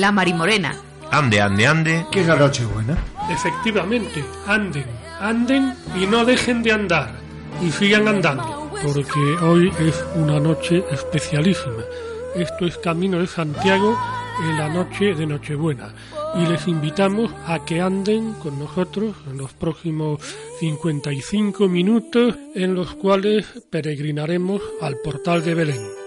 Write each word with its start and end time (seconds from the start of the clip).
La 0.00 0.12
Marimorena. 0.12 0.74
Ande, 1.10 1.42
ande, 1.42 1.66
ande. 1.66 2.06
Qué 2.10 2.24
noche 2.24 2.64
buena. 2.64 2.96
Efectivamente, 3.28 4.24
anden, 4.46 4.86
anden 5.20 5.74
y 5.94 6.06
no 6.06 6.24
dejen 6.24 6.62
de 6.62 6.72
andar. 6.72 7.10
Y 7.60 7.70
sigan 7.70 8.08
andando, 8.08 8.70
porque 8.82 9.20
hoy 9.42 9.70
es 9.78 10.02
una 10.14 10.40
noche 10.40 10.82
especialísima. 10.90 11.84
Esto 12.34 12.64
es 12.64 12.78
Camino 12.78 13.18
de 13.18 13.26
Santiago 13.26 13.94
en 14.42 14.56
la 14.56 14.70
noche 14.70 15.14
de 15.14 15.26
Nochebuena. 15.26 15.92
Y 16.34 16.46
les 16.46 16.66
invitamos 16.66 17.30
a 17.46 17.62
que 17.66 17.82
anden 17.82 18.32
con 18.32 18.58
nosotros 18.58 19.14
en 19.30 19.36
los 19.36 19.52
próximos 19.52 20.22
55 20.60 21.68
minutos 21.68 22.36
en 22.54 22.74
los 22.74 22.94
cuales 22.94 23.44
peregrinaremos 23.68 24.62
al 24.80 24.96
portal 25.04 25.44
de 25.44 25.54
Belén. 25.54 25.99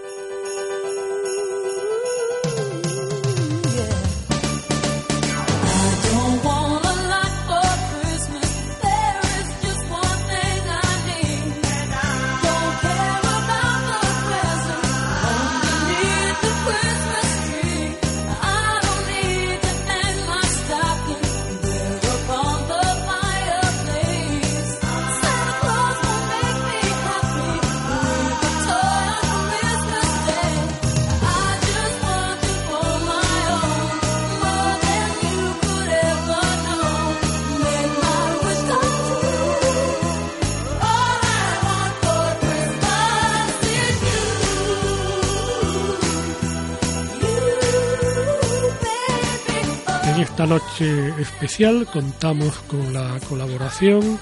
Esta 50.44 50.56
noche 50.56 51.22
especial 51.22 51.86
contamos 51.90 52.54
con 52.68 52.92
la 52.92 53.18
colaboración 53.30 54.18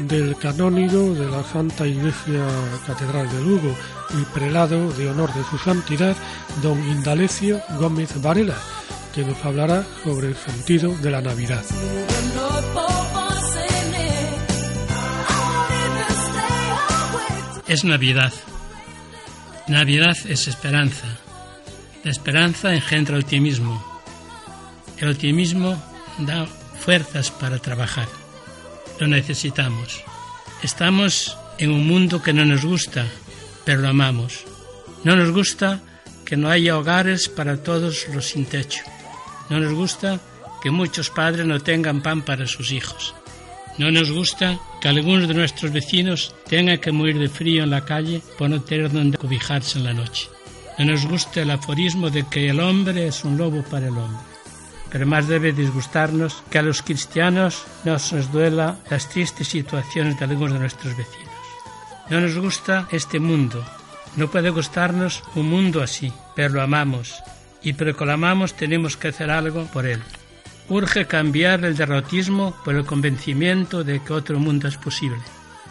del 0.00 0.36
canónigo 0.36 1.14
de 1.14 1.30
la 1.30 1.42
Santa 1.44 1.86
Iglesia 1.86 2.46
Catedral 2.86 3.30
de 3.30 3.40
Lugo 3.40 3.74
y 4.10 4.22
prelado 4.34 4.92
de 4.92 5.08
honor 5.08 5.32
de 5.32 5.42
su 5.44 5.56
santidad, 5.56 6.14
don 6.62 6.78
Indalecio 6.90 7.62
Gómez 7.78 8.20
Varela, 8.20 8.58
que 9.14 9.24
nos 9.24 9.42
hablará 9.46 9.86
sobre 10.04 10.28
el 10.28 10.36
sentido 10.36 10.94
de 10.98 11.10
la 11.10 11.22
Navidad. 11.22 11.64
Es 17.66 17.82
Navidad. 17.84 18.32
Navidad 19.68 20.16
es 20.28 20.48
esperanza. 20.48 21.06
La 22.04 22.10
esperanza 22.10 22.74
engendra 22.74 23.16
optimismo 23.16 23.91
el 25.02 25.10
optimismo 25.10 25.82
da 26.18 26.46
fuerzas 26.78 27.32
para 27.32 27.58
trabajar. 27.58 28.06
Lo 29.00 29.08
necesitamos. 29.08 30.00
Estamos 30.62 31.36
en 31.58 31.72
un 31.72 31.88
mundo 31.88 32.22
que 32.22 32.32
no 32.32 32.44
nos 32.44 32.64
gusta, 32.64 33.06
pero 33.64 33.80
lo 33.80 33.88
amamos. 33.88 34.44
No 35.02 35.16
nos 35.16 35.32
gusta 35.32 35.80
que 36.24 36.36
no 36.36 36.48
haya 36.48 36.78
hogares 36.78 37.28
para 37.28 37.64
todos 37.64 38.06
los 38.14 38.26
sin 38.28 38.46
techo. 38.46 38.84
No 39.50 39.58
nos 39.58 39.74
gusta 39.74 40.20
que 40.62 40.70
muchos 40.70 41.10
padres 41.10 41.46
no 41.46 41.58
tengan 41.58 42.00
pan 42.00 42.22
para 42.22 42.46
sus 42.46 42.70
hijos. 42.70 43.12
No 43.78 43.90
nos 43.90 44.12
gusta 44.12 44.60
que 44.80 44.86
algunos 44.86 45.26
de 45.26 45.34
nuestros 45.34 45.72
vecinos 45.72 46.32
tengan 46.48 46.78
que 46.78 46.92
morir 46.92 47.18
de 47.18 47.28
frío 47.28 47.64
en 47.64 47.70
la 47.70 47.84
calle 47.84 48.22
por 48.38 48.48
no 48.48 48.62
tener 48.62 48.92
donde 48.92 49.18
cobijarse 49.18 49.78
en 49.78 49.84
la 49.84 49.94
noche. 49.94 50.28
No 50.78 50.84
nos 50.84 51.04
gusta 51.06 51.42
el 51.42 51.50
aforismo 51.50 52.08
de 52.08 52.24
que 52.28 52.50
el 52.50 52.60
hombre 52.60 53.08
es 53.08 53.24
un 53.24 53.36
lobo 53.36 53.64
para 53.64 53.88
el 53.88 53.98
hombre 53.98 54.31
pero 54.92 55.06
más 55.06 55.26
debe 55.26 55.52
disgustarnos 55.52 56.44
que 56.50 56.58
a 56.58 56.62
los 56.62 56.82
cristianos 56.82 57.64
nos 57.84 58.12
nos 58.12 58.30
duela 58.30 58.76
las 58.90 59.08
tristes 59.08 59.48
situaciones 59.48 60.18
de 60.18 60.26
algunos 60.26 60.52
de 60.52 60.58
nuestros 60.58 60.94
vecinos. 60.94 61.32
No 62.10 62.20
nos 62.20 62.36
gusta 62.36 62.86
este 62.92 63.18
mundo, 63.18 63.64
no 64.16 64.28
puede 64.28 64.50
gustarnos 64.50 65.24
un 65.34 65.48
mundo 65.48 65.82
así, 65.82 66.12
pero 66.36 66.50
lo 66.50 66.62
amamos 66.62 67.22
y 67.62 67.72
porque 67.72 68.04
lo 68.04 68.12
amamos 68.12 68.52
tenemos 68.52 68.98
que 68.98 69.08
hacer 69.08 69.30
algo 69.30 69.64
por 69.72 69.86
él. 69.86 70.02
Urge 70.68 71.06
cambiar 71.06 71.64
el 71.64 71.74
derrotismo 71.74 72.54
por 72.62 72.74
el 72.74 72.84
convencimiento 72.84 73.84
de 73.84 74.00
que 74.00 74.12
otro 74.12 74.38
mundo 74.38 74.68
es 74.68 74.76
posible. 74.76 75.22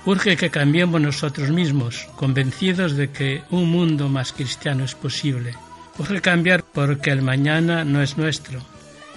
Urge 0.04 0.36
que 0.36 0.50
cambiemos 0.50 1.00
nosotros 1.00 1.52
mismos, 1.52 2.08
convencidos 2.16 2.94
de 2.94 3.12
que 3.12 3.44
un 3.52 3.70
mundo 3.70 4.10
más 4.10 4.34
cristiano 4.34 4.84
es 4.84 4.96
posible. 4.96 5.54
Urge 6.00 6.22
cambiar 6.22 6.64
porque 6.64 7.12
el 7.12 7.22
mañana 7.22 7.84
no 7.84 8.02
es 8.02 8.18
nuestro, 8.18 8.62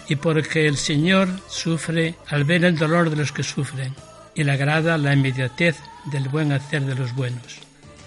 y 0.08 0.16
porque 0.16 0.66
el 0.66 0.76
Señor 0.76 1.28
sufre 1.48 2.14
al 2.28 2.44
ver 2.44 2.64
el 2.64 2.76
dolor 2.76 3.10
de 3.10 3.16
los 3.16 3.32
que 3.32 3.42
sufren 3.42 3.94
y 4.34 4.44
le 4.44 4.52
agrada 4.52 4.98
la 4.98 5.12
inmediatez 5.12 5.76
del 6.06 6.28
buen 6.28 6.52
hacer 6.52 6.82
de 6.82 6.94
los 6.94 7.14
buenos. 7.14 7.60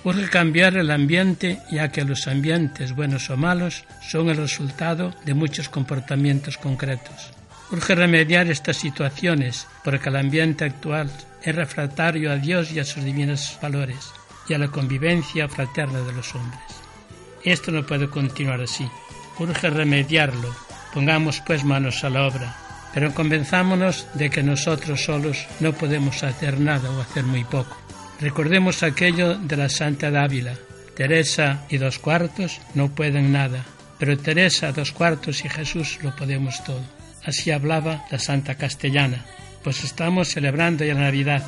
Urge 0.03 0.29
cambiar 0.29 0.77
el 0.77 0.91
ambiente 0.91 1.59
ya 1.71 1.91
que 1.91 2.05
los 2.05 2.27
ambientes 2.27 2.95
buenos 2.95 3.29
o 3.29 3.37
malos 3.37 3.83
son 4.01 4.29
el 4.29 4.37
resultado 4.37 5.13
de 5.25 5.33
muchos 5.33 5.69
comportamientos 5.69 6.57
concretos. 6.57 7.31
Urge 7.71 7.95
remediar 7.95 8.47
estas 8.47 8.77
situaciones 8.77 9.67
porque 9.83 10.09
el 10.09 10.15
ambiente 10.15 10.65
actual 10.65 11.11
es 11.43 11.55
refractario 11.55 12.31
a 12.31 12.37
Dios 12.37 12.71
y 12.71 12.79
a 12.79 12.85
sus 12.85 13.03
divinos 13.03 13.57
valores 13.61 14.11
y 14.47 14.53
a 14.53 14.57
la 14.59 14.69
convivencia 14.69 15.49
fraterna 15.49 15.99
de 16.01 16.13
los 16.13 16.33
hombres. 16.35 16.61
Esto 17.43 17.71
no 17.71 17.85
puede 17.85 18.09
continuar 18.09 18.61
así. 18.61 18.87
Urge 19.39 19.69
remediarlo 19.69 20.66
Pongamos 20.97 21.43
pues 21.45 21.63
manos 21.63 22.03
a 22.03 22.09
la 22.09 22.25
obra, 22.25 22.55
pero 22.91 23.13
convenzámonos 23.13 24.07
de 24.15 24.31
que 24.31 24.41
nosotros 24.41 25.03
solos 25.03 25.45
no 25.59 25.71
podemos 25.71 26.23
hacer 26.23 26.59
nada 26.59 26.89
o 26.89 26.99
hacer 26.99 27.23
muy 27.23 27.43
poco. 27.43 27.77
Recordemos 28.19 28.81
aquello 28.81 29.37
de 29.37 29.57
la 29.57 29.69
Santa 29.69 30.09
Dávila. 30.09 30.55
Teresa 30.95 31.65
y 31.69 31.77
dos 31.77 31.99
cuartos 31.99 32.59
no 32.73 32.89
pueden 32.89 33.31
nada, 33.31 33.63
pero 33.99 34.17
Teresa, 34.17 34.71
dos 34.71 34.91
cuartos 34.91 35.45
y 35.45 35.49
Jesús 35.49 35.99
lo 36.01 36.15
podemos 36.15 36.63
todo. 36.63 36.81
Así 37.23 37.51
hablaba 37.51 38.05
la 38.09 38.17
Santa 38.17 38.55
Castellana. 38.55 39.23
Pues 39.63 39.83
estamos 39.83 40.29
celebrando 40.29 40.83
ya 40.83 40.95
la 40.95 41.01
Navidad. 41.01 41.43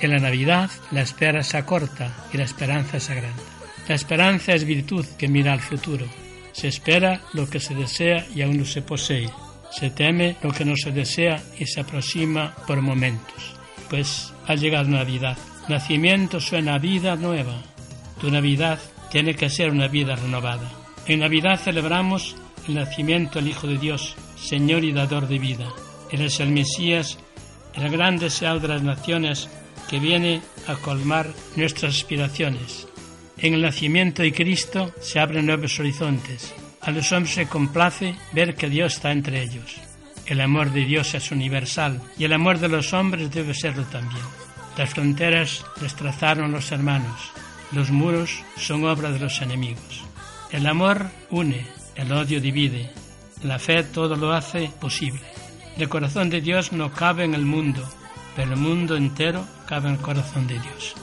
En 0.00 0.12
la 0.12 0.20
Navidad 0.20 0.70
la 0.90 1.02
espera 1.02 1.42
se 1.42 1.58
acorta 1.58 2.14
y 2.32 2.38
la 2.38 2.44
esperanza 2.44 2.98
se 2.98 3.12
agranda. 3.12 3.42
La 3.88 3.94
esperanza 3.94 4.54
es 4.54 4.64
virtud 4.64 5.04
que 5.18 5.28
mira 5.28 5.52
al 5.52 5.60
futuro. 5.60 6.06
Se 6.56 6.68
espera 6.68 7.20
lo 7.34 7.50
que 7.50 7.60
se 7.60 7.74
desea 7.74 8.26
y 8.34 8.40
aún 8.40 8.56
no 8.56 8.64
se 8.64 8.80
posee. 8.80 9.28
Se 9.70 9.90
teme 9.90 10.38
lo 10.42 10.52
que 10.52 10.64
no 10.64 10.74
se 10.74 10.90
desea 10.90 11.38
y 11.58 11.66
se 11.66 11.80
aproxima 11.80 12.54
por 12.66 12.80
momentos. 12.80 13.54
Pues 13.90 14.32
ha 14.46 14.54
llegado 14.54 14.88
Navidad. 14.88 15.36
Nacimiento 15.68 16.40
suena 16.40 16.78
vida 16.78 17.14
nueva. 17.14 17.60
Tu 18.18 18.30
Navidad 18.30 18.78
tiene 19.10 19.34
que 19.34 19.50
ser 19.50 19.70
una 19.70 19.88
vida 19.88 20.16
renovada. 20.16 20.72
En 21.06 21.20
Navidad 21.20 21.60
celebramos 21.60 22.36
el 22.66 22.76
nacimiento 22.76 23.38
del 23.38 23.48
Hijo 23.48 23.66
de 23.66 23.76
Dios, 23.76 24.16
Señor 24.38 24.82
y 24.82 24.92
Dador 24.92 25.28
de 25.28 25.38
vida. 25.38 25.68
Él 26.10 26.22
es 26.22 26.40
el 26.40 26.52
Mesías, 26.52 27.18
el 27.74 27.90
gran 27.90 28.16
deseado 28.16 28.60
de 28.60 28.68
las 28.68 28.82
naciones 28.82 29.50
que 29.90 29.98
viene 29.98 30.40
a 30.66 30.76
colmar 30.76 31.34
nuestras 31.54 31.96
aspiraciones 31.96 32.85
en 33.38 33.54
el 33.54 33.62
nacimiento 33.62 34.22
de 34.22 34.32
Cristo 34.32 34.92
se 35.00 35.20
abren 35.20 35.46
nuevos 35.46 35.78
horizontes. 35.78 36.54
A 36.80 36.90
los 36.90 37.12
hombres 37.12 37.34
se 37.34 37.46
complace 37.46 38.14
ver 38.32 38.54
que 38.54 38.68
Dios 38.68 38.94
está 38.94 39.12
entre 39.12 39.42
ellos. 39.42 39.76
El 40.26 40.40
amor 40.40 40.72
de 40.72 40.84
Dios 40.84 41.14
es 41.14 41.30
universal 41.30 42.00
y 42.18 42.24
el 42.24 42.32
amor 42.32 42.58
de 42.58 42.68
los 42.68 42.92
hombres 42.92 43.30
debe 43.30 43.54
serlo 43.54 43.84
también. 43.84 44.22
Las 44.76 44.90
fronteras 44.90 45.64
les 45.80 45.94
trazaron 45.94 46.52
los 46.52 46.72
hermanos, 46.72 47.30
los 47.72 47.90
muros 47.90 48.42
son 48.56 48.84
obra 48.84 49.10
de 49.10 49.18
los 49.18 49.40
enemigos. 49.40 50.04
El 50.50 50.66
amor 50.66 51.10
une, 51.30 51.66
el 51.94 52.12
odio 52.12 52.40
divide, 52.40 52.90
la 53.42 53.58
fe 53.58 53.82
todo 53.84 54.16
lo 54.16 54.32
hace 54.32 54.70
posible. 54.80 55.22
El 55.76 55.88
corazón 55.88 56.30
de 56.30 56.40
Dios 56.40 56.72
no 56.72 56.92
cabe 56.92 57.24
en 57.24 57.34
el 57.34 57.44
mundo, 57.44 57.86
pero 58.34 58.52
el 58.52 58.58
mundo 58.58 58.96
entero 58.96 59.46
cabe 59.66 59.88
en 59.88 59.94
el 59.94 60.00
corazón 60.00 60.46
de 60.46 60.58
Dios. 60.58 60.94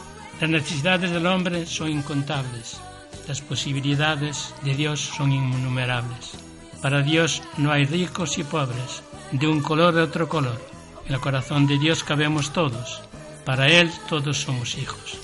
Las 0.44 0.50
necesidades 0.50 1.10
del 1.10 1.26
hombre 1.26 1.66
son 1.66 1.88
incontables, 1.88 2.78
las 3.30 3.40
posibilidades 3.40 4.54
de 4.62 4.76
Dios 4.76 5.00
son 5.00 5.32
innumerables. 5.32 6.32
Para 6.82 7.02
Dios 7.02 7.42
no 7.56 7.72
hay 7.72 7.86
ricos 7.86 8.38
y 8.38 8.44
pobres, 8.44 9.04
de 9.32 9.48
un 9.48 9.62
color 9.62 9.94
de 9.94 10.02
otro 10.02 10.28
color. 10.28 10.60
En 11.08 11.14
el 11.14 11.22
corazón 11.22 11.66
de 11.66 11.80
Dios 11.80 12.04
cabemos 12.04 12.52
todos. 12.52 13.00
Para 13.46 13.70
Él 13.70 13.90
todos 14.10 14.42
somos 14.42 14.78
hijos. 14.78 15.18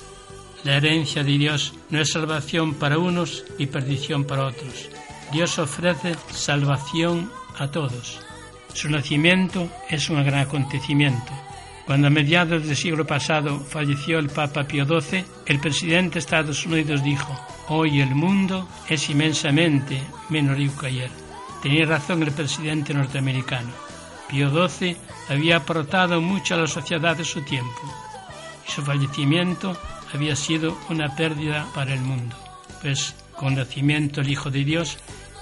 La 0.64 0.78
herencia 0.78 1.22
de 1.22 1.36
Dios 1.36 1.74
no 1.90 2.00
es 2.00 2.12
salvación 2.12 2.72
para 2.72 2.96
unos 2.96 3.44
y 3.58 3.66
perdición 3.66 4.24
para 4.24 4.46
otros. 4.46 4.88
Dios 5.32 5.58
ofrece 5.58 6.16
salvación 6.30 7.30
a 7.58 7.70
todos. 7.70 8.20
Su 8.72 8.88
nacimiento 8.88 9.68
es 9.90 10.08
un 10.08 10.24
gran 10.24 10.40
acontecimiento. 10.40 11.30
Cuando 11.86 12.06
a 12.06 12.10
mediados 12.10 12.66
del 12.66 12.76
siglo 12.76 13.06
pasado 13.06 13.58
falleció 13.58 14.18
el 14.18 14.28
Papa 14.28 14.64
Pío 14.64 14.84
XII, 14.84 15.24
el 15.46 15.60
presidente 15.60 16.14
de 16.14 16.18
Estados 16.20 16.64
Unidos 16.66 17.02
dijo, 17.02 17.34
hoy 17.68 18.00
el 18.00 18.14
mundo 18.14 18.68
es 18.88 19.08
inmensamente 19.10 20.00
menos 20.28 20.56
rico 20.56 20.80
que 20.80 20.86
ayer. 20.86 21.10
Tenía 21.62 21.86
razón 21.86 22.22
el 22.22 22.32
presidente 22.32 22.94
norteamericano. 22.94 23.70
Pío 24.28 24.68
XII 24.68 24.96
había 25.28 25.56
aportado 25.56 26.20
mucho 26.20 26.54
a 26.54 26.58
la 26.58 26.66
sociedad 26.66 27.16
de 27.16 27.24
su 27.24 27.42
tiempo 27.42 27.80
y 28.66 28.70
su 28.70 28.82
fallecimiento 28.82 29.76
había 30.14 30.36
sido 30.36 30.78
una 30.88 31.14
pérdida 31.16 31.66
para 31.74 31.94
el 31.94 32.00
mundo, 32.00 32.36
pues 32.82 33.16
con 33.34 33.56
nacimiento 33.56 34.20
el 34.20 34.30
Hijo 34.30 34.50
de 34.50 34.64
Dios, 34.64 34.98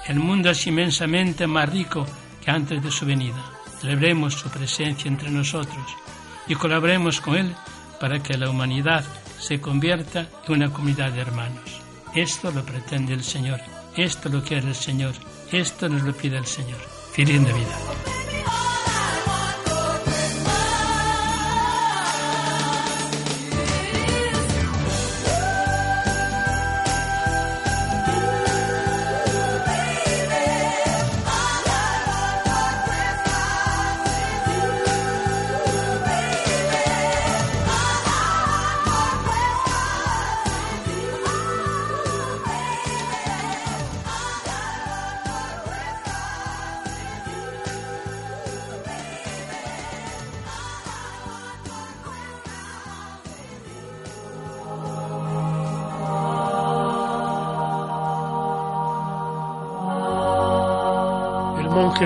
el 0.06 0.18
mundo 0.18 0.50
es 0.50 0.66
inmensamente 0.66 1.46
más 1.46 1.68
rico 1.68 2.06
que 2.42 2.50
antes 2.50 2.82
de 2.82 2.90
su 2.90 3.04
venida. 3.04 3.44
Celebremos 3.80 4.34
su 4.34 4.48
presencia 4.48 5.08
entre 5.08 5.30
nosotros 5.30 6.07
y 6.48 6.54
colaboremos 6.54 7.20
con 7.20 7.36
Él 7.36 7.54
para 8.00 8.22
que 8.22 8.38
la 8.38 8.50
humanidad 8.50 9.04
se 9.38 9.60
convierta 9.60 10.26
en 10.46 10.54
una 10.54 10.70
comunidad 10.70 11.12
de 11.12 11.20
hermanos. 11.20 11.80
Esto 12.14 12.50
lo 12.50 12.64
pretende 12.64 13.14
el 13.14 13.22
Señor, 13.22 13.60
esto 13.96 14.28
lo 14.28 14.42
quiere 14.42 14.68
el 14.68 14.74
Señor 14.74 15.14
esto 15.52 15.88
nos 15.88 16.02
lo 16.02 16.12
pide 16.12 16.36
el 16.36 16.46
Señor. 16.46 16.78
Feliz 17.12 17.40
Navidad. 17.40 18.27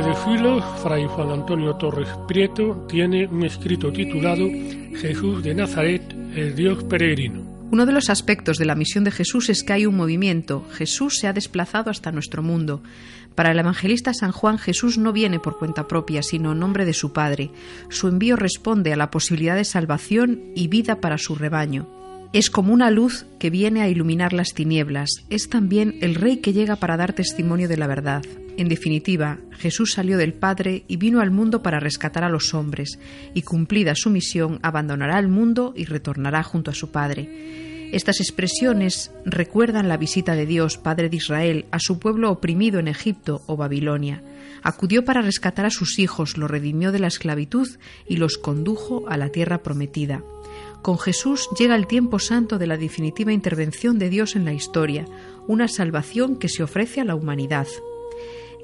De 0.01 0.15
Filos, 0.15 0.65
Fray 0.83 1.07
Juan 1.07 1.31
Antonio 1.33 1.75
Torres 1.75 2.09
Prieto, 2.27 2.87
tiene 2.89 3.27
un 3.27 3.45
escrito 3.45 3.93
titulado 3.93 4.49
Jesús 4.95 5.43
de 5.43 5.55
Nazaret, 5.55 6.03
el 6.35 6.55
Dios 6.55 6.83
peregrino. 6.85 7.43
Uno 7.71 7.85
de 7.85 7.93
los 7.93 8.09
aspectos 8.09 8.57
de 8.57 8.65
la 8.65 8.75
misión 8.75 9.05
de 9.05 9.11
Jesús 9.11 9.51
es 9.51 9.63
que 9.63 9.75
hay 9.75 9.85
un 9.85 9.95
movimiento. 9.95 10.65
Jesús 10.73 11.19
se 11.19 11.29
ha 11.29 11.35
desplazado 11.35 11.91
hasta 11.91 12.11
nuestro 12.11 12.43
mundo. 12.43 12.83
Para 13.35 13.51
el 13.51 13.59
evangelista 13.59 14.15
San 14.15 14.33
Juan, 14.33 14.57
Jesús 14.57 14.97
no 14.97 15.13
viene 15.13 15.39
por 15.39 15.59
cuenta 15.59 15.87
propia, 15.87 16.23
sino 16.23 16.53
en 16.53 16.61
nombre 16.61 16.87
de 16.87 16.95
su 16.95 17.13
Padre. 17.13 17.51
Su 17.91 18.09
envío 18.09 18.37
responde 18.37 18.95
a 18.95 18.97
la 18.97 19.11
posibilidad 19.11 19.57
de 19.57 19.67
salvación 19.67 20.41
y 20.57 20.69
vida 20.69 21.03
para 21.03 21.19
su 21.19 21.35
rebaño. 21.35 22.02
Es 22.33 22.49
como 22.49 22.73
una 22.73 22.91
luz 22.91 23.27
que 23.39 23.51
viene 23.51 23.83
a 23.83 23.91
iluminar 23.91 24.33
las 24.33 24.55
tinieblas. 24.55 25.11
Es 25.29 25.51
también 25.51 25.99
el 26.01 26.15
Rey 26.15 26.39
que 26.39 26.55
llega 26.55 26.77
para 26.77 26.97
dar 26.97 27.13
testimonio 27.13 27.69
de 27.69 27.77
la 27.77 27.87
verdad. 27.87 28.25
En 28.57 28.71
definitiva, 28.71 29.39
Jesús 29.59 29.93
salió 29.93 30.17
del 30.17 30.33
Padre 30.33 30.85
y 30.89 30.97
vino 30.97 31.21
al 31.21 31.31
mundo 31.31 31.63
para 31.63 31.79
rescatar 31.79 32.25
a 32.25 32.31
los 32.31 32.55
hombres, 32.55 32.99
y 33.35 33.43
cumplida 33.43 33.95
su 33.95 34.09
misión, 34.09 34.61
abandonará 34.63 35.19
el 35.19 35.29
mundo 35.29 35.75
y 35.77 35.85
retornará 35.85 36.43
junto 36.43 36.71
a 36.71 36.75
su 36.75 36.91
Padre. 36.91 37.91
Estas 37.93 38.21
expresiones 38.21 39.11
recuerdan 39.27 39.91
la 39.91 39.99
visita 39.99 40.35
de 40.35 40.47
Dios, 40.47 40.79
Padre 40.79 41.11
de 41.11 41.17
Israel, 41.17 41.67
a 41.71 41.79
su 41.81 41.99
pueblo 41.99 42.31
oprimido 42.31 42.81
en 42.81 42.89
Egipto 42.89 43.43
o 43.47 43.59
Babilonia. 43.59 44.23
Acudió 44.63 45.05
para 45.05 45.21
rescatar 45.21 45.67
a 45.67 45.71
sus 45.71 45.99
hijos, 45.99 46.39
los 46.39 46.51
redimió 46.51 46.93
de 46.93 46.99
la 46.99 47.09
esclavitud 47.09 47.69
y 48.09 48.17
los 48.17 48.39
condujo 48.39 49.05
a 49.11 49.19
la 49.19 49.29
tierra 49.29 49.63
prometida. 49.63 50.23
Con 50.83 50.99
Jesús 50.99 51.49
llega 51.57 51.77
el 51.77 51.87
tiempo 51.87 52.19
santo 52.19 52.59
de 52.59 52.67
la 52.67 52.77
definitiva 52.77 53.33
intervención 53.33 54.01
de 54.01 54.11
Dios 54.11 54.35
en 54.35 54.45
la 54.45 54.53
historia, 54.53 55.07
una 55.47 55.69
salvación 55.69 56.37
que 56.37 56.49
se 56.49 56.65
ofrece 56.65 57.01
a 57.01 57.05
la 57.05 57.15
humanidad. 57.15 57.69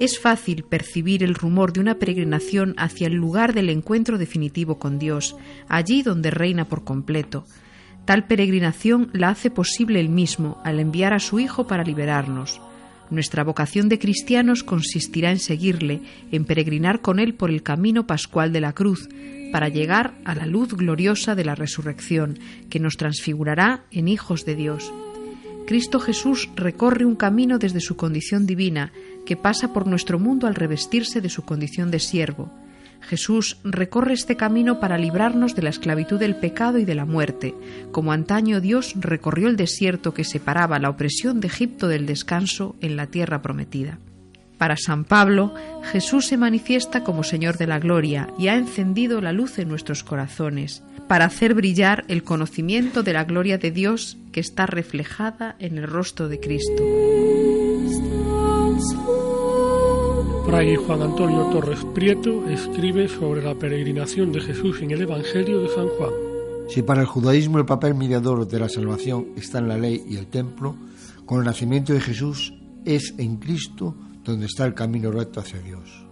Es 0.01 0.19
fácil 0.19 0.63
percibir 0.63 1.23
el 1.23 1.33
rumor 1.33 1.71
de 1.71 1.79
una 1.79 1.95
peregrinación 1.95 2.75
hacia 2.77 3.07
el 3.07 3.13
lugar 3.13 3.53
del 3.53 3.69
encuentro 3.69 4.17
definitivo 4.17 4.79
con 4.79 4.99
Dios, 4.99 5.37
allí 5.69 6.03
donde 6.03 6.29
reina 6.29 6.65
por 6.65 6.83
completo. 6.83 7.45
Tal 8.03 8.27
peregrinación 8.27 9.09
la 9.13 9.29
hace 9.29 9.49
posible 9.49 10.01
él 10.01 10.09
mismo 10.09 10.59
al 10.65 10.81
enviar 10.81 11.13
a 11.13 11.19
su 11.19 11.39
Hijo 11.39 11.67
para 11.67 11.83
liberarnos. 11.85 12.59
Nuestra 13.09 13.45
vocación 13.45 13.87
de 13.87 13.97
cristianos 13.97 14.63
consistirá 14.63 15.31
en 15.31 15.39
seguirle, 15.39 16.01
en 16.31 16.43
peregrinar 16.43 17.01
con 17.01 17.19
él 17.19 17.33
por 17.33 17.49
el 17.49 17.63
camino 17.63 18.05
pascual 18.05 18.51
de 18.51 18.61
la 18.61 18.73
cruz, 18.73 19.07
para 19.51 19.69
llegar 19.69 20.13
a 20.25 20.35
la 20.35 20.45
luz 20.45 20.73
gloriosa 20.73 21.35
de 21.35 21.45
la 21.45 21.55
resurrección, 21.55 22.39
que 22.69 22.79
nos 22.79 22.97
transfigurará 22.97 23.83
en 23.91 24.07
hijos 24.07 24.45
de 24.45 24.55
Dios. 24.55 24.91
Cristo 25.65 25.99
Jesús 25.99 26.49
recorre 26.55 27.05
un 27.05 27.15
camino 27.15 27.59
desde 27.59 27.79
su 27.79 27.95
condición 27.95 28.47
divina, 28.47 28.91
que 29.25 29.37
pasa 29.37 29.71
por 29.71 29.85
nuestro 29.85 30.17
mundo 30.17 30.47
al 30.47 30.55
revestirse 30.55 31.21
de 31.21 31.29
su 31.29 31.43
condición 31.43 31.91
de 31.91 31.99
siervo. 31.99 32.51
Jesús 33.01 33.57
recorre 33.63 34.13
este 34.13 34.35
camino 34.35 34.79
para 34.79 34.97
librarnos 34.97 35.55
de 35.55 35.61
la 35.61 35.69
esclavitud 35.69 36.19
del 36.19 36.35
pecado 36.35 36.79
y 36.79 36.85
de 36.85 36.95
la 36.95 37.05
muerte, 37.05 37.53
como 37.91 38.11
antaño 38.11 38.61
Dios 38.61 38.93
recorrió 38.95 39.47
el 39.47 39.57
desierto 39.57 40.13
que 40.13 40.23
separaba 40.23 40.79
la 40.79 40.89
opresión 40.89 41.39
de 41.39 41.47
Egipto 41.47 41.87
del 41.87 42.05
descanso 42.05 42.75
en 42.81 42.95
la 42.95 43.07
tierra 43.07 43.41
prometida. 43.41 43.99
Para 44.59 44.75
San 44.75 45.05
Pablo, 45.05 45.53
Jesús 45.83 46.27
se 46.27 46.35
manifiesta 46.35 47.05
como 47.05 47.23
Señor 47.23 47.57
de 47.57 47.65
la 47.65 47.79
Gloria 47.79 48.27
y 48.37 48.49
ha 48.49 48.57
encendido 48.57 49.21
la 49.21 49.31
luz 49.31 49.57
en 49.57 49.69
nuestros 49.69 50.03
corazones, 50.03 50.83
para 51.07 51.25
hacer 51.25 51.53
brillar 51.53 52.03
el 52.09 52.23
conocimiento 52.23 53.01
de 53.01 53.13
la 53.13 53.23
gloria 53.23 53.57
de 53.57 53.71
Dios 53.71 54.17
que 54.33 54.41
está 54.41 54.65
reflejada 54.65 55.55
en 55.59 55.77
el 55.77 55.87
rostro 55.87 56.27
de 56.27 56.41
Cristo. 56.41 56.83
Fray 60.45 60.75
Juan 60.75 61.03
Antonio 61.03 61.45
Torres 61.51 61.85
Prieto 61.95 62.49
escribe 62.49 63.07
sobre 63.07 63.41
la 63.41 63.55
peregrinación 63.55 64.33
de 64.33 64.41
Jesús 64.41 64.81
en 64.81 64.91
el 64.91 65.03
Evangelio 65.03 65.61
de 65.61 65.69
San 65.69 65.87
Juan. 65.87 66.11
Si 66.67 66.81
para 66.81 66.99
el 66.99 67.07
judaísmo 67.07 67.59
el 67.59 67.65
papel 67.65 67.95
mediador 67.95 68.45
de 68.45 68.59
la 68.59 68.67
salvación 68.67 69.29
está 69.37 69.59
en 69.59 69.69
la 69.69 69.77
ley 69.77 70.03
y 70.05 70.17
el 70.17 70.27
templo, 70.27 70.75
con 71.25 71.39
el 71.39 71.45
nacimiento 71.45 71.93
de 71.93 72.01
Jesús 72.01 72.53
es 72.83 73.13
en 73.17 73.37
Cristo 73.37 73.95
donde 74.23 74.45
está 74.45 74.65
el 74.65 74.73
camino 74.73 75.11
recto 75.11 75.39
hacia 75.39 75.59
Dios. 75.59 76.05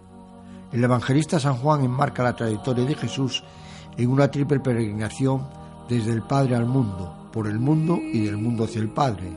El 0.72 0.84
evangelista 0.84 1.40
San 1.40 1.56
Juan 1.56 1.84
enmarca 1.84 2.24
la 2.24 2.36
trayectoria 2.36 2.86
de 2.86 2.96
Jesús 2.96 3.44
en 3.98 4.10
una 4.10 4.30
triple 4.30 4.60
peregrinación 4.60 5.48
desde 5.90 6.12
el 6.12 6.22
Padre 6.22 6.56
al 6.56 6.66
mundo, 6.66 7.30
por 7.32 7.48
el 7.48 7.60
mundo 7.60 7.98
y 8.02 8.26
del 8.26 8.38
mundo 8.38 8.66
hacia 8.66 8.82
el 8.82 8.90
Padre. 8.90 9.32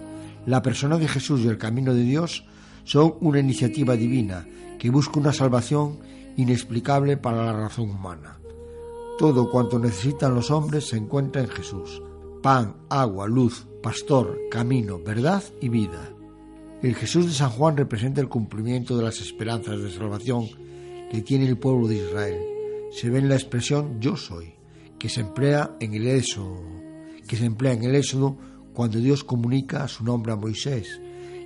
La 0.47 0.63
persona 0.63 0.99
de 0.99 1.09
Jesús 1.09 1.41
y 1.41 1.49
el 1.49 1.59
camino 1.59 1.95
de 1.95 2.03
Dios 2.03 2.45
son 2.85 3.15
una 3.21 3.39
iniciativa 3.39 3.95
divina 3.95 4.47
que 4.79 4.91
busca 4.91 5.21
una 5.21 5.33
salvación 5.33 5.99
inexplicable 6.37 7.17
para 7.17 7.45
la 7.45 7.53
razón 7.53 7.91
humana. 7.91 8.39
Todo 9.19 9.51
cuanto 9.51 9.79
necesitan 9.79 10.35
los 10.35 10.51
hombres 10.51 10.89
se 10.89 10.97
encuentra 10.97 11.43
en 11.43 11.49
Jesús. 11.49 12.03
Pan, 12.43 12.75
agua, 12.89 13.29
luz, 13.29 13.67
pastor, 13.83 14.39
camino, 14.51 14.99
verdad 14.99 15.43
y 15.61 15.69
vida. 15.69 16.15
El 16.83 16.95
Jesús 16.95 17.27
de 17.27 17.33
San 17.33 17.51
Juan 17.51 17.77
representa 17.77 18.23
el 18.23 18.31
cumplimiento 18.31 18.97
de 18.97 19.05
las 19.05 19.21
esperanzas 19.21 19.83
de 19.83 19.91
salvación 19.91 20.49
que 21.11 21.21
tiene 21.21 21.47
el 21.47 21.59
pueblo 21.59 21.87
de 21.87 21.97
Israel. 21.97 22.39
Se 22.91 23.11
ve 23.11 23.19
en 23.19 23.29
la 23.29 23.35
expresión 23.35 24.01
yo 24.01 24.17
soy, 24.17 24.55
que 24.99 25.11
se 25.11 25.21
emplea 25.21 25.77
en 25.79 25.93
el 25.93 26.07
éxodo, 26.07 26.63
que 27.29 27.37
se 27.37 27.45
emplea 27.45 27.75
en 27.75 27.85
el 27.85 27.97
éxodo 27.97 28.39
cuando 28.73 28.99
Dios 28.99 29.25
comunica 29.25 29.87
su 29.89 30.05
nombre 30.05 30.33
a 30.33 30.37
Moisés, 30.37 31.03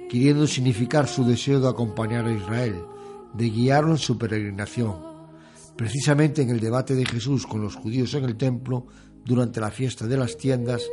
queriendo 0.09 0.47
significar 0.47 1.09
su 1.09 1.25
deseo 1.25 1.59
de 1.59 1.69
acompañar 1.69 2.27
a 2.27 2.33
Israel, 2.33 2.77
de 3.33 3.51
guiarlo 3.51 3.91
en 3.91 3.99
su 3.99 4.17
peregrinación. 4.17 4.95
Precisamente 5.75 6.43
en 6.43 6.51
el 6.51 6.61
debate 6.61 6.95
de 6.95 7.07
Jesús 7.07 7.45
con 7.45 7.61
los 7.61 7.75
judíos 7.75 8.15
en 8.15 8.23
el 8.23 8.37
templo, 8.37 8.87
durante 9.25 9.59
la 9.59 9.73
fiesta 9.73 10.07
de 10.07 10.17
las 10.17 10.37
tiendas, 10.37 10.85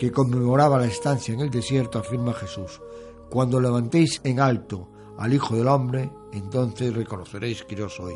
que 0.00 0.10
conmemoraba 0.10 0.80
la 0.80 0.86
estancia 0.86 1.32
en 1.32 1.40
el 1.40 1.50
desierto, 1.50 2.00
afirma 2.00 2.32
Jesús, 2.32 2.80
cuando 3.30 3.60
levantéis 3.60 4.20
en 4.24 4.40
alto 4.40 4.88
al 5.18 5.34
Hijo 5.34 5.56
del 5.56 5.68
Hombre, 5.68 6.10
entonces 6.32 6.94
reconoceréis 6.94 7.64
que 7.64 7.76
yo 7.76 7.88
soy. 7.88 8.14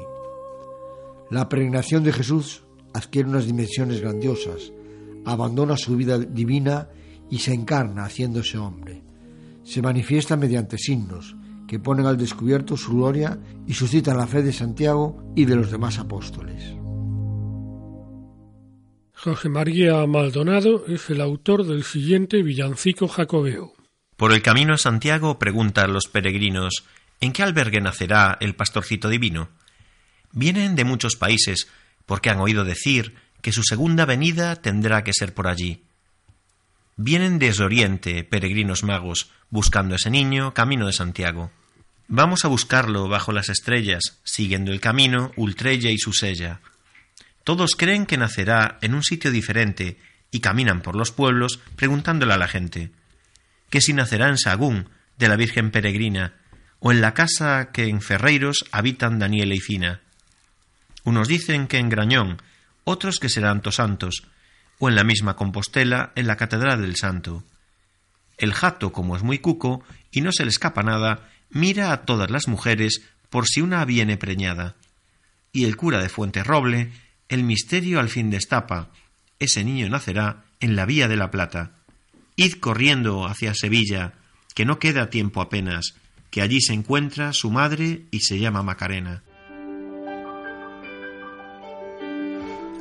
La 1.31 1.49
peregrinación 1.49 2.05
de 2.05 2.13
Jesús 2.13 2.63
adquiere 2.93 3.29
unas 3.29 3.47
dimensiones 3.47 4.01
grandiosas, 4.01 4.73
abandona 5.25 5.77
su 5.77 5.97
vida 5.97 6.19
divina 6.19 6.89
y 7.31 7.39
se 7.39 7.55
encarna 7.55 8.05
haciéndose 8.05 8.59
hombre. 8.59 9.03
Se 9.65 9.81
manifiesta 9.81 10.37
mediante 10.37 10.77
signos 10.79 11.37
que 11.67 11.79
ponen 11.79 12.07
al 12.07 12.19
descubierto 12.19 12.77
su 12.77 12.95
gloria 12.97 13.39
y 13.67 13.73
suscitan 13.73 14.19
la 14.19 14.27
fe 14.27 14.43
de 14.43 14.53
Santiago 14.53 15.33
y 15.35 15.47
de 15.47 15.57
los 15.57 15.71
demás 15.71 15.99
apóstoles. 15.99 16.77
Jorge 19.15 19.49
María 19.49 20.05
Maldonado 20.07 20.85
es 20.87 21.09
el 21.09 21.21
autor 21.21 21.65
del 21.65 21.85
siguiente 21.85 22.43
villancico 22.43 23.09
jacobeo. 23.09 23.73
Por 24.23 24.33
el 24.33 24.41
camino 24.41 24.75
a 24.75 24.79
Santiago 24.79 25.41
preguntan 25.41 25.93
los 25.93 26.07
peregrinos 26.07 26.85
¿En 27.21 27.33
qué 27.33 27.43
albergue 27.43 27.81
nacerá 27.81 28.39
el 28.41 28.55
pastorcito 28.55 29.09
divino? 29.09 29.49
Vienen 30.31 30.77
de 30.77 30.85
muchos 30.85 31.17
países 31.17 31.67
porque 32.07 32.31
han 32.31 32.39
oído 32.39 32.63
decir 32.63 33.17
que 33.41 33.51
su 33.51 33.65
segunda 33.65 34.05
venida 34.05 34.55
tendrá 34.55 35.03
que 35.03 35.13
ser 35.13 35.35
por 35.35 35.49
allí. 35.49 35.83
Vienen 36.95 37.41
desde 37.41 37.65
Oriente 37.65 38.23
peregrinos 38.23 38.85
magos 38.85 39.33
buscando 39.51 39.97
ese 39.97 40.09
niño 40.09 40.55
camino 40.55 40.87
de 40.87 40.93
Santiago. 40.93 41.51
Vamos 42.07 42.45
a 42.45 42.49
buscarlo 42.49 43.09
bajo 43.09 43.33
las 43.33 43.49
estrellas, 43.49 44.21
siguiendo 44.23 44.71
el 44.71 44.81
camino 44.81 45.33
Ultrella 45.35 45.91
y 45.91 45.99
Susella. 45.99 46.61
Todos 47.43 47.75
creen 47.75 48.07
que 48.07 48.19
nacerá 48.19 48.79
en 48.83 48.95
un 48.95 49.03
sitio 49.03 49.33
diferente 49.33 49.99
y 50.31 50.39
caminan 50.39 50.81
por 50.81 50.95
los 50.95 51.11
pueblos 51.11 51.59
preguntándole 51.75 52.35
a 52.35 52.39
la 52.39 52.47
gente 52.47 52.93
que 53.73 53.81
si 53.81 53.95
nacerá 53.95 54.29
en 54.29 54.37
Sagún, 54.37 54.91
de 55.17 55.29
la 55.29 55.37
Virgen 55.37 55.71
Peregrina, 55.71 56.35
o 56.79 56.93
en 56.93 57.01
la 57.01 57.15
casa 57.15 57.71
que 57.73 57.89
en 57.89 58.03
Ferreiros 58.03 58.67
habitan 58.71 59.19
Daniel 59.19 59.55
y 59.55 59.61
Fina. 59.61 60.03
Unos 61.05 61.27
dicen 61.27 61.69
que 61.69 61.79
en 61.79 61.89
Grañón, 61.89 62.43
otros 62.85 63.19
que 63.19 63.31
serán 63.31 63.63
Tosantos, 63.63 64.25
o 64.79 64.91
en 64.91 64.95
la 64.95 65.05
misma 65.05 65.37
Compostela, 65.37 66.13
en 66.17 66.27
la 66.27 66.37
Catedral 66.37 66.83
del 66.83 66.97
Santo. 66.97 67.45
El 68.37 68.53
jato, 68.53 68.93
como 68.93 69.17
es 69.17 69.23
muy 69.23 69.39
cuco 69.39 69.83
y 70.11 70.21
no 70.21 70.33
se 70.33 70.45
le 70.45 70.51
escapa 70.51 70.83
nada, 70.83 71.31
mira 71.49 71.93
a 71.93 72.03
todas 72.03 72.31
las 72.31 72.49
mujeres 72.49 73.01
por 73.31 73.47
si 73.47 73.63
una 73.63 73.87
viene 73.87 74.19
preñada. 74.19 74.77
Y 75.51 75.65
el 75.65 75.79
cura 75.79 76.03
de 76.03 76.11
Fuente 76.11 76.45
Roble 76.45 76.93
el 77.31 77.43
misterio 77.43 78.01
al 78.01 78.11
fin 78.11 78.29
destapa. 78.29 78.91
Ese 79.39 79.65
niño 79.65 79.89
nacerá 79.89 80.45
en 80.61 80.77
la 80.77 80.85
Vía 80.85 81.09
de 81.09 81.17
la 81.17 81.31
Plata. 81.31 81.82
Id 82.37 82.55
corriendo 82.55 83.27
hacia 83.27 83.55
Sevilla, 83.55 84.15
que 84.55 84.65
no 84.65 84.79
queda 84.79 85.11
tiempo 85.11 85.41
apenas, 85.41 85.95
que 86.31 86.41
allí 86.41 86.61
se 86.61 86.73
encuentra 86.73 87.33
su 87.33 87.51
madre 87.51 88.07
y 88.11 88.21
se 88.21 88.39
llama 88.39 88.63
Macarena. 88.63 89.23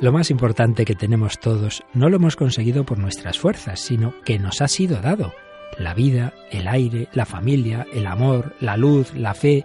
Lo 0.00 0.10
más 0.10 0.30
importante 0.30 0.84
que 0.84 0.96
tenemos 0.96 1.38
todos 1.38 1.84
no 1.94 2.08
lo 2.08 2.16
hemos 2.16 2.34
conseguido 2.34 2.84
por 2.84 2.98
nuestras 2.98 3.38
fuerzas, 3.38 3.78
sino 3.78 4.14
que 4.24 4.38
nos 4.38 4.60
ha 4.60 4.66
sido 4.66 5.00
dado. 5.00 5.32
La 5.78 5.94
vida, 5.94 6.34
el 6.50 6.66
aire, 6.66 7.08
la 7.12 7.24
familia, 7.24 7.86
el 7.92 8.06
amor, 8.06 8.56
la 8.58 8.76
luz, 8.76 9.14
la 9.14 9.34
fe. 9.34 9.64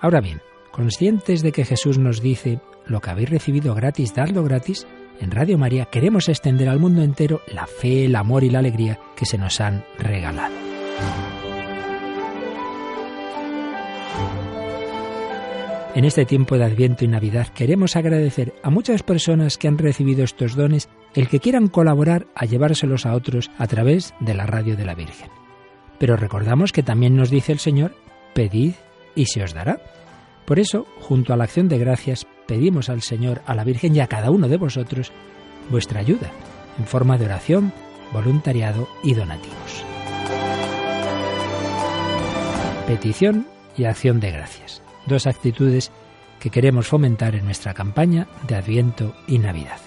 Ahora 0.00 0.20
bien, 0.20 0.40
conscientes 0.72 1.42
de 1.42 1.52
que 1.52 1.66
Jesús 1.66 1.98
nos 1.98 2.22
dice, 2.22 2.60
lo 2.86 3.00
que 3.00 3.10
habéis 3.10 3.28
recibido 3.28 3.74
gratis, 3.74 4.14
dadlo 4.14 4.44
gratis, 4.44 4.86
en 5.20 5.30
Radio 5.30 5.58
María 5.58 5.86
queremos 5.86 6.28
extender 6.28 6.68
al 6.68 6.78
mundo 6.78 7.02
entero 7.02 7.40
la 7.52 7.66
fe, 7.66 8.04
el 8.04 8.16
amor 8.16 8.44
y 8.44 8.50
la 8.50 8.60
alegría 8.60 8.98
que 9.16 9.26
se 9.26 9.38
nos 9.38 9.60
han 9.60 9.84
regalado. 9.98 10.54
En 15.94 16.04
este 16.04 16.26
tiempo 16.26 16.58
de 16.58 16.64
Adviento 16.64 17.06
y 17.06 17.08
Navidad 17.08 17.48
queremos 17.48 17.96
agradecer 17.96 18.52
a 18.62 18.68
muchas 18.68 19.02
personas 19.02 19.56
que 19.56 19.66
han 19.66 19.78
recibido 19.78 20.24
estos 20.24 20.54
dones 20.54 20.90
el 21.14 21.28
que 21.28 21.40
quieran 21.40 21.68
colaborar 21.68 22.26
a 22.34 22.44
llevárselos 22.44 23.06
a 23.06 23.14
otros 23.14 23.50
a 23.56 23.66
través 23.66 24.12
de 24.20 24.34
la 24.34 24.44
radio 24.44 24.76
de 24.76 24.84
la 24.84 24.94
Virgen. 24.94 25.30
Pero 25.98 26.16
recordamos 26.16 26.72
que 26.72 26.82
también 26.82 27.16
nos 27.16 27.30
dice 27.30 27.52
el 27.52 27.60
Señor, 27.60 27.94
pedid 28.34 28.74
y 29.14 29.24
se 29.24 29.42
os 29.42 29.54
dará. 29.54 29.80
Por 30.46 30.60
eso, 30.60 30.86
junto 31.00 31.32
a 31.32 31.36
la 31.36 31.44
acción 31.44 31.68
de 31.68 31.78
gracias, 31.78 32.26
pedimos 32.46 32.88
al 32.88 33.02
Señor, 33.02 33.42
a 33.46 33.54
la 33.54 33.64
Virgen 33.64 33.96
y 33.96 34.00
a 34.00 34.06
cada 34.06 34.30
uno 34.30 34.48
de 34.48 34.56
vosotros 34.56 35.12
vuestra 35.70 36.00
ayuda 36.00 36.30
en 36.78 36.86
forma 36.86 37.18
de 37.18 37.24
oración, 37.24 37.72
voluntariado 38.12 38.88
y 39.02 39.14
donativos. 39.14 39.84
Petición 42.86 43.48
y 43.76 43.84
acción 43.84 44.20
de 44.20 44.30
gracias. 44.30 44.80
Dos 45.06 45.26
actitudes 45.26 45.90
que 46.38 46.50
queremos 46.50 46.86
fomentar 46.86 47.34
en 47.34 47.44
nuestra 47.44 47.74
campaña 47.74 48.28
de 48.46 48.54
Adviento 48.54 49.16
y 49.26 49.38
Navidad. 49.38 49.80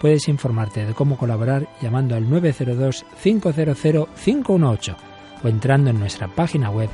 Puedes 0.00 0.26
informarte 0.28 0.84
de 0.84 0.94
cómo 0.94 1.16
colaborar 1.16 1.68
llamando 1.80 2.16
al 2.16 2.28
902-500-518 2.28 4.96
o 5.44 5.48
entrando 5.48 5.90
en 5.90 6.00
nuestra 6.00 6.26
página 6.28 6.70
web 6.70 6.90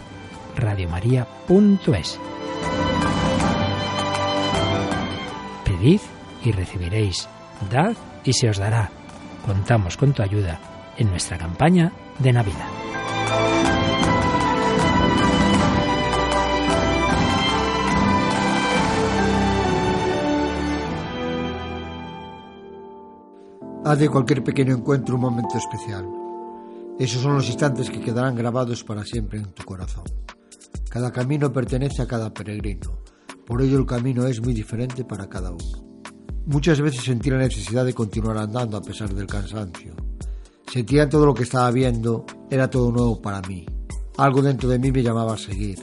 radiomaria.es. 0.56 2.20
Y 5.82 6.52
recibiréis. 6.52 7.28
Dad 7.68 7.96
y 8.24 8.32
se 8.32 8.48
os 8.48 8.58
dará. 8.58 8.88
Contamos 9.44 9.96
con 9.96 10.12
tu 10.12 10.22
ayuda 10.22 10.60
en 10.96 11.10
nuestra 11.10 11.36
campaña 11.36 11.92
de 12.20 12.32
Navidad. 12.32 12.68
Haz 23.84 23.98
de 23.98 24.08
cualquier 24.08 24.44
pequeño 24.44 24.76
encuentro 24.76 25.16
un 25.16 25.20
momento 25.20 25.58
especial. 25.58 26.06
Esos 27.00 27.22
son 27.22 27.34
los 27.34 27.48
instantes 27.48 27.90
que 27.90 28.00
quedarán 28.00 28.36
grabados 28.36 28.84
para 28.84 29.04
siempre 29.04 29.40
en 29.40 29.52
tu 29.52 29.64
corazón. 29.64 30.04
Cada 30.88 31.10
camino 31.10 31.52
pertenece 31.52 32.02
a 32.02 32.06
cada 32.06 32.32
peregrino 32.32 33.02
por 33.52 33.60
ello 33.60 33.78
el 33.80 33.84
camino 33.84 34.26
es 34.26 34.40
muy 34.40 34.54
diferente 34.54 35.04
para 35.04 35.28
cada 35.28 35.50
uno. 35.50 36.02
Muchas 36.46 36.80
veces 36.80 37.04
sentí 37.04 37.28
la 37.28 37.36
necesidad 37.36 37.84
de 37.84 37.92
continuar 37.92 38.38
andando 38.38 38.78
a 38.78 38.80
pesar 38.80 39.12
del 39.12 39.26
cansancio. 39.26 39.94
Sentía 40.72 41.06
todo 41.06 41.26
lo 41.26 41.34
que 41.34 41.42
estaba 41.42 41.70
viendo 41.70 42.24
era 42.50 42.70
todo 42.70 42.90
nuevo 42.90 43.20
para 43.20 43.42
mí. 43.42 43.66
Algo 44.16 44.40
dentro 44.40 44.70
de 44.70 44.78
mí 44.78 44.90
me 44.90 45.02
llamaba 45.02 45.34
a 45.34 45.36
seguir. 45.36 45.78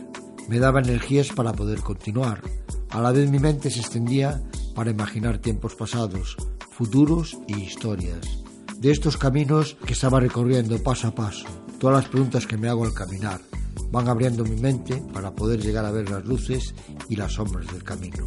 Me 0.47 0.57
daba 0.57 0.79
energías 0.79 1.27
para 1.31 1.53
poder 1.53 1.81
continuar. 1.81 2.41
A 2.89 3.01
la 3.01 3.11
vez 3.11 3.29
mi 3.29 3.37
mente 3.37 3.69
se 3.69 3.81
extendía 3.81 4.41
para 4.73 4.89
imaginar 4.89 5.37
tiempos 5.37 5.75
pasados, 5.75 6.37
futuros 6.71 7.37
y 7.45 7.59
historias. 7.59 8.41
De 8.79 8.89
estos 8.89 9.15
caminos 9.15 9.77
que 9.85 9.93
estaba 9.93 10.19
recorriendo 10.19 10.81
paso 10.81 11.09
a 11.09 11.13
paso, 11.13 11.45
todas 11.79 12.01
las 12.01 12.09
preguntas 12.09 12.47
que 12.47 12.57
me 12.57 12.67
hago 12.67 12.83
al 12.83 12.95
caminar, 12.95 13.41
van 13.91 14.07
abriendo 14.07 14.43
mi 14.43 14.55
mente 14.55 15.01
para 15.13 15.33
poder 15.33 15.61
llegar 15.61 15.85
a 15.85 15.91
ver 15.91 16.09
las 16.09 16.25
luces 16.25 16.73
y 17.07 17.15
las 17.15 17.33
sombras 17.33 17.67
del 17.71 17.83
camino. 17.83 18.25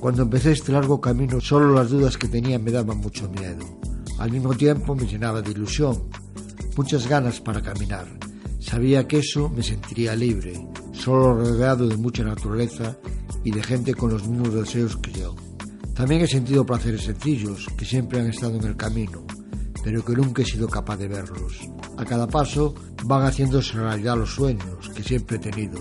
Cuando 0.00 0.22
empecé 0.22 0.52
este 0.52 0.72
largo 0.72 1.00
camino, 1.00 1.40
solo 1.40 1.72
las 1.72 1.90
dudas 1.90 2.16
que 2.16 2.28
tenía 2.28 2.58
me 2.58 2.70
daban 2.70 2.98
mucho 2.98 3.28
miedo. 3.30 3.64
Al 4.18 4.30
mismo 4.30 4.54
tiempo 4.54 4.94
me 4.94 5.06
llenaba 5.06 5.42
de 5.42 5.50
ilusión, 5.50 6.08
muchas 6.76 7.06
ganas 7.08 7.40
para 7.40 7.62
caminar. 7.62 8.06
Sabía 8.60 9.06
que 9.06 9.18
eso 9.18 9.48
me 9.48 9.62
sentiría 9.62 10.16
libre, 10.16 10.66
solo 10.92 11.34
rodeado 11.34 11.86
de 11.86 11.96
mucha 11.96 12.24
naturaleza 12.24 12.96
y 13.44 13.50
de 13.50 13.62
gente 13.62 13.94
con 13.94 14.10
los 14.10 14.26
mismos 14.26 14.54
deseos 14.54 14.96
que 14.96 15.12
yo. 15.12 15.34
También 15.94 16.22
he 16.22 16.26
sentido 16.26 16.66
placeres 16.66 17.04
sencillos 17.04 17.66
que 17.76 17.84
siempre 17.84 18.20
han 18.20 18.26
estado 18.26 18.56
en 18.56 18.64
el 18.64 18.76
camino, 18.76 19.24
pero 19.86 20.04
que 20.04 20.16
nunca 20.16 20.42
he 20.42 20.44
sido 20.44 20.66
capaz 20.66 20.96
de 20.96 21.06
verlos. 21.06 21.60
A 21.96 22.04
cada 22.04 22.26
paso 22.26 22.74
van 23.04 23.22
haciéndose 23.22 23.74
realidad 23.74 24.16
los 24.16 24.34
sueños 24.34 24.90
que 24.92 25.04
siempre 25.04 25.36
he 25.36 25.38
tenido. 25.38 25.78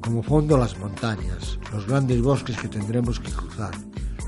Como 0.00 0.24
fondo 0.24 0.58
las 0.58 0.76
montañas, 0.76 1.56
los 1.72 1.86
grandes 1.86 2.20
bosques 2.20 2.56
que 2.56 2.66
tendremos 2.66 3.20
que 3.20 3.30
cruzar, 3.30 3.70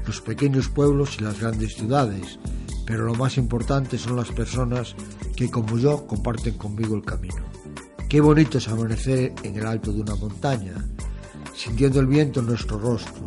los 0.06 0.20
pequeños 0.20 0.68
pueblos 0.68 1.16
y 1.18 1.24
las 1.24 1.40
grandes 1.40 1.74
ciudades, 1.74 2.38
pero 2.86 3.04
lo 3.04 3.16
más 3.16 3.36
importante 3.36 3.98
son 3.98 4.14
las 4.14 4.30
personas 4.30 4.94
que 5.34 5.50
como 5.50 5.76
yo 5.76 6.06
comparten 6.06 6.56
conmigo 6.56 6.94
el 6.94 7.04
camino. 7.04 7.42
Qué 8.08 8.20
bonito 8.20 8.58
es 8.58 8.68
amanecer 8.68 9.34
en 9.42 9.56
el 9.56 9.66
alto 9.66 9.92
de 9.92 10.02
una 10.02 10.14
montaña. 10.14 10.74
sintiendo 11.52 11.98
el 11.98 12.06
viento 12.06 12.38
en 12.38 12.46
nuestro 12.46 12.78
rostro, 12.78 13.26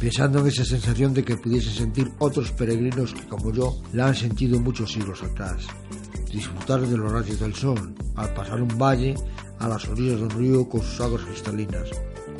pensando 0.00 0.38
en 0.38 0.46
esa 0.46 0.64
sensación 0.64 1.12
de 1.12 1.22
que 1.22 1.36
pudiesen 1.36 1.74
sentir 1.74 2.10
otros 2.18 2.50
peregrinos 2.52 3.12
que 3.12 3.28
como 3.28 3.52
yo 3.52 3.82
la 3.92 4.08
han 4.08 4.14
sentido 4.14 4.58
muchos 4.58 4.92
siglos 4.92 5.22
atrás, 5.22 5.66
disfrutar 6.32 6.80
de 6.80 6.96
los 6.96 7.12
rayos 7.12 7.38
del 7.38 7.54
sol, 7.54 7.94
al 8.16 8.32
pasar 8.32 8.62
un 8.62 8.78
valle 8.78 9.14
a 9.58 9.68
las 9.68 9.86
orillas 9.88 10.16
de 10.16 10.24
un 10.24 10.30
río 10.30 10.66
con 10.66 10.80
sus 10.80 10.98
aguas 11.02 11.22
cristalinas, 11.24 11.90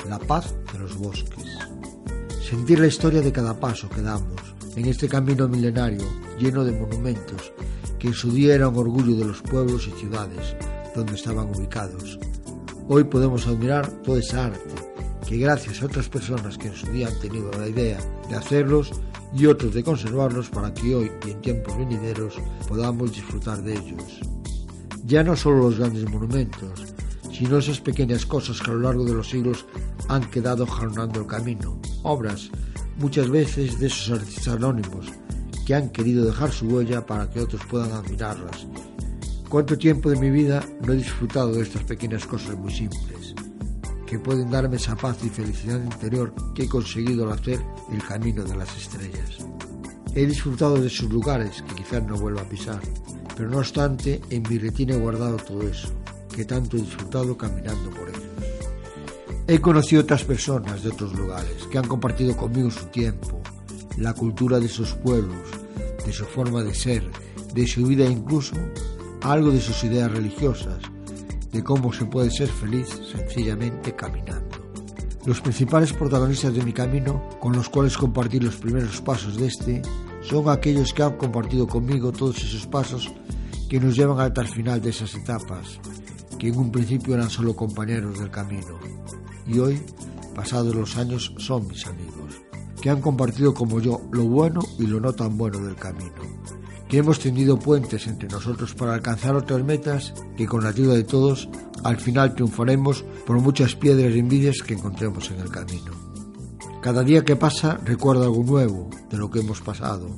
la 0.09 0.17
paz 0.17 0.55
de 0.73 0.79
los 0.79 0.97
bosques. 0.97 1.45
Sentir 2.41 2.79
la 2.79 2.87
historia 2.87 3.21
de 3.21 3.31
cada 3.31 3.57
paso 3.59 3.87
que 3.89 4.01
damos 4.01 4.41
en 4.75 4.87
este 4.87 5.07
camino 5.07 5.47
milenario 5.47 6.03
lleno 6.39 6.63
de 6.63 6.71
monumentos 6.71 7.53
que 7.99 8.07
en 8.07 8.13
su 8.15 8.31
día 8.31 8.55
eran 8.55 8.75
orgullo 8.75 9.15
de 9.15 9.25
los 9.25 9.43
pueblos 9.43 9.87
y 9.87 9.99
ciudades 9.99 10.55
donde 10.95 11.13
estaban 11.13 11.55
ubicados. 11.55 12.17
Hoy 12.87 13.03
podemos 13.03 13.45
admirar 13.45 13.87
toda 14.01 14.19
esa 14.19 14.45
arte 14.45 14.80
que 15.27 15.37
gracias 15.37 15.81
a 15.81 15.85
otras 15.85 16.09
personas 16.09 16.57
que 16.57 16.67
en 16.67 16.75
su 16.75 16.87
día 16.91 17.07
han 17.07 17.19
tenido 17.19 17.51
la 17.51 17.67
idea 17.67 17.99
de 18.29 18.35
hacerlos 18.35 18.91
y 19.33 19.45
otros 19.45 19.73
de 19.73 19.83
conservarlos 19.83 20.49
para 20.49 20.73
que 20.73 20.95
hoy 20.95 21.11
y 21.25 21.31
en 21.31 21.41
tiempos 21.41 21.77
venideros 21.77 22.35
podamos 22.67 23.13
disfrutar 23.13 23.61
de 23.61 23.73
ellos. 23.73 24.19
Ya 25.05 25.23
no 25.23 25.35
solo 25.35 25.69
los 25.69 25.79
grandes 25.79 26.09
monumentos, 26.09 26.93
sino 27.31 27.57
esas 27.57 27.79
pequeñas 27.79 28.25
cosas 28.25 28.61
que 28.61 28.71
a 28.71 28.73
lo 28.73 28.81
largo 28.81 29.05
de 29.05 29.13
los 29.13 29.29
siglos 29.29 29.65
han 30.09 30.29
quedado 30.29 30.65
jalonando 30.65 31.21
el 31.21 31.27
camino, 31.27 31.79
obras 32.03 32.49
muchas 32.97 33.29
veces 33.29 33.79
de 33.79 33.87
esos 33.87 34.19
artistas 34.19 34.55
anónimos 34.55 35.07
que 35.65 35.75
han 35.75 35.89
querido 35.89 36.25
dejar 36.25 36.51
su 36.51 36.67
huella 36.67 37.05
para 37.05 37.29
que 37.29 37.39
otros 37.39 37.61
puedan 37.65 37.91
admirarlas. 37.91 38.67
¿Cuánto 39.49 39.77
tiempo 39.77 40.09
de 40.09 40.17
mi 40.17 40.29
vida 40.29 40.63
no 40.85 40.93
he 40.93 40.97
disfrutado 40.97 41.53
de 41.53 41.63
estas 41.63 41.83
pequeñas 41.83 42.25
cosas 42.25 42.57
muy 42.57 42.71
simples, 42.71 43.35
que 44.11 44.19
pueden 44.19 44.51
darme 44.51 44.75
esa 44.75 44.93
paz 44.93 45.23
y 45.23 45.29
felicidad 45.29 45.81
interior 45.81 46.33
que 46.53 46.63
he 46.63 46.67
conseguido 46.67 47.23
al 47.23 47.39
hacer 47.39 47.61
el 47.93 48.03
camino 48.03 48.43
de 48.43 48.57
las 48.57 48.75
estrellas? 48.75 49.37
He 50.13 50.25
disfrutado 50.25 50.75
de 50.75 50.87
esos 50.87 51.09
lugares 51.09 51.61
que 51.61 51.75
quizás 51.75 52.03
no 52.03 52.17
vuelva 52.17 52.41
a 52.41 52.49
pisar, 52.49 52.81
pero 53.37 53.49
no 53.49 53.59
obstante 53.59 54.19
en 54.29 54.43
mi 54.49 54.57
retina 54.57 54.95
he 54.95 54.99
guardado 54.99 55.37
todo 55.37 55.61
eso, 55.61 55.87
que 56.35 56.43
tanto 56.43 56.75
he 56.75 56.81
disfrutado 56.81 57.37
caminando 57.37 57.89
por 57.91 58.09
ellos. 58.09 58.21
He 59.47 59.61
conocido 59.61 60.01
otras 60.01 60.25
personas 60.25 60.83
de 60.83 60.89
otros 60.89 61.13
lugares 61.13 61.65
que 61.71 61.77
han 61.77 61.87
compartido 61.87 62.35
conmigo 62.35 62.69
su 62.69 62.87
tiempo, 62.87 63.41
la 63.95 64.13
cultura 64.13 64.59
de 64.59 64.67
sus 64.67 64.89
pueblos, 64.91 65.47
de 66.05 66.11
su 66.11 66.25
forma 66.25 66.65
de 66.65 66.75
ser, 66.75 67.09
de 67.53 67.65
su 67.65 67.85
vida 67.85 68.03
e 68.03 68.11
incluso 68.11 68.57
algo 69.21 69.51
de 69.51 69.61
sus 69.61 69.81
ideas 69.85 70.11
religiosas, 70.11 70.79
de 71.51 71.63
cómo 71.63 71.91
se 71.91 72.05
puede 72.05 72.31
ser 72.31 72.47
feliz 72.47 72.87
sencillamente 73.11 73.95
caminando. 73.95 74.57
Los 75.25 75.41
principales 75.41 75.93
protagonistas 75.93 76.53
de 76.53 76.63
mi 76.63 76.73
camino, 76.73 77.29
con 77.39 77.53
los 77.53 77.69
cuales 77.69 77.97
compartí 77.97 78.39
los 78.39 78.55
primeros 78.55 79.01
pasos 79.01 79.37
de 79.37 79.47
este, 79.47 79.81
son 80.21 80.49
aquellos 80.49 80.93
que 80.93 81.03
han 81.03 81.17
compartido 81.17 81.67
conmigo 81.67 82.11
todos 82.11 82.37
esos 82.43 82.65
pasos 82.65 83.11
que 83.69 83.79
nos 83.79 83.95
llevan 83.95 84.19
hasta 84.19 84.41
el 84.41 84.47
final 84.47 84.81
de 84.81 84.89
esas 84.89 85.13
etapas, 85.13 85.79
que 86.39 86.47
en 86.47 86.57
un 86.57 86.71
principio 86.71 87.13
eran 87.13 87.29
solo 87.29 87.55
compañeros 87.55 88.19
del 88.19 88.31
camino, 88.31 88.79
y 89.45 89.59
hoy, 89.59 89.81
pasados 90.33 90.75
los 90.75 90.97
años, 90.97 91.33
son 91.37 91.67
mis 91.67 91.85
amigos, 91.85 92.41
que 92.81 92.89
han 92.89 92.99
compartido 93.01 93.53
como 93.53 93.79
yo 93.79 94.01
lo 94.11 94.23
bueno 94.23 94.61
y 94.79 94.87
lo 94.87 94.99
no 94.99 95.13
tan 95.13 95.37
bueno 95.37 95.59
del 95.59 95.75
camino, 95.75 96.11
que 96.87 96.97
hemos 96.97 97.19
tendido 97.19 97.57
puentes 97.57 98.07
entre 98.07 98.27
nosotros 98.27 98.73
para 98.73 98.93
alcanzar 98.93 99.35
otras 99.35 99.63
metas 99.63 100.13
que 100.35 100.45
con 100.45 100.63
la 100.63 100.69
ayuda 100.69 100.93
de 100.93 101.03
todos 101.03 101.49
al 101.83 101.97
final 101.97 102.35
triunfaremos 102.35 103.03
por 103.25 103.39
muchas 103.39 103.75
piedras 103.75 104.13
y 104.13 104.19
envidias 104.19 104.61
que 104.65 104.73
encontremos 104.73 105.31
en 105.31 105.39
el 105.39 105.49
camino. 105.49 105.91
Cada 106.81 107.03
día 107.03 107.23
que 107.23 107.35
pasa 107.35 107.79
recuerdo 107.83 108.23
algo 108.23 108.43
nuevo 108.43 108.89
de 109.09 109.17
lo 109.17 109.29
que 109.29 109.39
hemos 109.39 109.61
pasado. 109.61 110.09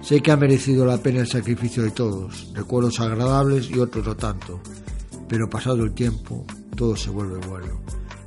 Sé 0.00 0.20
que 0.20 0.30
ha 0.30 0.36
merecido 0.36 0.86
la 0.86 0.98
pena 0.98 1.20
el 1.20 1.26
sacrificio 1.26 1.82
de 1.82 1.90
todos, 1.90 2.50
recuerdos 2.54 3.00
agradables 3.00 3.68
y 3.70 3.78
otros 3.78 4.06
no 4.06 4.16
tanto, 4.16 4.60
pero 5.28 5.50
pasado 5.50 5.84
el 5.84 5.92
tiempo 5.92 6.46
todo 6.76 6.96
se 6.96 7.10
vuelve 7.10 7.38
bueno. 7.46 7.80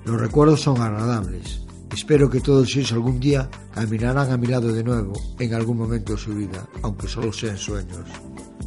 Los 0.06 0.20
recuerdos 0.20 0.62
son 0.62 0.82
agradables. 0.82 1.62
Espero 1.92 2.30
que 2.30 2.40
todos 2.40 2.76
ellos 2.76 2.94
algún 2.94 3.20
día 3.20 3.50
caminarán 3.74 4.32
a 4.32 4.38
mi 4.38 4.48
lado 4.48 4.72
de 4.72 4.84
nuevo 4.84 5.14
en 5.38 5.54
algún 5.54 5.78
momento 5.78 6.14
de 6.14 6.20
su 6.20 6.34
vida, 6.34 6.66
aunque 6.84 7.08
solo 7.08 7.34
sean 7.34 7.58
sueños. 7.58 8.06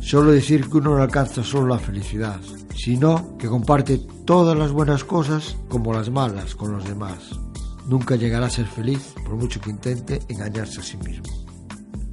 Solo 0.01 0.33
decir 0.33 0.69
que 0.69 0.77
uno 0.77 0.97
no 0.97 1.03
alcanza 1.03 1.43
solo 1.43 1.69
la 1.69 1.79
felicidad, 1.79 2.39
sino 2.77 3.39
que 3.39 3.49
comparte 3.49 3.99
todas 4.27 4.57
las 4.59 4.73
buenas 4.73 5.05
cosas 5.05 5.57
como 5.69 5.95
las 5.95 6.11
malas 6.11 6.55
con 6.55 6.73
los 6.73 6.85
demás. 6.85 7.31
Nunca 7.89 8.17
llegará 8.17 8.47
a 8.47 8.51
ser 8.51 8.67
feliz 8.67 9.15
por 9.25 9.37
mucho 9.37 9.61
que 9.61 9.71
intente 9.71 10.21
engañarse 10.29 10.81
a 10.81 10.85
sí 10.85 10.99
mismo. 10.99 11.25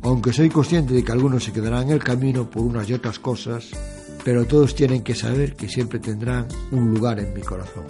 Aunque 0.03 0.31
soy 0.31 0.49
consciente 0.49 0.93
de 0.93 1.03
que 1.03 1.11
algunos 1.11 1.43
se 1.43 1.51
quedarán 1.51 1.83
en 1.83 1.91
el 1.91 2.03
camino 2.03 2.49
por 2.49 2.63
unas 2.63 2.89
y 2.89 2.93
otras 2.93 3.19
cosas, 3.19 3.69
pero 4.23 4.45
todos 4.45 4.75
tienen 4.75 5.03
que 5.03 5.13
saber 5.13 5.55
que 5.55 5.67
siempre 5.67 5.99
tendrán 5.99 6.47
un 6.71 6.89
lugar 6.89 7.19
en 7.19 7.33
mi 7.33 7.41
corazón 7.41 7.85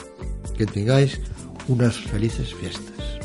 que 0.61 0.65
tengáis 0.65 1.19
unas 1.67 1.97
felices 1.97 2.53
fiestas. 2.53 3.19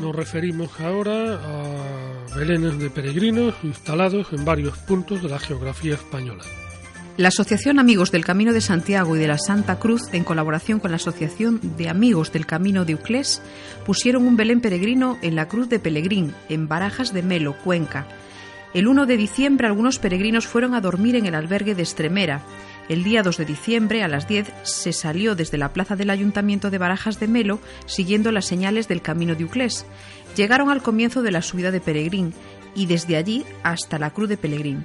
Nos 0.00 0.14
referimos 0.14 0.70
ahora 0.80 1.34
a 1.34 2.36
belenes 2.36 2.78
de 2.78 2.90
peregrinos 2.90 3.54
instalados 3.62 4.28
en 4.32 4.44
varios 4.44 4.78
puntos 4.78 5.22
de 5.22 5.28
la 5.28 5.38
geografía 5.38 5.94
española. 5.94 6.44
La 7.16 7.28
Asociación 7.28 7.80
Amigos 7.80 8.12
del 8.12 8.24
Camino 8.24 8.52
de 8.52 8.60
Santiago 8.60 9.16
y 9.16 9.18
de 9.18 9.26
la 9.26 9.38
Santa 9.38 9.80
Cruz, 9.80 10.02
en 10.12 10.22
colaboración 10.22 10.78
con 10.78 10.92
la 10.92 10.98
Asociación 10.98 11.60
de 11.76 11.88
Amigos 11.88 12.30
del 12.30 12.46
Camino 12.46 12.84
de 12.84 12.94
Uclés, 12.94 13.42
pusieron 13.84 14.24
un 14.24 14.36
Belén 14.36 14.60
peregrino 14.60 15.18
en 15.20 15.34
la 15.34 15.48
Cruz 15.48 15.68
de 15.68 15.80
Pelegrín, 15.80 16.32
en 16.48 16.68
Barajas 16.68 17.12
de 17.12 17.24
Melo, 17.24 17.56
Cuenca, 17.64 18.06
el 18.74 18.86
1 18.86 19.06
de 19.06 19.16
diciembre 19.16 19.66
algunos 19.66 19.98
peregrinos 19.98 20.46
fueron 20.46 20.74
a 20.74 20.80
dormir 20.80 21.16
en 21.16 21.26
el 21.26 21.34
albergue 21.34 21.74
de 21.74 21.82
Estremera. 21.82 22.42
El 22.88 23.02
día 23.02 23.22
2 23.22 23.36
de 23.38 23.44
diciembre 23.44 24.02
a 24.02 24.08
las 24.08 24.28
10 24.28 24.52
se 24.62 24.92
salió 24.92 25.34
desde 25.34 25.58
la 25.58 25.72
plaza 25.72 25.96
del 25.96 26.10
Ayuntamiento 26.10 26.70
de 26.70 26.78
Barajas 26.78 27.20
de 27.20 27.28
Melo 27.28 27.60
siguiendo 27.86 28.32
las 28.32 28.46
señales 28.46 28.88
del 28.88 29.02
camino 29.02 29.34
de 29.34 29.44
Uclés. 29.44 29.86
Llegaron 30.36 30.70
al 30.70 30.82
comienzo 30.82 31.22
de 31.22 31.30
la 31.30 31.42
subida 31.42 31.70
de 31.70 31.80
Peregrín 31.80 32.32
y 32.74 32.86
desde 32.86 33.16
allí 33.16 33.44
hasta 33.62 33.98
la 33.98 34.10
cruz 34.10 34.28
de 34.28 34.36
Pelegrín. 34.36 34.84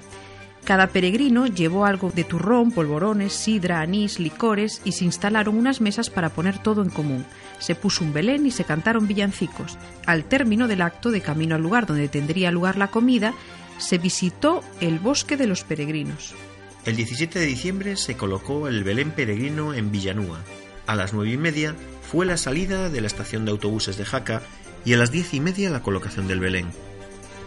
Cada 0.65 0.87
peregrino 0.87 1.45
llevó 1.45 1.85
algo 1.85 2.09
de 2.09 2.23
turrón, 2.23 2.71
polvorones, 2.71 3.33
sidra, 3.33 3.81
anís, 3.81 4.17
licores 4.17 4.81
y 4.85 4.93
se 4.93 5.03
instalaron 5.03 5.57
unas 5.57 5.81
mesas 5.81 6.09
para 6.09 6.29
poner 6.29 6.57
todo 6.57 6.81
en 6.81 6.89
común. 6.89 7.25
Se 7.59 7.75
puso 7.75 8.05
un 8.05 8.13
belén 8.13 8.45
y 8.45 8.51
se 8.51 8.63
cantaron 8.63 9.05
villancicos. 9.05 9.77
Al 10.05 10.23
término 10.23 10.69
del 10.69 10.81
acto 10.81 11.11
de 11.11 11.19
camino 11.19 11.55
al 11.55 11.61
lugar 11.61 11.85
donde 11.85 12.07
tendría 12.07 12.49
lugar 12.49 12.77
la 12.77 12.87
comida, 12.87 13.33
se 13.77 13.97
visitó 13.97 14.61
el 14.81 14.99
Bosque 14.99 15.37
de 15.37 15.47
los 15.47 15.63
Peregrinos. 15.63 16.33
El 16.85 16.95
17 16.95 17.39
de 17.39 17.45
diciembre 17.45 17.95
se 17.95 18.17
colocó 18.17 18.67
el 18.67 18.83
Belén 18.83 19.11
peregrino 19.11 19.73
en 19.73 19.91
Villanúa. 19.91 20.39
A 20.85 20.95
las 20.95 21.13
nueve 21.13 21.31
y 21.31 21.37
media 21.37 21.75
fue 22.01 22.25
la 22.25 22.37
salida 22.37 22.89
de 22.89 23.01
la 23.01 23.07
estación 23.07 23.45
de 23.45 23.51
autobuses 23.51 23.97
de 23.97 24.05
Jaca 24.05 24.41
y 24.83 24.93
a 24.93 24.97
las 24.97 25.11
diez 25.11 25.33
y 25.33 25.39
media 25.39 25.69
la 25.69 25.81
colocación 25.81 26.27
del 26.27 26.41
Belén. 26.41 26.67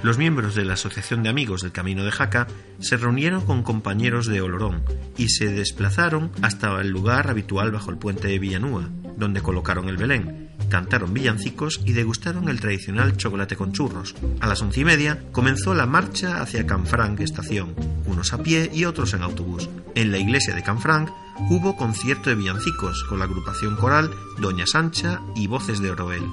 Los 0.02 0.18
miembros 0.18 0.54
de 0.54 0.64
la 0.64 0.74
Asociación 0.74 1.22
de 1.22 1.30
Amigos 1.30 1.62
del 1.62 1.72
Camino 1.72 2.04
de 2.04 2.12
Jaca 2.12 2.46
se 2.80 2.96
reunieron 2.96 3.44
con 3.44 3.62
compañeros 3.62 4.26
de 4.26 4.40
Olorón 4.40 4.82
y 5.16 5.30
se 5.30 5.46
desplazaron 5.46 6.30
hasta 6.42 6.80
el 6.80 6.88
lugar 6.88 7.30
habitual 7.30 7.72
bajo 7.72 7.90
el 7.90 7.98
puente 7.98 8.28
de 8.28 8.38
Villanúa, 8.38 8.88
donde 9.16 9.40
colocaron 9.40 9.88
el 9.88 9.96
Belén, 9.96 10.45
cantaron 10.68 11.14
villancicos 11.14 11.80
y 11.84 11.92
degustaron 11.92 12.48
el 12.48 12.60
tradicional 12.60 13.16
chocolate 13.16 13.56
con 13.56 13.72
churros. 13.72 14.14
A 14.40 14.46
las 14.46 14.62
once 14.62 14.80
y 14.80 14.84
media 14.84 15.22
comenzó 15.32 15.74
la 15.74 15.86
marcha 15.86 16.40
hacia 16.40 16.66
Canfranc 16.66 17.20
estación, 17.20 17.74
unos 18.06 18.32
a 18.32 18.42
pie 18.42 18.70
y 18.72 18.84
otros 18.84 19.14
en 19.14 19.22
autobús. 19.22 19.68
En 19.94 20.10
la 20.12 20.18
iglesia 20.18 20.54
de 20.54 20.62
Canfranc 20.62 21.10
hubo 21.50 21.76
concierto 21.76 22.30
de 22.30 22.36
villancicos 22.36 23.04
con 23.04 23.18
la 23.18 23.24
agrupación 23.26 23.76
coral 23.76 24.10
Doña 24.38 24.66
Sancha 24.66 25.20
y 25.34 25.46
Voces 25.46 25.80
de 25.80 25.90
Oroel. 25.90 26.24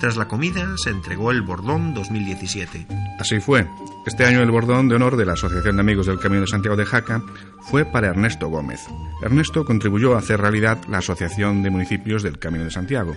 Tras 0.00 0.16
la 0.16 0.28
comida 0.28 0.76
se 0.76 0.90
entregó 0.90 1.30
el 1.30 1.40
Bordón 1.40 1.94
2017. 1.94 2.86
Así 3.18 3.40
fue. 3.40 3.66
Este 4.04 4.26
año 4.26 4.42
el 4.42 4.50
Bordón 4.50 4.88
de 4.88 4.96
Honor 4.96 5.16
de 5.16 5.24
la 5.24 5.32
Asociación 5.32 5.76
de 5.76 5.80
Amigos 5.80 6.06
del 6.06 6.18
Camino 6.18 6.42
de 6.42 6.46
Santiago 6.46 6.76
de 6.76 6.84
Jaca 6.84 7.22
fue 7.70 7.86
para 7.86 8.08
Ernesto 8.08 8.48
Gómez. 8.48 8.80
Ernesto 9.22 9.64
contribuyó 9.64 10.14
a 10.14 10.18
hacer 10.18 10.40
realidad 10.40 10.78
la 10.88 10.98
Asociación 10.98 11.62
de 11.62 11.70
Municipios 11.70 12.22
del 12.22 12.38
Camino 12.38 12.64
de 12.64 12.70
Santiago. 12.70 13.16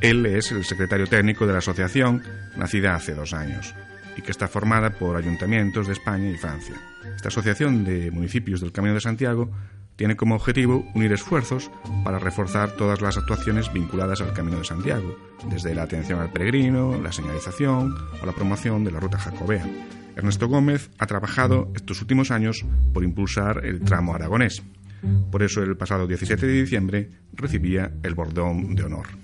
Él 0.00 0.24
es 0.24 0.50
el 0.50 0.64
secretario 0.64 1.06
técnico 1.06 1.46
de 1.46 1.52
la 1.52 1.58
asociación, 1.58 2.22
nacida 2.56 2.94
hace 2.94 3.14
dos 3.14 3.34
años, 3.34 3.74
y 4.16 4.22
que 4.22 4.30
está 4.30 4.48
formada 4.48 4.90
por 4.90 5.14
ayuntamientos 5.14 5.86
de 5.86 5.92
España 5.92 6.30
y 6.30 6.38
Francia. 6.38 6.74
Esta 7.14 7.28
Asociación 7.28 7.84
de 7.84 8.10
Municipios 8.10 8.62
del 8.62 8.72
Camino 8.72 8.94
de 8.94 9.02
Santiago 9.02 9.50
tiene 9.96 10.16
como 10.16 10.36
objetivo 10.36 10.90
unir 10.94 11.12
esfuerzos 11.12 11.70
para 12.02 12.18
reforzar 12.18 12.72
todas 12.72 13.02
las 13.02 13.18
actuaciones 13.18 13.70
vinculadas 13.70 14.22
al 14.22 14.32
Camino 14.32 14.58
de 14.58 14.64
Santiago, 14.64 15.18
desde 15.50 15.74
la 15.74 15.82
atención 15.82 16.18
al 16.18 16.32
peregrino, 16.32 16.98
la 17.02 17.12
señalización 17.12 17.94
o 18.22 18.24
la 18.24 18.32
promoción 18.32 18.82
de 18.84 18.92
la 18.92 19.00
ruta 19.00 19.18
jacobea. 19.18 19.66
Ernesto 20.16 20.48
Gómez 20.48 20.90
ha 20.98 21.06
trabajado 21.06 21.70
estos 21.76 22.00
últimos 22.00 22.30
años 22.30 22.64
por 22.94 23.04
impulsar 23.04 23.66
el 23.66 23.80
tramo 23.80 24.14
aragonés. 24.14 24.62
Por 25.30 25.42
eso 25.42 25.62
el 25.62 25.76
pasado 25.76 26.06
17 26.06 26.46
de 26.46 26.52
diciembre 26.62 27.10
recibía 27.34 27.92
el 28.02 28.14
bordón 28.14 28.74
de 28.74 28.84
honor. 28.84 29.19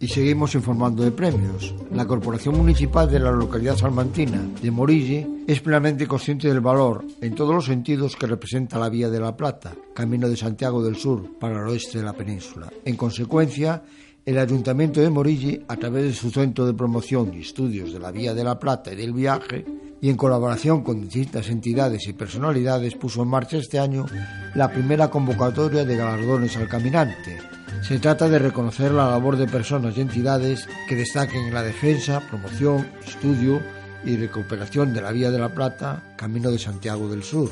Y 0.00 0.06
seguimos 0.06 0.54
informando 0.54 1.02
de 1.02 1.10
premios. 1.10 1.74
La 1.92 2.06
Corporación 2.06 2.56
Municipal 2.56 3.10
de 3.10 3.18
la 3.18 3.32
localidad 3.32 3.76
salmantina 3.76 4.40
de 4.62 4.70
Morille 4.70 5.26
es 5.48 5.60
plenamente 5.60 6.06
consciente 6.06 6.46
del 6.46 6.60
valor, 6.60 7.04
en 7.20 7.34
todos 7.34 7.52
los 7.52 7.64
sentidos, 7.64 8.14
que 8.14 8.28
representa 8.28 8.78
la 8.78 8.90
Vía 8.90 9.10
de 9.10 9.18
la 9.18 9.36
Plata, 9.36 9.74
camino 9.94 10.28
de 10.28 10.36
Santiago 10.36 10.84
del 10.84 10.94
Sur 10.94 11.36
para 11.40 11.60
el 11.60 11.68
oeste 11.68 11.98
de 11.98 12.04
la 12.04 12.12
península. 12.12 12.72
En 12.84 12.96
consecuencia, 12.96 13.82
el 14.24 14.38
Ayuntamiento 14.38 15.00
de 15.00 15.10
Morille, 15.10 15.64
a 15.66 15.76
través 15.76 16.04
de 16.04 16.12
su 16.12 16.30
Centro 16.30 16.64
de 16.64 16.74
Promoción 16.74 17.34
y 17.34 17.40
Estudios 17.40 17.92
de 17.92 17.98
la 17.98 18.12
Vía 18.12 18.34
de 18.34 18.44
la 18.44 18.56
Plata 18.56 18.92
y 18.92 18.96
del 18.96 19.12
Viaje, 19.12 19.64
y 20.00 20.10
en 20.10 20.16
colaboración 20.16 20.84
con 20.84 21.00
distintas 21.00 21.48
entidades 21.48 22.06
y 22.06 22.12
personalidades, 22.12 22.94
puso 22.94 23.22
en 23.22 23.30
marcha 23.30 23.56
este 23.56 23.80
año 23.80 24.06
la 24.54 24.70
primera 24.70 25.10
convocatoria 25.10 25.84
de 25.84 25.96
galardones 25.96 26.56
al 26.56 26.68
caminante, 26.68 27.38
se 27.82 27.98
trata 27.98 28.28
de 28.28 28.38
reconocer 28.38 28.92
la 28.92 29.10
labor 29.10 29.36
de 29.36 29.46
personas 29.46 29.96
y 29.96 30.00
entidades 30.00 30.68
que 30.88 30.96
destaquen 30.96 31.46
en 31.46 31.54
la 31.54 31.62
defensa, 31.62 32.20
promoción, 32.28 32.86
estudio 33.06 33.60
y 34.04 34.16
recuperación 34.16 34.92
de 34.92 35.00
la 35.00 35.12
Vía 35.12 35.30
de 35.30 35.38
la 35.38 35.54
Plata, 35.54 36.14
Camino 36.16 36.50
de 36.50 36.58
Santiago 36.58 37.08
del 37.08 37.22
Sur. 37.22 37.50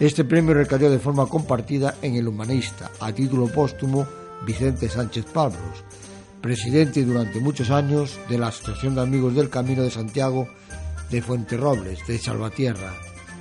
Este 0.00 0.24
premio 0.24 0.54
recayó 0.54 0.90
de 0.90 0.98
forma 0.98 1.26
compartida 1.26 1.94
en 2.02 2.16
el 2.16 2.28
humanista, 2.28 2.90
a 3.00 3.12
título 3.12 3.48
póstumo, 3.48 4.06
Vicente 4.44 4.88
Sánchez 4.88 5.24
Pablos, 5.26 5.84
presidente 6.40 7.04
durante 7.04 7.40
muchos 7.40 7.70
años 7.70 8.18
de 8.28 8.38
la 8.38 8.48
Asociación 8.48 8.94
de 8.94 9.02
Amigos 9.02 9.34
del 9.34 9.50
Camino 9.50 9.82
de 9.82 9.90
Santiago 9.90 10.48
de 11.10 11.22
Fuenterrobles, 11.22 12.06
de 12.06 12.18
Salvatierra, 12.18 12.92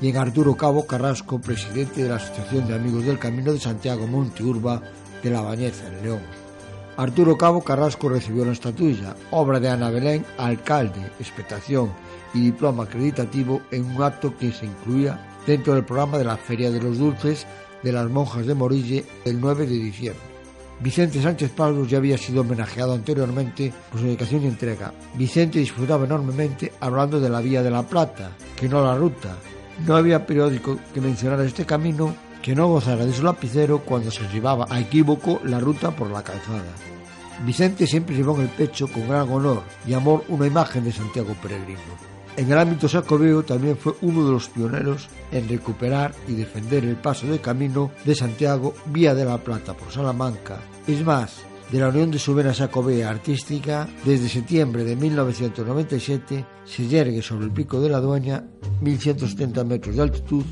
y 0.02 0.10
en 0.10 0.18
Arturo 0.18 0.56
Cabo 0.56 0.86
Carrasco, 0.86 1.40
presidente 1.40 2.04
de 2.04 2.10
la 2.10 2.16
Asociación 2.16 2.68
de 2.68 2.76
Amigos 2.76 3.06
del 3.06 3.20
Camino 3.20 3.54
de 3.54 3.60
Santiago 3.60 4.08
Monteurba 4.08 4.82
de 5.26 5.32
la 5.32 5.42
Bañeza, 5.42 5.88
en 5.88 6.04
León. 6.04 6.22
Arturo 6.98 7.36
Cabo 7.36 7.62
Carrasco 7.62 8.08
recibió 8.08 8.46
la 8.46 8.54
estatuilla, 8.54 9.16
obra 9.32 9.60
de 9.60 9.70
Ana 9.70 9.90
Belén, 9.90 10.24
alcalde, 10.38 11.02
expectación 11.20 11.92
y 12.34 12.42
diploma 12.42 12.84
acreditativo 12.84 13.62
en 13.72 13.86
un 13.86 14.04
acto 14.04 14.38
que 14.38 14.52
se 14.52 14.66
incluía 14.66 15.20
dentro 15.46 15.74
del 15.74 15.84
programa 15.84 16.18
de 16.18 16.26
la 16.26 16.38
Feria 16.38 16.72
de 16.72 16.82
los 16.82 17.00
Dulces 17.00 17.46
de 17.84 17.92
las 17.92 18.10
Monjas 18.10 18.46
de 18.46 18.54
Morille 18.54 19.04
el 19.26 19.42
9 19.42 19.66
de 19.66 19.76
diciembre. 19.76 20.24
Vicente 20.80 21.22
Sánchez 21.22 21.52
Pablo 21.52 21.86
ya 21.86 21.98
había 21.98 22.18
sido 22.18 22.42
homenajeado 22.42 22.94
anteriormente 22.94 23.74
por 23.90 24.00
su 24.00 24.06
dedicación 24.06 24.44
y 24.44 24.48
entrega. 24.48 24.94
Vicente 25.16 25.60
disfrutaba 25.60 26.06
enormemente 26.06 26.72
hablando 26.80 27.20
de 27.20 27.30
la 27.30 27.42
Vía 27.42 27.64
de 27.64 27.72
la 27.72 27.84
Plata, 27.84 28.32
que 28.56 28.70
no 28.70 28.84
la 28.84 28.96
ruta. 28.96 29.36
No 29.88 29.96
había 29.96 30.26
periódico 30.26 30.78
que 30.94 31.02
mencionara 31.02 31.44
este 31.44 31.66
camino 31.66 32.16
que 32.46 32.54
no 32.54 32.68
gozara 32.68 33.08
de 33.08 33.12
su 33.12 33.24
lapicero 33.24 33.80
cuando 33.80 34.12
se 34.12 34.28
llevaba 34.28 34.68
a 34.70 34.80
equívoco 34.80 35.42
la 35.46 35.60
ruta 35.60 35.90
por 35.90 36.12
la 36.12 36.24
calzada. 36.24 36.76
Vicente 37.44 37.88
siempre 37.88 38.16
llevó 38.16 38.36
en 38.36 38.44
el 38.44 38.50
pecho 38.50 38.88
con 38.88 39.08
gran 39.08 39.28
honor 39.32 39.64
y 39.88 39.94
amor 39.94 40.24
una 40.28 40.46
imagen 40.46 40.84
de 40.84 40.92
Santiago 40.92 41.36
Peregrino. 41.42 41.80
En 42.38 42.52
el 42.52 42.60
ámbito 42.60 42.88
sacobeo 42.88 43.42
también 43.42 43.76
fue 43.76 43.96
uno 44.02 44.24
de 44.24 44.34
los 44.34 44.48
pioneros 44.50 45.10
en 45.32 45.50
recuperar 45.50 46.14
y 46.28 46.34
defender 46.34 46.86
el 46.86 46.98
paso 46.98 47.26
de 47.26 47.40
camino 47.40 47.90
de 48.06 48.14
Santiago 48.14 48.76
vía 48.86 49.16
de 49.16 49.26
la 49.26 49.40
Plata 49.40 49.74
por 49.74 49.92
Salamanca. 49.92 50.60
Es 50.86 51.04
más, 51.04 51.42
de 51.72 51.80
la 51.80 51.90
Unión 51.90 52.12
de 52.12 52.20
Subena 52.20 52.54
Sacobea 52.54 53.10
Artística, 53.10 53.88
desde 54.06 54.30
septiembre 54.30 54.84
de 54.84 54.96
1997 54.96 56.46
se 56.64 56.88
yergue 56.88 57.24
sobre 57.24 57.46
el 57.46 57.52
pico 57.52 57.82
de 57.82 57.90
la 57.90 58.00
Dueña, 58.00 58.44
1170 58.82 59.64
metros 59.64 59.96
de 59.96 60.02
altitud, 60.04 60.44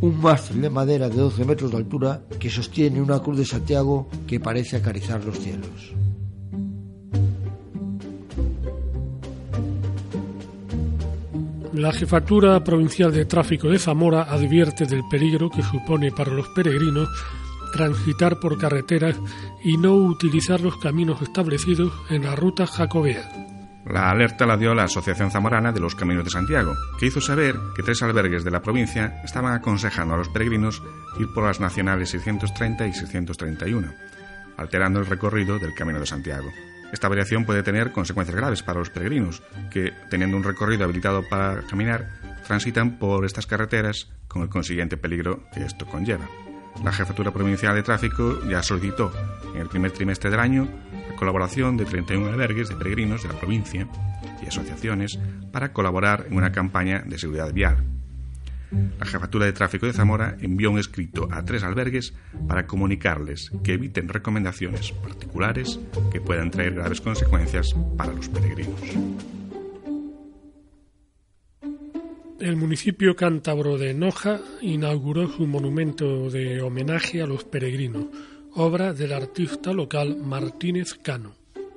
un 0.00 0.20
mástil 0.20 0.60
de 0.62 0.70
madera 0.70 1.08
de 1.08 1.16
12 1.16 1.44
metros 1.44 1.70
de 1.70 1.76
altura 1.78 2.22
que 2.38 2.50
sostiene 2.50 3.00
una 3.00 3.20
cruz 3.20 3.38
de 3.38 3.44
Santiago 3.44 4.08
que 4.26 4.40
parece 4.40 4.76
acariciar 4.76 5.24
los 5.24 5.38
cielos. 5.38 5.94
La 11.72 11.92
Jefatura 11.92 12.64
Provincial 12.64 13.12
de 13.12 13.26
Tráfico 13.26 13.68
de 13.68 13.78
Zamora 13.78 14.22
advierte 14.22 14.86
del 14.86 15.02
peligro 15.10 15.50
que 15.50 15.62
supone 15.62 16.10
para 16.10 16.32
los 16.32 16.48
peregrinos 16.48 17.08
transitar 17.72 18.40
por 18.40 18.58
carreteras 18.58 19.16
y 19.62 19.76
no 19.76 19.94
utilizar 19.94 20.60
los 20.60 20.78
caminos 20.78 21.20
establecidos 21.20 21.92
en 22.08 22.24
la 22.24 22.34
ruta 22.34 22.66
jacobea. 22.66 23.55
La 23.88 24.10
alerta 24.10 24.46
la 24.46 24.56
dio 24.56 24.74
la 24.74 24.84
Asociación 24.84 25.30
Zamorana 25.30 25.70
de 25.70 25.78
los 25.78 25.94
Caminos 25.94 26.24
de 26.24 26.30
Santiago, 26.30 26.74
que 26.98 27.06
hizo 27.06 27.20
saber 27.20 27.54
que 27.74 27.84
tres 27.84 28.02
albergues 28.02 28.42
de 28.42 28.50
la 28.50 28.60
provincia 28.60 29.20
estaban 29.24 29.54
aconsejando 29.54 30.14
a 30.14 30.16
los 30.16 30.28
peregrinos 30.28 30.82
ir 31.20 31.28
por 31.32 31.44
las 31.44 31.60
nacionales 31.60 32.10
630 32.10 32.88
y 32.88 32.92
631, 32.92 33.92
alterando 34.56 34.98
el 34.98 35.06
recorrido 35.06 35.60
del 35.60 35.72
Camino 35.72 36.00
de 36.00 36.06
Santiago. 36.06 36.50
Esta 36.92 37.08
variación 37.08 37.44
puede 37.44 37.62
tener 37.62 37.92
consecuencias 37.92 38.36
graves 38.36 38.64
para 38.64 38.80
los 38.80 38.90
peregrinos, 38.90 39.40
que, 39.70 39.92
teniendo 40.10 40.36
un 40.36 40.42
recorrido 40.42 40.82
habilitado 40.82 41.22
para 41.28 41.62
caminar, 41.62 42.10
transitan 42.44 42.98
por 42.98 43.24
estas 43.24 43.46
carreteras 43.46 44.08
con 44.26 44.42
el 44.42 44.48
consiguiente 44.48 44.96
peligro 44.96 45.44
que 45.54 45.64
esto 45.64 45.86
conlleva. 45.86 46.28
La 46.84 46.92
Jefatura 46.92 47.30
Provincial 47.30 47.74
de 47.74 47.84
Tráfico 47.84 48.40
ya 48.48 48.62
solicitó 48.62 49.12
en 49.54 49.60
el 49.60 49.68
primer 49.68 49.92
trimestre 49.92 50.30
del 50.30 50.40
año 50.40 50.68
colaboración 51.16 51.76
de 51.76 51.84
31 51.84 52.28
albergues 52.28 52.68
de 52.68 52.76
peregrinos 52.76 53.22
de 53.22 53.28
la 53.28 53.38
provincia 53.38 53.88
y 54.42 54.46
asociaciones 54.46 55.18
para 55.52 55.72
colaborar 55.72 56.26
en 56.28 56.36
una 56.36 56.52
campaña 56.52 57.02
de 57.06 57.18
seguridad 57.18 57.52
vial. 57.52 57.84
La 58.98 59.06
Jefatura 59.06 59.46
de 59.46 59.52
Tráfico 59.52 59.86
de 59.86 59.92
Zamora 59.92 60.36
envió 60.40 60.70
un 60.70 60.78
escrito 60.78 61.28
a 61.30 61.44
tres 61.44 61.62
albergues 61.62 62.14
para 62.48 62.66
comunicarles 62.66 63.50
que 63.62 63.74
eviten 63.74 64.08
recomendaciones 64.08 64.92
particulares 64.92 65.78
que 66.10 66.20
puedan 66.20 66.50
traer 66.50 66.74
graves 66.74 67.00
consecuencias 67.00 67.74
para 67.96 68.12
los 68.12 68.28
peregrinos. 68.28 68.80
El 72.38 72.56
municipio 72.56 73.16
cántabro 73.16 73.78
de 73.78 73.94
Noja 73.94 74.40
inauguró 74.60 75.28
su 75.28 75.46
monumento 75.46 76.28
de 76.28 76.60
homenaje 76.60 77.22
a 77.22 77.26
los 77.26 77.44
peregrinos, 77.44 78.06
obra 78.56 78.94
del 78.94 79.12
artista 79.12 79.70
local 79.72 80.16
Martínez 80.16 80.94
Cano. 81.02 81.32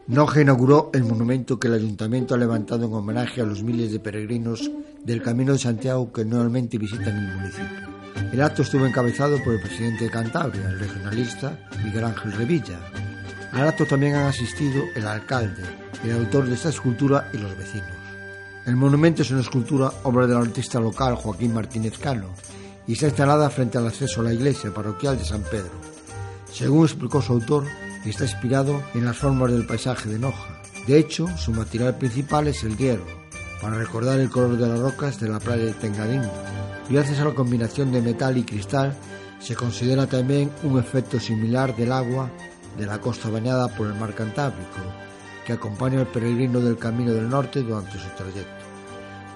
Inauguró 0.07 0.89
el 0.93 1.03
monumento 1.03 1.59
que 1.59 1.67
el 1.67 1.73
ayuntamiento 1.73 2.33
ha 2.33 2.37
levantado 2.37 2.85
en 2.85 2.93
homenaje 2.93 3.41
a 3.41 3.45
los 3.45 3.61
miles 3.63 3.91
de 3.91 3.99
peregrinos 3.99 4.71
del 5.03 5.21
Camino 5.21 5.51
de 5.51 5.59
Santiago 5.59 6.11
que 6.13 6.23
normalmente 6.23 6.77
visitan 6.77 7.17
el 7.17 7.35
municipio. 7.35 7.89
El 8.31 8.41
acto 8.41 8.61
estuvo 8.61 8.85
encabezado 8.85 9.43
por 9.43 9.53
el 9.53 9.61
presidente 9.61 10.05
de 10.05 10.09
Cantabria, 10.09 10.69
el 10.69 10.79
regionalista 10.79 11.59
Miguel 11.83 12.05
Ángel 12.05 12.31
Revilla. 12.31 12.79
Al 13.51 13.67
acto 13.67 13.85
también 13.85 14.15
han 14.15 14.27
asistido 14.27 14.81
el 14.95 15.05
alcalde, 15.05 15.63
el 16.05 16.11
autor 16.11 16.45
de 16.47 16.55
esta 16.55 16.69
escultura 16.69 17.29
y 17.33 17.37
los 17.39 17.57
vecinos. 17.57 17.91
El 18.65 18.77
monumento 18.77 19.21
es 19.23 19.31
una 19.31 19.41
escultura 19.41 19.91
obra 20.03 20.27
del 20.27 20.37
artista 20.37 20.79
local 20.79 21.15
Joaquín 21.15 21.53
Martínez 21.53 21.97
Cano 21.97 22.29
y 22.87 22.93
está 22.93 23.07
instalada 23.07 23.49
frente 23.49 23.77
al 23.77 23.87
acceso 23.87 24.21
a 24.21 24.23
la 24.23 24.33
iglesia 24.33 24.73
parroquial 24.73 25.17
de 25.17 25.25
San 25.25 25.43
Pedro. 25.43 25.88
Según 26.51 26.85
explicó 26.85 27.21
su 27.21 27.33
autor, 27.33 27.65
está 28.05 28.23
inspirado 28.23 28.81
en 28.93 29.05
las 29.05 29.17
formas 29.17 29.51
del 29.51 29.65
paisaje 29.65 30.09
de 30.09 30.19
Noja. 30.19 30.61
De 30.87 30.97
hecho, 30.97 31.27
su 31.37 31.51
material 31.51 31.97
principal 31.97 32.47
es 32.47 32.63
el 32.63 32.77
hierro, 32.77 33.05
para 33.61 33.77
recordar 33.77 34.19
el 34.19 34.29
color 34.29 34.57
de 34.57 34.67
las 34.67 34.79
rocas 34.79 35.19
de 35.19 35.29
la 35.29 35.39
playa 35.39 35.65
de 35.65 35.73
Tengadín. 35.73 36.23
Gracias 36.89 37.19
a 37.19 37.25
la 37.25 37.35
combinación 37.35 37.91
de 37.91 38.01
metal 38.01 38.37
y 38.37 38.43
cristal, 38.43 38.97
se 39.39 39.55
considera 39.55 40.07
también 40.07 40.51
un 40.63 40.79
efecto 40.79 41.19
similar 41.19 41.75
del 41.75 41.91
agua 41.91 42.29
de 42.77 42.85
la 42.85 42.99
costa 42.99 43.29
bañada 43.29 43.67
por 43.67 43.87
el 43.87 43.93
mar 43.93 44.15
Cantábrico, 44.15 44.79
que 45.45 45.53
acompaña 45.53 45.99
al 45.99 46.07
peregrino 46.07 46.59
del 46.59 46.77
Camino 46.77 47.13
del 47.13 47.29
Norte 47.29 47.61
durante 47.61 47.93
su 47.93 48.09
trayecto. 48.17 48.65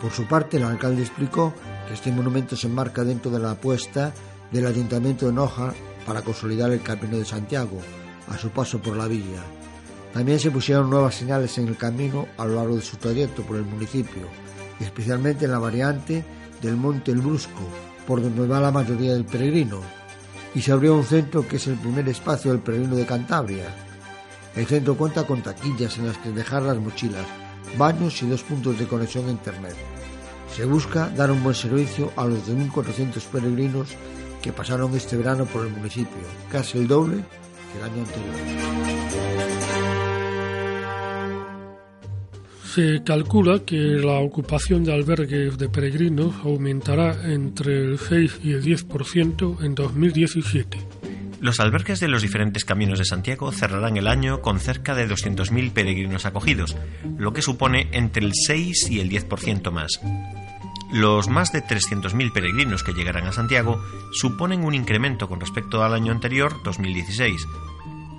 Por 0.02 0.12
su 0.12 0.28
parte, 0.28 0.58
el 0.58 0.64
alcalde 0.64 1.02
explicó 1.02 1.54
que 1.88 1.94
este 1.94 2.12
monumento 2.12 2.56
se 2.56 2.68
enmarca 2.68 3.04
dentro 3.04 3.32
de 3.32 3.40
la 3.40 3.52
apuesta 3.52 4.14
del 4.52 4.68
Ayuntamiento 4.68 5.26
de 5.26 5.34
Noja 5.34 5.74
para 6.06 6.22
consolidar 6.22 6.72
el 6.72 6.82
Camino 6.82 7.18
de 7.18 7.26
Santiago 7.26 7.80
a 8.28 8.38
su 8.38 8.50
paso 8.50 8.80
por 8.80 8.96
la 8.96 9.08
villa. 9.08 9.44
También 10.14 10.40
se 10.40 10.52
pusieron 10.52 10.90
nuevas 10.90 11.16
señales 11.16 11.58
en 11.58 11.68
el 11.68 11.78
camino 11.78 12.28
a 12.38 12.46
lo 12.46 12.56
largo 12.56 12.76
de 12.76 12.82
su 12.82 12.98
trayecto 12.98 13.42
por 13.44 13.58
el 13.58 13.66
municipio, 13.66 14.28
especialmente 14.80 15.46
en 15.46 15.52
la 15.52 15.60
variante 15.60 16.24
del 16.62 16.76
Monte 16.76 17.12
El 17.12 17.22
Brusco, 17.22 17.68
por 18.06 18.22
donde 18.22 18.48
va 18.48 18.60
la 18.60 18.72
mayoría 18.72 19.14
del 19.14 19.26
peregrino, 19.26 19.82
y 20.54 20.62
se 20.62 20.72
abrió 20.72 20.96
un 20.96 21.04
centro 21.04 21.48
que 21.48 21.56
es 21.56 21.68
el 21.68 21.76
primer 21.76 22.08
espacio 22.10 22.52
del 22.52 22.62
peregrino 22.62 22.96
de 22.96 23.06
Cantabria, 23.06 23.74
el 24.56 24.68
centro 24.68 24.96
cuenta 24.96 25.26
con 25.26 25.42
taquillas 25.42 25.98
en 25.98 26.08
las 26.08 26.18
que 26.20 26.30
dejar 26.30 26.62
las 26.62 26.78
mochilas, 26.78 27.26
baños 27.76 28.22
y 28.22 28.28
dos 28.28 28.44
puntos 28.44 28.78
de 28.78 28.88
conexión 28.88 29.28
a 29.28 29.32
Internet. 29.32 29.76
Se 30.56 30.66
busca 30.66 31.10
dar 31.10 31.32
un 31.32 31.42
buen 31.42 31.56
servicio 31.56 32.12
a 32.16 32.26
los 32.26 32.48
2.400 32.48 33.24
peregrinos 33.32 33.90
que 34.44 34.52
pasaron 34.52 34.94
este 34.94 35.16
verano 35.16 35.46
por 35.46 35.66
el 35.66 35.72
municipio, 35.72 36.22
casi 36.52 36.78
el 36.78 36.88
doble 36.88 37.24
que 37.72 37.78
el 37.80 37.84
año 37.86 38.00
anterior. 38.04 38.36
Se 42.66 43.04
calcula 43.04 43.60
que 43.66 43.78
la 43.78 44.20
ocupación 44.20 44.84
de 44.84 44.94
albergues 44.94 45.58
de 45.58 45.70
peregrinos 45.70 46.36
aumentará 46.44 47.32
entre 47.32 47.84
el 47.84 48.00
6 48.00 48.40
y 48.44 48.52
el 48.52 48.64
10% 48.64 49.64
en 49.64 49.76
2017. 49.76 50.80
Los 51.40 51.60
albergues 51.60 52.00
de 52.00 52.08
los 52.08 52.22
diferentes 52.22 52.66
caminos 52.66 53.00
de 53.00 53.06
Santiago 53.06 53.52
cerrarán 53.52 53.98
el 53.98 54.08
año 54.08 54.42
con 54.42 54.60
cerca 54.60 54.96
de 54.96 55.08
200.000 55.08 55.72
peregrinos 55.72 56.26
acogidos, 56.26 56.76
lo 57.18 57.32
que 57.32 57.42
supone 57.42 57.90
entre 57.92 58.26
el 58.26 58.32
6 58.34 58.90
y 58.90 59.00
el 59.00 59.10
10% 59.10 59.72
más. 59.72 60.00
Los 60.94 61.28
más 61.28 61.52
de 61.52 61.64
300.000 61.64 62.32
peregrinos 62.32 62.84
que 62.84 62.94
llegarán 62.94 63.26
a 63.26 63.32
Santiago 63.32 63.84
suponen 64.12 64.64
un 64.64 64.76
incremento 64.76 65.28
con 65.28 65.40
respecto 65.40 65.84
al 65.84 65.96
año 65.96 66.12
anterior, 66.12 66.62
2016. 66.64 67.48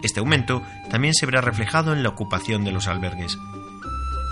Este 0.03 0.19
aumento 0.19 0.61
también 0.91 1.15
se 1.15 1.25
verá 1.25 1.41
reflejado 1.41 1.93
en 1.93 2.03
la 2.03 2.09
ocupación 2.09 2.65
de 2.65 2.73
los 2.73 2.89
albergues. 2.89 3.39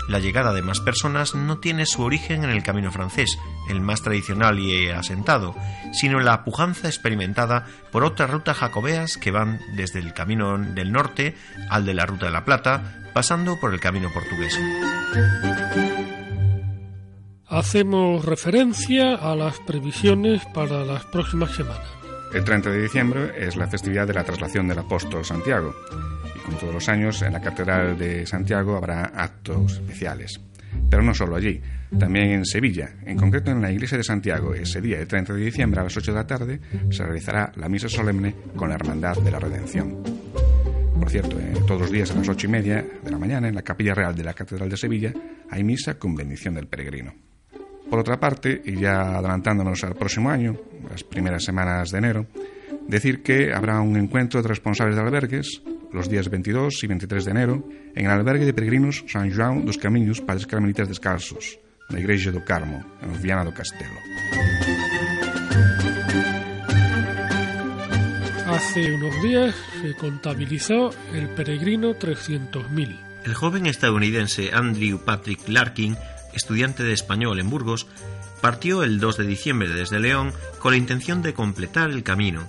La 0.09 0.19
llegada 0.19 0.51
de 0.51 0.61
más 0.61 0.81
personas 0.81 1.35
no 1.35 1.59
tiene 1.59 1.85
su 1.85 2.01
origen 2.03 2.43
en 2.43 2.49
el 2.49 2.63
camino 2.63 2.91
francés, 2.91 3.39
el 3.69 3.79
más 3.79 4.01
tradicional 4.01 4.59
y 4.59 4.89
asentado, 4.89 5.55
sino 5.93 6.19
en 6.19 6.25
la 6.25 6.43
pujanza 6.43 6.89
experimentada 6.89 7.65
por 7.93 8.03
otras 8.03 8.29
rutas 8.29 8.57
jacobeas 8.57 9.17
que 9.17 9.31
van 9.31 9.61
desde 9.77 9.99
el 9.99 10.13
camino 10.13 10.57
del 10.57 10.91
norte 10.91 11.37
al 11.69 11.85
de 11.85 11.93
la 11.93 12.05
Ruta 12.05 12.25
de 12.25 12.33
la 12.33 12.43
Plata, 12.43 12.99
pasando 13.13 13.57
por 13.57 13.73
el 13.73 13.79
camino 13.79 14.11
portugués. 14.13 14.59
Hacemos 17.53 18.25
referencia 18.25 19.15
a 19.15 19.35
las 19.35 19.59
previsiones 19.59 20.43
para 20.53 20.83
las 20.83 21.05
próximas 21.05 21.51
semanas. 21.51 21.87
El 22.33 22.43
30 22.43 22.69
de 22.71 22.81
diciembre 22.81 23.31
es 23.37 23.55
la 23.55 23.67
festividad 23.67 24.07
de 24.07 24.13
la 24.13 24.23
traslación 24.23 24.67
del 24.67 24.79
apóstol 24.79 25.23
Santiago 25.23 25.73
como 26.43 26.57
todos 26.57 26.73
los 26.73 26.89
años, 26.89 27.21
en 27.21 27.33
la 27.33 27.41
Catedral 27.41 27.97
de 27.97 28.25
Santiago 28.25 28.75
habrá 28.75 29.05
actos 29.05 29.73
especiales. 29.73 30.39
Pero 30.89 31.03
no 31.03 31.13
solo 31.13 31.35
allí, 31.35 31.61
también 31.97 32.31
en 32.31 32.45
Sevilla, 32.45 32.95
en 33.05 33.17
concreto 33.17 33.51
en 33.51 33.61
la 33.61 33.71
iglesia 33.71 33.97
de 33.97 34.03
Santiago, 34.03 34.53
ese 34.53 34.81
día, 34.81 34.99
el 34.99 35.07
30 35.07 35.33
de 35.33 35.45
diciembre 35.45 35.79
a 35.79 35.83
las 35.83 35.95
8 35.95 36.11
de 36.11 36.17
la 36.17 36.27
tarde, 36.27 36.59
se 36.89 37.03
realizará 37.03 37.51
la 37.55 37.69
misa 37.69 37.87
solemne 37.87 38.35
con 38.55 38.69
la 38.69 38.75
Hermandad 38.75 39.17
de 39.17 39.31
la 39.31 39.39
Redención. 39.39 40.03
Por 40.99 41.09
cierto, 41.09 41.39
eh, 41.39 41.53
todos 41.67 41.81
los 41.81 41.91
días 41.91 42.11
a 42.11 42.15
las 42.15 42.29
ocho 42.29 42.47
y 42.47 42.49
media 42.49 42.85
de 43.03 43.11
la 43.11 43.17
mañana, 43.17 43.47
en 43.47 43.55
la 43.55 43.61
Capilla 43.61 43.93
Real 43.93 44.15
de 44.15 44.23
la 44.23 44.33
Catedral 44.33 44.69
de 44.69 44.77
Sevilla, 44.77 45.13
hay 45.49 45.63
misa 45.63 45.95
con 45.95 46.15
bendición 46.15 46.55
del 46.55 46.67
peregrino. 46.67 47.13
Por 47.93 47.99
otra 47.99 48.19
parte, 48.19 48.59
y 48.65 48.75
ya 48.77 49.19
adelantándonos 49.19 49.83
al 49.83 49.93
próximo 49.93 50.31
año, 50.31 50.57
las 50.89 51.03
primeras 51.03 51.43
semanas 51.43 51.91
de 51.91 51.99
enero, 51.99 52.25
decir 52.87 53.21
que 53.21 53.53
habrá 53.53 53.81
un 53.81 53.95
encuentro 53.97 54.41
de 54.41 54.47
responsables 54.47 54.95
de 54.95 55.03
albergues 55.03 55.61
los 55.91 56.09
días 56.09 56.27
22 56.27 56.83
y 56.83 56.87
23 56.87 57.23
de 57.23 57.29
enero 57.29 57.69
en 57.93 58.05
el 58.07 58.11
albergue 58.11 58.45
de 58.45 58.53
peregrinos 58.55 59.05
San 59.07 59.29
João 59.29 59.61
dos 59.63 59.77
Camiños 59.77 60.21
Padres 60.25 60.47
Carmelitas 60.47 60.89
Descalzos, 60.89 61.59
na 61.93 62.01
Igreja 62.01 62.33
do 62.33 62.41
Carmo, 62.41 62.81
en 63.05 63.13
Viana 63.21 63.45
do 63.45 63.53
Castelo. 63.53 64.01
Hace 68.49 68.89
unos 68.89 69.21
días 69.21 69.53
se 69.83 69.93
contabilizó 69.93 70.89
el 71.13 71.29
peregrino 71.37 71.93
300.000. 71.93 73.13
El 73.23 73.33
joven 73.35 73.67
estadounidense 73.67 74.49
Andrew 74.51 74.97
Patrick 74.97 75.47
Larkin, 75.47 75.95
estudiante 76.33 76.83
de 76.83 76.93
español 76.93 77.39
en 77.39 77.49
Burgos, 77.49 77.87
partió 78.41 78.83
el 78.83 78.99
2 78.99 79.17
de 79.17 79.25
diciembre 79.25 79.69
desde 79.69 79.99
León 79.99 80.33
con 80.59 80.71
la 80.71 80.77
intención 80.77 81.21
de 81.21 81.33
completar 81.33 81.89
el 81.89 82.03
camino 82.03 82.47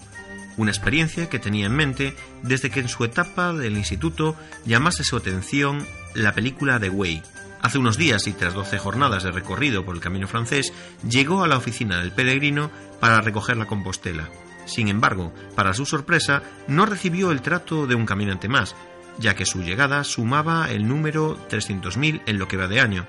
una 0.57 0.71
experiencia 0.71 1.29
que 1.29 1.39
tenía 1.39 1.67
en 1.67 1.75
mente 1.75 2.15
desde 2.43 2.71
que 2.71 2.81
en 2.81 2.89
su 2.89 3.05
etapa 3.05 3.53
del 3.53 3.77
instituto 3.77 4.37
llamase 4.65 5.05
su 5.05 5.17
atención 5.17 5.87
la 6.15 6.33
película 6.33 6.79
The 6.79 6.91
Way. 6.91 7.23
Hace 7.61 7.79
unos 7.79 7.97
días 7.97 8.27
y 8.27 8.33
tras 8.33 8.55
12 8.55 8.79
jornadas 8.79 9.23
de 9.23 9.33
recorrido 9.33 9.85
por 9.85 9.95
el 9.95 10.01
camino 10.01 10.29
francés, 10.29 10.73
llegó 11.09 11.43
a 11.43 11.49
la 11.49 11.57
oficina 11.57 11.99
del 11.99 12.13
peregrino 12.13 12.71
para 13.01 13.21
recoger 13.21 13.57
la 13.57 13.67
Compostela. 13.67 14.29
Sin 14.67 14.89
embargo, 14.89 15.33
para 15.55 15.75
su 15.75 15.87
sorpresa, 15.87 16.43
no 16.69 16.87
recibió 16.87 17.31
el 17.31 17.43
trato 17.43 17.87
de 17.87 17.95
un 17.95 18.07
caminante 18.07 18.49
más, 18.49 18.77
ya 19.19 19.35
que 19.35 19.47
su 19.47 19.63
llegada 19.63 20.05
sumaba 20.05 20.71
el 20.71 20.87
número 20.87 21.39
300.000 21.49 22.23
en 22.27 22.39
lo 22.39 22.49
que 22.49 22.57
va 22.57 22.69
de 22.69 22.81
año, 22.81 23.07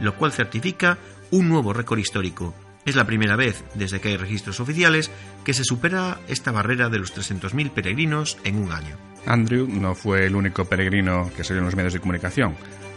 lo 0.00 0.14
cual 0.16 0.32
certifica 0.32 0.98
un 1.30 1.48
nuevo 1.48 1.72
récord 1.72 1.98
histórico, 1.98 2.54
es 2.84 2.96
la 2.96 3.06
primera 3.06 3.36
vez 3.36 3.64
desde 3.74 4.00
que 4.00 4.10
hay 4.10 4.16
registros 4.16 4.60
oficiales 4.60 5.10
que 5.44 5.54
se 5.54 5.64
supera 5.64 6.18
esta 6.28 6.52
barrera 6.52 6.88
de 6.88 6.98
los 6.98 7.14
300.000 7.16 7.70
peregrinos 7.70 8.38
en 8.44 8.56
un 8.56 8.72
año. 8.72 8.96
Andrew 9.26 9.66
no 9.66 9.94
fue 9.94 10.26
el 10.26 10.36
único 10.36 10.66
peregrino 10.66 11.30
que 11.34 11.44
salió 11.44 11.60
en 11.60 11.66
los 11.66 11.76
medios 11.76 11.94
de 11.94 12.00
comunicación. 12.00 12.54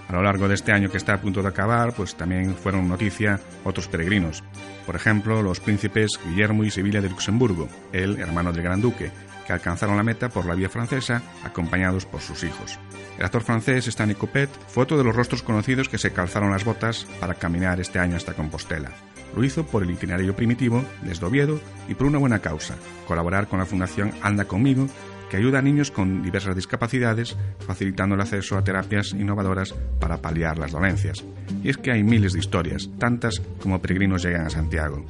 A 0.09 0.13
lo 0.13 0.23
largo 0.23 0.47
de 0.47 0.55
este 0.55 0.71
año 0.71 0.89
que 0.89 0.97
está 0.97 1.13
a 1.13 1.21
punto 1.21 1.41
de 1.41 1.49
acabar, 1.49 1.93
pues 1.93 2.15
también 2.15 2.55
fueron 2.55 2.87
noticia 2.87 3.39
otros 3.63 3.87
peregrinos. 3.87 4.43
Por 4.85 4.95
ejemplo, 4.95 5.41
los 5.41 5.59
príncipes 5.59 6.19
Guillermo 6.25 6.63
y 6.63 6.71
Sevilla 6.71 7.01
de 7.01 7.09
Luxemburgo, 7.09 7.67
el 7.91 8.19
hermano 8.19 8.53
del 8.53 8.63
Gran 8.63 8.81
Duque, 8.81 9.11
que 9.47 9.53
alcanzaron 9.53 9.95
la 9.95 10.03
meta 10.03 10.29
por 10.29 10.45
la 10.45 10.53
vía 10.53 10.69
francesa 10.69 11.23
acompañados 11.43 12.05
por 12.05 12.21
sus 12.21 12.43
hijos. 12.43 12.77
El 13.17 13.25
actor 13.25 13.41
francés 13.41 13.87
Stanley 13.87 14.15
Copet 14.15 14.49
fue 14.67 14.83
otro 14.83 14.97
de 14.97 15.03
los 15.05 15.15
rostros 15.15 15.41
conocidos 15.41 15.89
que 15.89 15.97
se 15.97 16.11
calzaron 16.11 16.51
las 16.51 16.65
botas 16.65 17.07
para 17.19 17.33
caminar 17.33 17.79
este 17.79 17.97
año 17.97 18.17
hasta 18.17 18.33
Compostela. 18.33 18.91
Lo 19.35 19.43
hizo 19.43 19.65
por 19.65 19.83
el 19.83 19.91
itinerario 19.91 20.35
primitivo 20.35 20.83
desde 21.01 21.25
Oviedo 21.25 21.59
y 21.87 21.95
por 21.95 22.07
una 22.07 22.19
buena 22.19 22.39
causa, 22.39 22.75
colaborar 23.07 23.47
con 23.47 23.59
la 23.59 23.65
Fundación 23.65 24.11
Anda 24.21 24.45
conmigo, 24.45 24.87
que 25.29 25.37
ayuda 25.37 25.59
a 25.59 25.61
niños 25.61 25.91
con 25.91 26.23
diversas 26.23 26.55
discapacidades, 26.55 27.35
facilitando 27.59 28.15
el 28.15 28.21
acceso 28.21 28.57
a 28.57 28.63
terapias 28.63 29.11
innovadoras 29.13 29.73
para 29.99 30.17
paliar 30.17 30.57
las 30.57 30.71
dolencias. 30.71 31.23
Y 31.63 31.69
es 31.69 31.77
que 31.77 31.91
hay 31.91 32.03
miles 32.03 32.33
de 32.33 32.39
historias, 32.39 32.89
tantas 32.97 33.41
como 33.61 33.81
peregrinos 33.81 34.23
llegan 34.23 34.45
a 34.45 34.49
Santiago. 34.49 35.05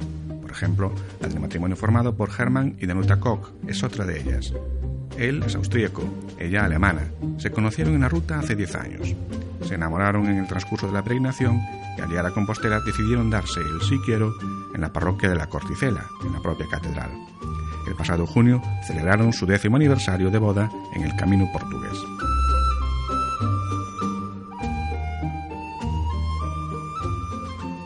Por 0.48 0.56
ejemplo, 0.56 0.92
la 1.20 1.28
del 1.28 1.40
matrimonio 1.40 1.76
formado 1.76 2.16
por 2.16 2.30
Hermann 2.36 2.76
y 2.80 2.86
Danuta 2.86 3.20
Koch 3.20 3.50
es 3.66 3.82
otra 3.82 4.06
de 4.06 4.18
ellas. 4.18 4.54
Él 5.18 5.42
es 5.46 5.54
austríaco, 5.54 6.02
ella 6.38 6.64
alemana. 6.64 7.02
Se 7.36 7.50
conocieron 7.50 7.94
en 7.94 8.00
la 8.00 8.08
ruta 8.08 8.38
hace 8.38 8.56
10 8.56 8.74
años. 8.76 9.14
Se 9.62 9.74
enamoraron 9.74 10.26
en 10.26 10.38
el 10.38 10.46
transcurso 10.46 10.86
de 10.86 10.94
la 10.94 11.02
peregrinación 11.02 11.60
y 11.98 12.00
al 12.00 12.08
llegar 12.08 12.24
a 12.24 12.30
Compostela 12.30 12.80
decidieron 12.80 13.28
darse 13.28 13.60
el 13.60 13.82
sí 13.82 13.98
quiero 14.06 14.32
en 14.74 14.80
la 14.80 14.90
parroquia 14.90 15.28
de 15.28 15.36
la 15.36 15.48
Corticela, 15.48 16.06
en 16.24 16.32
la 16.32 16.40
propia 16.40 16.66
catedral. 16.70 17.10
El 17.86 17.94
pasado 17.94 18.26
junio 18.26 18.62
celebraron 18.86 19.34
su 19.34 19.44
décimo 19.44 19.76
aniversario 19.76 20.30
de 20.30 20.38
boda 20.38 20.70
en 20.94 21.02
el 21.02 21.14
Camino 21.16 21.46
Portugués. 21.52 21.98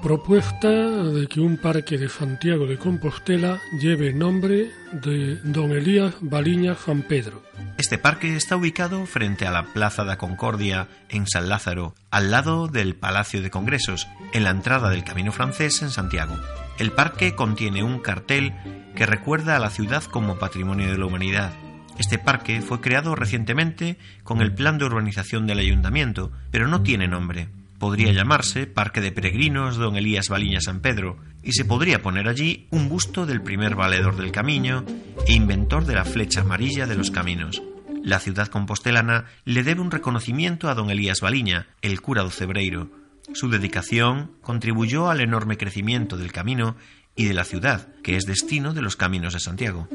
Propuesta 0.02 0.68
de 0.68 1.28
que 1.28 1.38
un 1.38 1.58
parque 1.58 1.96
de 1.96 2.08
Santiago 2.08 2.66
de 2.66 2.76
Compostela 2.76 3.60
lleve 3.80 4.12
nombre 4.12 4.72
de 4.90 5.36
don 5.44 5.70
Elías 5.70 6.16
Baliña 6.20 6.74
San 6.74 7.02
Pedro. 7.02 7.44
Este 7.78 7.98
parque 7.98 8.34
está 8.34 8.56
ubicado 8.56 9.06
frente 9.06 9.46
a 9.46 9.52
la 9.52 9.62
Plaza 9.62 10.02
de 10.02 10.16
Concordia 10.16 10.88
en 11.08 11.28
San 11.28 11.48
Lázaro, 11.48 11.94
al 12.10 12.32
lado 12.32 12.66
del 12.66 12.96
Palacio 12.96 13.42
de 13.42 13.50
Congresos, 13.50 14.08
en 14.32 14.42
la 14.42 14.50
entrada 14.50 14.90
del 14.90 15.04
Camino 15.04 15.30
Francés 15.30 15.80
en 15.82 15.90
Santiago. 15.90 16.34
El 16.80 16.90
parque 16.90 17.36
contiene 17.36 17.84
un 17.84 18.00
cartel 18.00 18.54
que 18.96 19.06
recuerda 19.06 19.54
a 19.54 19.60
la 19.60 19.70
ciudad 19.70 20.02
como 20.02 20.36
patrimonio 20.36 20.90
de 20.90 20.98
la 20.98 21.06
humanidad. 21.06 21.52
Este 21.96 22.18
parque 22.18 22.60
fue 22.60 22.80
creado 22.80 23.14
recientemente 23.14 23.98
con 24.24 24.40
el 24.40 24.52
plan 24.52 24.78
de 24.78 24.84
urbanización 24.86 25.46
del 25.46 25.60
ayuntamiento, 25.60 26.32
pero 26.50 26.66
no 26.66 26.82
tiene 26.82 27.06
nombre 27.06 27.50
podría 27.82 28.12
llamarse 28.12 28.68
Parque 28.68 29.00
de 29.00 29.10
Peregrinos 29.10 29.76
Don 29.76 29.96
Elías 29.96 30.28
Baliña 30.28 30.60
San 30.60 30.82
Pedro, 30.82 31.18
y 31.42 31.50
se 31.50 31.64
podría 31.64 32.00
poner 32.00 32.28
allí 32.28 32.68
un 32.70 32.88
busto 32.88 33.26
del 33.26 33.42
primer 33.42 33.74
valedor 33.74 34.14
del 34.14 34.30
camino 34.30 34.84
e 35.26 35.32
inventor 35.32 35.84
de 35.84 35.96
la 35.96 36.04
flecha 36.04 36.42
amarilla 36.42 36.86
de 36.86 36.94
los 36.94 37.10
caminos. 37.10 37.60
La 38.04 38.20
ciudad 38.20 38.46
compostelana 38.46 39.24
le 39.44 39.64
debe 39.64 39.80
un 39.80 39.90
reconocimiento 39.90 40.68
a 40.68 40.76
don 40.76 40.90
Elías 40.90 41.20
Baliña, 41.20 41.66
el 41.82 42.00
cura 42.00 42.24
Cebreiro. 42.30 42.88
Su 43.34 43.50
dedicación 43.50 44.30
contribuyó 44.42 45.10
al 45.10 45.20
enorme 45.20 45.56
crecimiento 45.56 46.16
del 46.16 46.30
camino 46.30 46.76
y 47.16 47.24
de 47.24 47.34
la 47.34 47.42
ciudad, 47.42 47.88
que 48.04 48.14
es 48.14 48.26
destino 48.26 48.74
de 48.74 48.82
los 48.82 48.94
caminos 48.94 49.32
de 49.32 49.40
Santiago. 49.40 49.88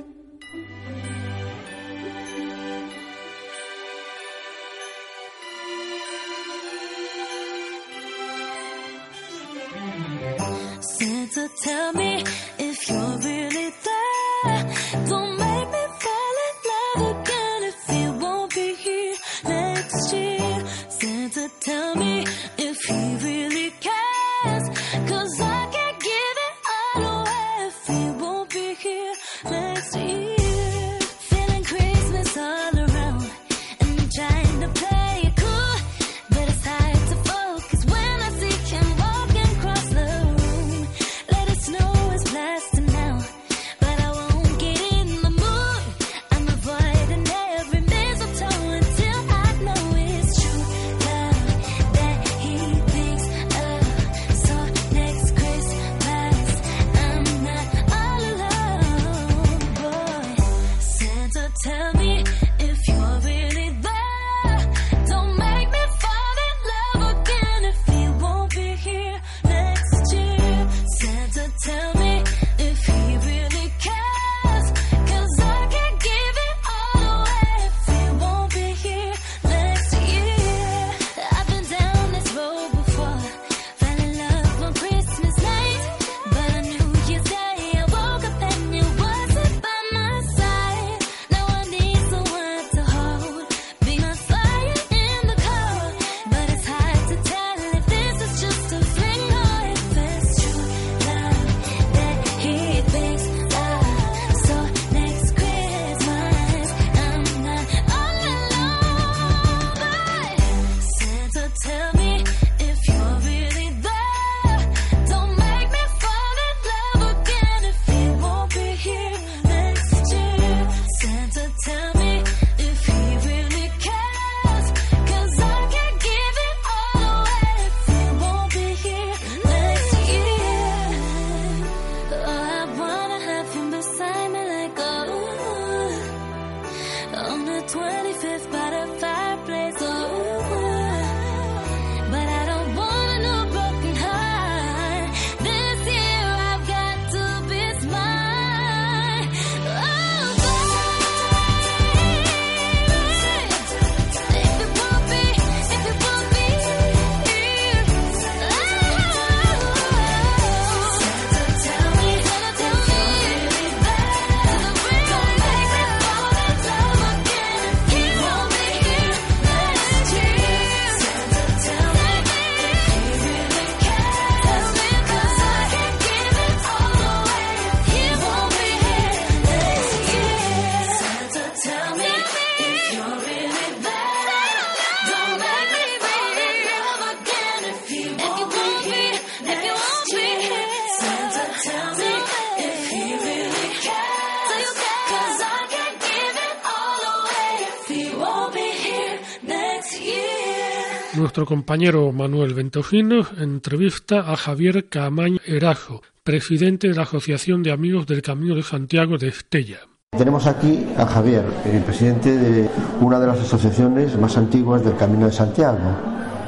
Nuestro 201.17 201.47
compañero 201.47 202.11
Manuel 202.11 202.53
Ventofino 202.53 203.25
entrevista 203.39 204.31
a 204.31 204.35
Javier 204.35 204.87
Camaño 204.87 205.39
Erajo, 205.47 206.03
presidente 206.23 206.89
de 206.89 206.93
la 206.93 207.03
Asociación 207.03 207.63
de 207.63 207.71
Amigos 207.71 208.05
del 208.05 208.21
Camino 208.21 208.53
de 208.53 208.61
Santiago 208.61 209.17
de 209.17 209.29
Estella. 209.29 209.79
Tenemos 210.15 210.45
aquí 210.45 210.85
a 210.95 211.07
Javier, 211.07 211.43
el 211.65 211.81
presidente 211.81 212.37
de 212.37 212.69
una 213.01 213.19
de 213.19 213.25
las 213.25 213.39
asociaciones 213.39 214.15
más 214.19 214.37
antiguas 214.37 214.85
del 214.85 214.95
Camino 214.95 215.25
de 215.25 215.31
Santiago, 215.31 215.79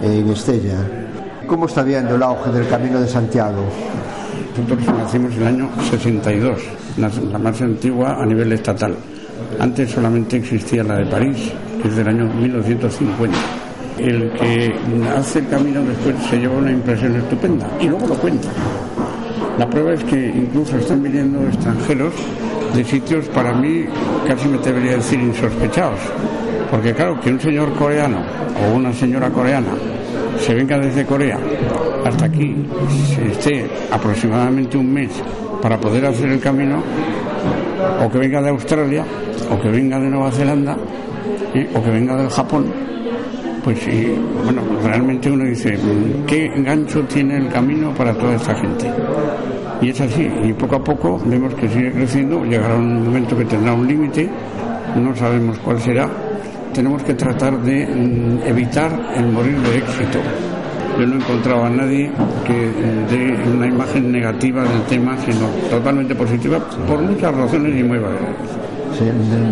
en 0.03 0.29
Estella. 0.29 0.77
¿Cómo 1.47 1.65
está 1.65 1.81
viendo 1.81 2.15
el 2.15 2.21
auge 2.21 2.51
del 2.51 2.67
Camino 2.67 3.01
de 3.01 3.07
Santiago? 3.07 3.65
Nosotros 4.55 4.85
nacimos 4.95 5.33
en 5.33 5.41
el 5.41 5.47
año 5.47 5.69
62, 5.89 6.59
la 7.31 7.39
más 7.39 7.59
antigua 7.59 8.21
a 8.21 8.25
nivel 8.27 8.51
estatal. 8.51 8.95
Antes 9.59 9.89
solamente 9.89 10.37
existía 10.37 10.83
la 10.83 10.97
de 10.97 11.07
París, 11.07 11.51
que 11.81 11.87
es 11.87 11.95
del 11.95 12.07
año 12.07 12.31
1950 12.31 13.58
el 13.99 14.31
que 14.31 14.73
hace 15.15 15.39
el 15.39 15.47
camino 15.49 15.81
después 15.81 16.15
se 16.29 16.37
lleva 16.37 16.57
una 16.57 16.71
impresión 16.71 17.15
estupenda 17.15 17.69
y 17.79 17.87
luego 17.87 18.07
lo 18.07 18.15
cuenta. 18.15 18.49
La 19.57 19.69
prueba 19.69 19.93
es 19.93 20.03
que 20.05 20.27
incluso 20.27 20.77
están 20.77 21.03
viniendo 21.03 21.45
extranjeros 21.47 22.13
de 22.73 22.83
sitios 22.83 23.25
para 23.27 23.53
mí 23.53 23.85
casi 24.27 24.47
me 24.47 24.57
debería 24.57 24.95
decir 24.95 25.19
insospechados. 25.19 25.99
Porque 26.71 26.93
claro, 26.93 27.19
que 27.19 27.31
un 27.31 27.39
señor 27.39 27.73
coreano 27.73 28.19
o 28.61 28.75
una 28.75 28.93
señora 28.93 29.29
coreana 29.29 29.71
se 30.39 30.53
venga 30.53 30.77
desde 30.77 31.05
Corea 31.05 31.37
hasta 32.05 32.25
aquí, 32.25 32.55
se 33.15 33.27
esté 33.27 33.69
aproximadamente 33.91 34.77
un 34.77 34.93
mes 34.93 35.11
para 35.61 35.79
poder 35.79 36.05
hacer 36.05 36.29
el 36.29 36.39
camino, 36.39 36.81
o 38.03 38.09
que 38.09 38.17
venga 38.17 38.41
de 38.41 38.49
Australia, 38.49 39.03
o 39.51 39.59
que 39.61 39.69
venga 39.69 39.99
de 39.99 40.09
Nueva 40.09 40.31
Zelanda, 40.31 40.77
o 41.75 41.83
que 41.83 41.89
venga 41.89 42.15
del 42.15 42.29
Japón, 42.29 42.71
pues 43.69 43.81
sí, 43.81 44.15
bueno, 44.45 44.63
realmente 44.83 45.29
uno 45.29 45.45
dice, 45.45 45.77
¿qué 46.25 46.51
gancho 46.57 47.03
tiene 47.03 47.37
el 47.37 47.49
camino 47.49 47.93
para 47.93 48.15
toda 48.15 48.33
esta 48.33 48.55
gente? 48.55 48.91
Y 49.79 49.89
es 49.89 50.01
así, 50.01 50.27
y 50.43 50.53
poco 50.53 50.77
a 50.77 50.83
poco 50.83 51.21
vemos 51.23 51.53
que 51.53 51.69
sigue 51.69 51.91
creciendo, 51.91 52.43
llegará 52.45 52.73
un 52.77 53.05
momento 53.05 53.37
que 53.37 53.45
tendrá 53.45 53.73
un 53.73 53.87
límite, 53.87 54.27
no 54.95 55.15
sabemos 55.15 55.59
cuál 55.59 55.79
será, 55.79 56.09
tenemos 56.73 57.03
que 57.03 57.13
tratar 57.13 57.61
de 57.61 57.85
mm, 57.85 58.47
evitar 58.47 58.91
el 59.15 59.27
morir 59.27 59.59
de 59.59 59.77
éxito. 59.77 60.17
Yo 60.99 61.07
no 61.07 61.13
he 61.15 61.17
encontrado 61.17 61.63
a 61.63 61.69
nadie 61.69 62.11
que 62.45 62.73
dé 63.09 63.41
una 63.55 63.67
imagen 63.67 64.11
negativa 64.11 64.63
del 64.63 64.81
tema, 64.81 65.15
sino 65.19 65.47
totalmente 65.69 66.13
positiva, 66.13 66.59
por 66.85 66.99
muchas 66.99 67.33
razones 67.33 67.79
y 67.79 67.83
muy 67.85 67.99
variadas. 67.99 68.35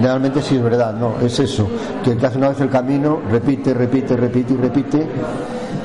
Realmente 0.02 0.42
sí 0.42 0.58
es 0.58 0.64
verdad, 0.64 0.94
no, 1.00 1.14
es 1.26 1.40
eso, 1.40 1.70
que 2.04 2.12
el 2.12 2.18
que 2.18 2.26
hace 2.26 2.38
una 2.38 2.50
vez 2.50 2.60
el 2.60 2.70
camino 2.70 3.22
repite, 3.32 3.74
repite, 3.74 4.18
repite 4.18 4.54
y 4.56 4.58
repite, 4.58 5.08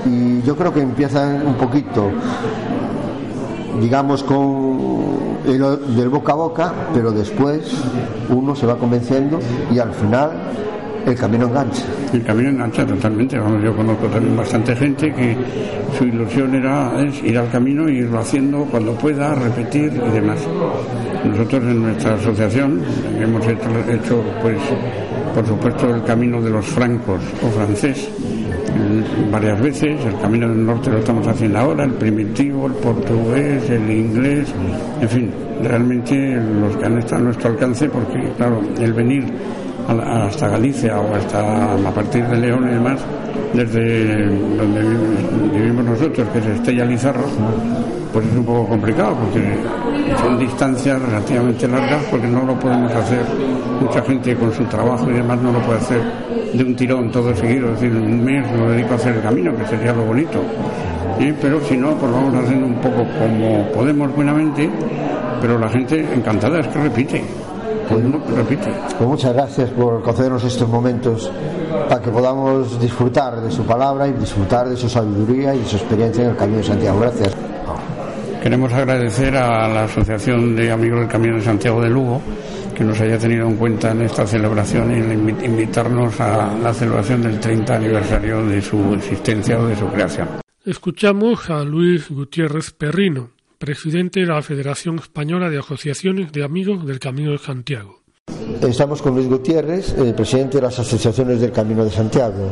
y 0.05 0.43
yo 0.43 0.57
creo 0.57 0.75
que 0.75 0.81
empiezan 0.81 1.47
un 1.47 1.55
poquito, 1.55 2.11
digamos, 3.81 4.25
con 4.25 5.39
el, 5.47 5.95
del 5.95 6.09
boca 6.09 6.33
a 6.33 6.37
boca, 6.37 6.73
pero 6.93 7.13
después 7.13 7.73
uno 8.31 8.57
se 8.57 8.67
va 8.67 8.77
convenciendo 8.77 9.39
y 9.71 9.79
al 9.79 9.93
final 9.93 10.31
el 11.07 11.14
camino 11.14 11.46
engancha. 11.46 11.82
El 12.12 12.22
camino 12.22 12.50
engancha 12.50 12.86
totalmente. 12.86 13.36
Yo 13.36 13.76
conozco 13.76 14.07
también 14.07 14.36
bastante 14.36 14.74
gente 14.76 15.12
que 15.12 15.36
su 15.96 16.05
ilusión 16.05 16.55
era 16.55 16.92
ir 17.22 17.38
al 17.38 17.50
camino 17.50 17.88
e 17.88 17.94
irlo 17.94 18.18
haciendo 18.18 18.64
cuando 18.64 18.92
pueda, 18.94 19.34
repetir 19.34 19.92
y 19.92 20.11
demás. 20.11 20.38
Nosotros 21.24 21.62
en 21.62 21.82
nuestra 21.82 22.14
asociación 22.14 22.80
hemos 23.20 23.46
hecho, 23.46 24.22
pues, 24.40 24.59
por 25.34 25.46
supuesto, 25.46 25.94
el 25.94 26.03
camino 26.05 26.40
de 26.40 26.50
los 26.50 26.66
francos 26.66 27.20
o 27.42 27.48
francés 27.48 28.09
varias 29.30 29.61
veces. 29.61 30.05
El 30.05 30.18
camino 30.20 30.48
del 30.48 30.64
norte 30.64 30.90
lo 30.90 30.98
estamos 30.98 31.26
haciendo 31.26 31.59
ahora, 31.59 31.84
el 31.84 31.92
primitivo, 31.92 32.66
el 32.66 32.74
portugués, 32.74 33.68
el 33.70 33.90
inglés, 33.90 34.53
en 35.00 35.09
fin, 35.09 35.30
realmente 35.62 36.14
los 36.61 36.76
que 36.76 36.84
han 36.84 36.98
estado 36.98 37.22
a 37.22 37.24
nuestro 37.24 37.50
alcance, 37.50 37.88
porque 37.88 38.32
claro, 38.36 38.61
el 38.80 38.92
venir 38.92 39.24
hasta 39.89 40.49
Galicia 40.49 40.99
o 40.99 41.14
hasta 41.14 41.74
a 41.74 41.91
partir 41.91 42.26
de 42.26 42.37
León 42.37 42.68
y 42.68 42.74
demás, 42.74 43.01
desde 43.53 44.26
donde 44.26 44.80
vivimos 45.53 45.85
nosotros, 45.85 46.28
que 46.28 46.39
es 46.39 46.47
Estella 46.47 46.85
Lizarro, 46.85 47.24
pues 48.12 48.26
es 48.26 48.37
un 48.37 48.45
poco 48.45 48.68
complicado 48.68 49.16
porque 49.16 49.57
son 50.20 50.39
distancias 50.39 51.01
relativamente 51.01 51.68
largas 51.68 52.05
porque 52.11 52.26
no 52.26 52.45
lo 52.45 52.59
podemos 52.59 52.93
hacer. 52.93 53.22
Mucha 53.80 54.03
gente 54.03 54.37
con 54.37 54.53
su 54.53 54.64
trabajo 54.64 55.11
y 55.11 55.14
demás 55.14 55.41
no 55.41 55.53
lo 55.53 55.59
puede 55.61 55.78
hacer 55.78 56.01
de 56.53 56.62
un 56.62 56.76
tirón 56.76 57.11
todo 57.11 57.35
seguido, 57.35 57.72
es 57.72 57.80
decir, 57.80 57.97
un 57.97 58.24
mes 58.24 58.47
lo 58.53 58.70
dedico 58.70 58.93
a 58.93 58.97
hacer 58.97 59.16
el 59.16 59.22
camino, 59.22 59.57
que 59.57 59.66
sería 59.66 59.93
lo 59.93 60.05
bonito. 60.05 60.41
Pero 61.41 61.61
si 61.64 61.76
no, 61.76 61.95
pues 61.97 62.12
vamos 62.12 62.35
haciendo 62.35 62.66
un 62.66 62.74
poco 62.76 63.05
como 63.18 63.66
podemos 63.72 64.14
buenamente, 64.14 64.68
pero 65.41 65.59
la 65.59 65.68
gente 65.68 66.07
encantada 66.14 66.61
es 66.61 66.68
que 66.68 66.78
repite. 66.78 67.22
Pues, 67.89 68.05
repite. 68.37 68.72
Pues 68.99 69.09
muchas 69.09 69.33
gracias 69.35 69.70
por 69.70 70.03
concedernos 70.03 70.45
estos 70.45 70.68
momentos 70.68 71.30
para 71.89 72.01
que 72.01 72.11
podamos 72.11 72.80
disfrutar 72.80 73.41
de 73.41 73.51
su 73.51 73.64
palabra 73.64 74.09
y 74.09 74.12
disfrutar 74.12 74.68
de 74.68 74.76
su 74.76 74.89
sabiduría 74.89 75.55
y 75.55 75.61
de 75.61 75.66
su 75.66 75.76
experiencia 75.76 76.24
en 76.24 76.30
el 76.30 76.37
Camino 76.37 76.59
de 76.59 76.64
Santiago. 76.64 77.01
Gracias. 77.01 77.37
Queremos 78.43 78.72
agradecer 78.72 79.37
a 79.37 79.68
la 79.68 79.85
Asociación 79.85 80.57
de 80.57 80.72
Amigos 80.72 81.01
del 81.01 81.09
Camino 81.09 81.37
de 81.37 81.43
Santiago 81.43 81.80
de 81.80 81.91
Lugo 81.91 82.20
que 82.74 82.85
nos 82.85 83.01
haya 83.01 83.18
tenido 83.18 83.47
en 83.47 83.57
cuenta 83.57 83.93
en 83.93 84.03
esta 84.03 84.26
celebración 84.26 84.91
y 84.91 85.45
invitarnos 85.45 86.18
a 86.20 86.53
la 86.55 86.74
celebración 86.74 87.22
del 87.22 87.39
30 87.39 87.76
aniversario 87.76 88.45
de 88.47 88.61
su 88.62 88.95
existencia 88.95 89.59
o 89.59 89.66
de 89.66 89.76
su 89.76 89.87
creación. 89.87 90.28
Escuchamos 90.64 91.51
a 91.51 91.62
Luis 91.64 92.11
Gutiérrez 92.11 92.72
Perrino, 92.72 93.30
presidente 93.63 94.19
de 94.19 94.27
la 94.27 94.43
Federación 94.43 94.97
Española 94.97 95.49
de 95.49 95.57
Asociaciones 95.57 96.33
de 96.33 96.43
Amigos 96.43 96.85
del 96.85 96.99
Camino 96.99 97.31
de 97.31 97.39
Santiago. 97.39 98.01
Estamos 98.61 99.01
con 99.01 99.15
Luis 99.15 99.29
Gutiérrez, 99.29 99.97
el 99.97 100.17
presidente 100.17 100.57
de 100.57 100.63
las 100.63 100.81
asociaciones 100.81 101.41
del 101.41 101.53
Camino 101.53 101.85
de 101.85 101.91
Santiago. 101.93 102.51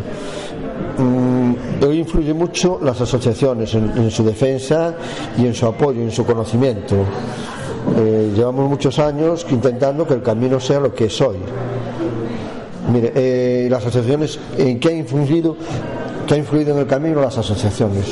Mm, 0.99 1.55
hoy 1.83 1.99
influye 1.99 2.33
mucho 2.33 2.79
las 2.81 3.01
asociaciones 3.01 3.75
en, 3.75 4.09
su 4.09 4.23
defensa 4.23 4.95
y 5.37 5.47
en 5.47 5.55
su 5.55 5.67
apoyo, 5.67 6.01
en 6.01 6.13
su 6.13 6.25
conocimiento. 6.25 7.05
Eh, 7.97 8.31
llevamos 8.37 8.71
muchos 8.71 8.97
años 9.01 9.45
intentando 9.51 10.07
que 10.07 10.15
el 10.15 10.23
camino 10.23 10.61
sea 10.61 10.79
lo 10.79 10.95
que 10.95 11.07
es 11.07 11.21
hoy. 11.21 11.39
Mire, 12.93 13.13
eh, 13.17 13.69
las 13.69 13.85
asociaciones, 13.85 14.39
¿en 14.57 14.79
qué 14.79 14.91
ha 14.91 14.93
influido, 14.93 15.57
qué 16.29 16.35
ha 16.35 16.37
influido 16.37 16.73
en 16.73 16.79
el 16.79 16.87
camino 16.87 17.21
las 17.21 17.37
asociaciones? 17.37 18.07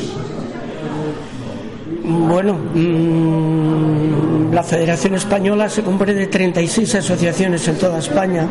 Bueno, 2.11 2.55
mm, 2.55 4.55
la 4.55 4.63
Federación 4.63 5.15
Española 5.15 5.69
se 5.69 5.83
compone 5.83 6.15
de 6.15 6.27
36 6.27 6.95
asociaciones 6.95 7.69
en 7.69 7.77
toda 7.77 7.99
España 7.99 8.49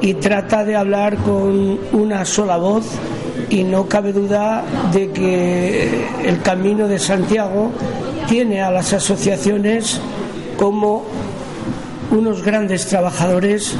y 0.00 0.14
trata 0.14 0.64
de 0.64 0.76
hablar 0.76 1.16
con 1.16 1.76
una 1.92 2.24
sola 2.24 2.56
voz 2.56 2.86
y 3.50 3.64
no 3.64 3.88
cabe 3.88 4.12
duda 4.12 4.62
de 4.92 5.10
que 5.10 6.06
el 6.24 6.40
Camino 6.40 6.86
de 6.86 7.00
Santiago 7.00 7.72
tiene 8.28 8.62
a 8.62 8.70
las 8.70 8.92
asociaciones 8.92 10.00
como 10.56 11.02
unos 12.12 12.44
grandes 12.44 12.86
trabajadores 12.86 13.74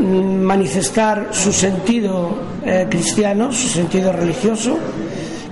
mm, 0.00 0.42
manifestar 0.42 1.28
su 1.30 1.52
sentido 1.52 2.30
eh, 2.64 2.88
cristiano, 2.90 3.52
su 3.52 3.68
sentido 3.68 4.12
religioso 4.12 4.76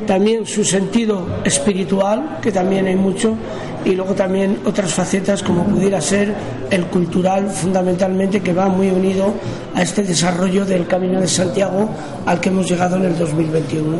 también 0.06 0.46
su 0.46 0.64
sentido 0.64 1.26
espiritual, 1.44 2.38
que 2.42 2.52
también 2.52 2.86
hay 2.86 2.96
mucho, 2.96 3.36
y 3.84 3.94
luego 3.94 4.14
también 4.14 4.60
otras 4.64 4.92
facetas 4.94 5.42
como 5.42 5.64
pudiera 5.64 6.00
ser 6.00 6.34
el 6.70 6.86
cultural, 6.86 7.48
fundamentalmente, 7.50 8.40
que 8.40 8.52
va 8.52 8.68
muy 8.68 8.90
unido 8.90 9.32
a 9.74 9.82
este 9.82 10.02
desarrollo 10.02 10.64
del 10.64 10.86
Camino 10.86 11.20
de 11.20 11.28
Santiago 11.28 11.88
al 12.26 12.40
que 12.40 12.48
hemos 12.48 12.68
llegado 12.68 12.96
en 12.96 13.04
el 13.04 13.18
2021. 13.18 13.98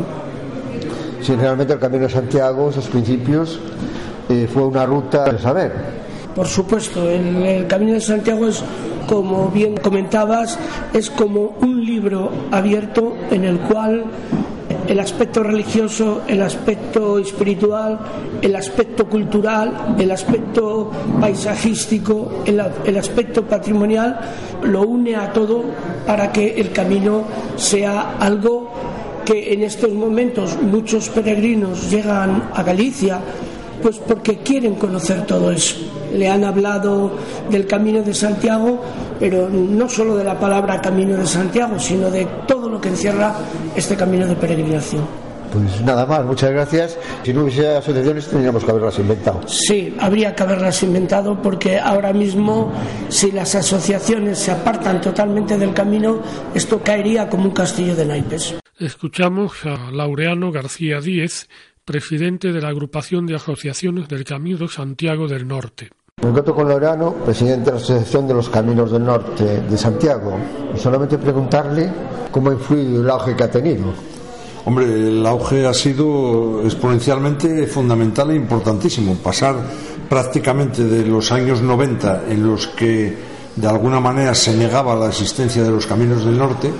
Sí, 1.21 1.35
realmente 1.35 1.73
el 1.73 1.79
Camino 1.79 2.03
de 2.03 2.09
Santiago, 2.09 2.69
esos 2.69 2.87
principios, 2.87 3.59
eh, 4.29 4.47
fue 4.51 4.65
una 4.65 4.85
ruta 4.85 5.25
de 5.31 5.39
saber. 5.39 6.03
Por 6.35 6.47
supuesto, 6.47 7.09
el 7.09 7.67
Camino 7.67 7.93
de 7.93 8.01
Santiago 8.01 8.47
es, 8.47 8.63
como 9.07 9.49
bien 9.49 9.77
comentabas, 9.77 10.57
es 10.91 11.09
como 11.09 11.55
un 11.61 11.85
libro 11.85 12.31
abierto 12.51 13.13
en 13.29 13.43
el 13.43 13.59
cual 13.59 14.05
el 14.87 14.99
aspecto 14.99 15.43
religioso, 15.43 16.21
el 16.27 16.41
aspecto 16.41 17.19
espiritual, 17.19 17.99
el 18.41 18.55
aspecto 18.55 19.07
cultural, 19.07 19.95
el 19.97 20.11
aspecto 20.11 20.91
paisajístico, 21.19 22.43
el, 22.45 22.97
aspecto 22.97 23.43
patrimonial, 23.43 24.19
lo 24.63 24.81
une 24.81 25.15
a 25.15 25.31
todo 25.31 25.63
para 26.05 26.31
que 26.31 26.59
el 26.59 26.71
camino 26.71 27.23
sea 27.55 28.17
algo 28.19 28.71
que 29.25 29.53
en 29.53 29.63
estos 29.63 29.93
momentos 29.93 30.57
muchos 30.61 31.09
peregrinos 31.09 31.89
llegan 31.89 32.49
a 32.53 32.61
Galicia 32.63 33.21
pues 33.83 33.97
porque 33.97 34.37
quieren 34.37 34.75
conocer 34.75 35.25
todo 35.25 35.51
eso. 35.51 35.75
Le 36.13 36.29
han 36.29 36.45
hablado 36.45 37.11
del 37.51 37.67
Camino 37.67 38.01
de 38.01 38.13
Santiago, 38.13 38.81
pero 39.19 39.49
no 39.49 39.89
solo 39.89 40.15
de 40.15 40.23
la 40.23 40.39
palabra 40.39 40.79
Camino 40.79 41.17
de 41.17 41.27
Santiago, 41.27 41.77
sino 41.77 42.09
de 42.09 42.25
todo 42.47 42.69
lo 42.69 42.79
que 42.79 42.89
encierra 42.89 43.35
este 43.75 43.97
camino 43.97 44.25
de 44.25 44.35
peregrinación. 44.35 45.03
Pues 45.51 45.81
nada 45.81 46.05
más, 46.05 46.25
muchas 46.25 46.51
gracias. 46.51 46.97
Si 47.23 47.31
no 47.31 47.43
hubiese 47.43 47.67
asociaciones 47.67 48.27
tendríamos 48.27 48.63
que 48.63 48.71
haberlas 48.71 48.97
inventado. 48.97 49.47
Sí, 49.47 49.95
habría 49.99 50.33
que 50.33 50.43
haberlas 50.43 50.81
inventado 50.81 51.39
porque 51.41 51.77
ahora 51.77 52.11
mismo 52.13 52.71
si 53.09 53.31
las 53.31 53.53
asociaciones 53.53 54.39
se 54.39 54.51
apartan 54.51 55.01
totalmente 55.01 55.57
del 55.57 55.73
camino, 55.73 56.21
esto 56.55 56.81
caería 56.81 57.29
como 57.29 57.45
un 57.45 57.51
castillo 57.51 57.95
de 57.95 58.05
naipes. 58.05 58.55
Escuchamos 58.79 59.53
a 59.65 59.91
Laureano 59.91 60.51
García 60.51 60.99
Díez, 61.01 61.47
presidente 61.85 62.51
de 62.51 62.61
la 62.61 62.69
agrupación 62.69 63.25
de 63.25 63.35
asociaciones 63.35 64.07
del 64.07 64.23
Camino 64.23 64.67
Santiago 64.67 65.27
del 65.27 65.47
Norte. 65.47 65.89
Me 66.21 66.29
encuentro 66.29 66.55
con 66.55 66.69
Laureano, 66.69 67.13
presidente 67.15 67.65
de 67.65 67.71
la 67.71 67.77
Asociación 67.77 68.27
de 68.27 68.33
los 68.33 68.49
Caminos 68.49 68.91
del 68.91 69.03
Norte 69.03 69.61
de 69.61 69.77
Santiago, 69.77 70.37
y 70.73 70.79
solamente 70.79 71.17
preguntarle 71.17 71.91
cómo 72.31 72.49
ha 72.49 72.53
influido 72.53 73.01
el 73.01 73.09
auge 73.09 73.35
que 73.35 73.43
ha 73.43 73.51
tenido. 73.51 73.93
Hombre, 74.65 74.85
el 74.85 75.25
auge 75.25 75.65
ha 75.65 75.73
sido 75.73 76.61
exponencialmente 76.63 77.67
fundamental 77.67 78.31
e 78.31 78.35
importantísimo. 78.35 79.15
Pasar 79.15 79.55
prácticamente 80.07 80.85
de 80.85 81.05
los 81.05 81.31
años 81.33 81.61
90 81.61 82.25
en 82.29 82.47
los 82.47 82.67
que 82.67 83.13
de 83.55 83.67
alguna 83.67 83.99
manera 83.99 84.33
se 84.33 84.55
negaba 84.55 84.95
la 84.95 85.07
existencia 85.07 85.63
de 85.63 85.71
los 85.71 85.85
caminos 85.85 86.23
del 86.23 86.37
norte 86.37 86.71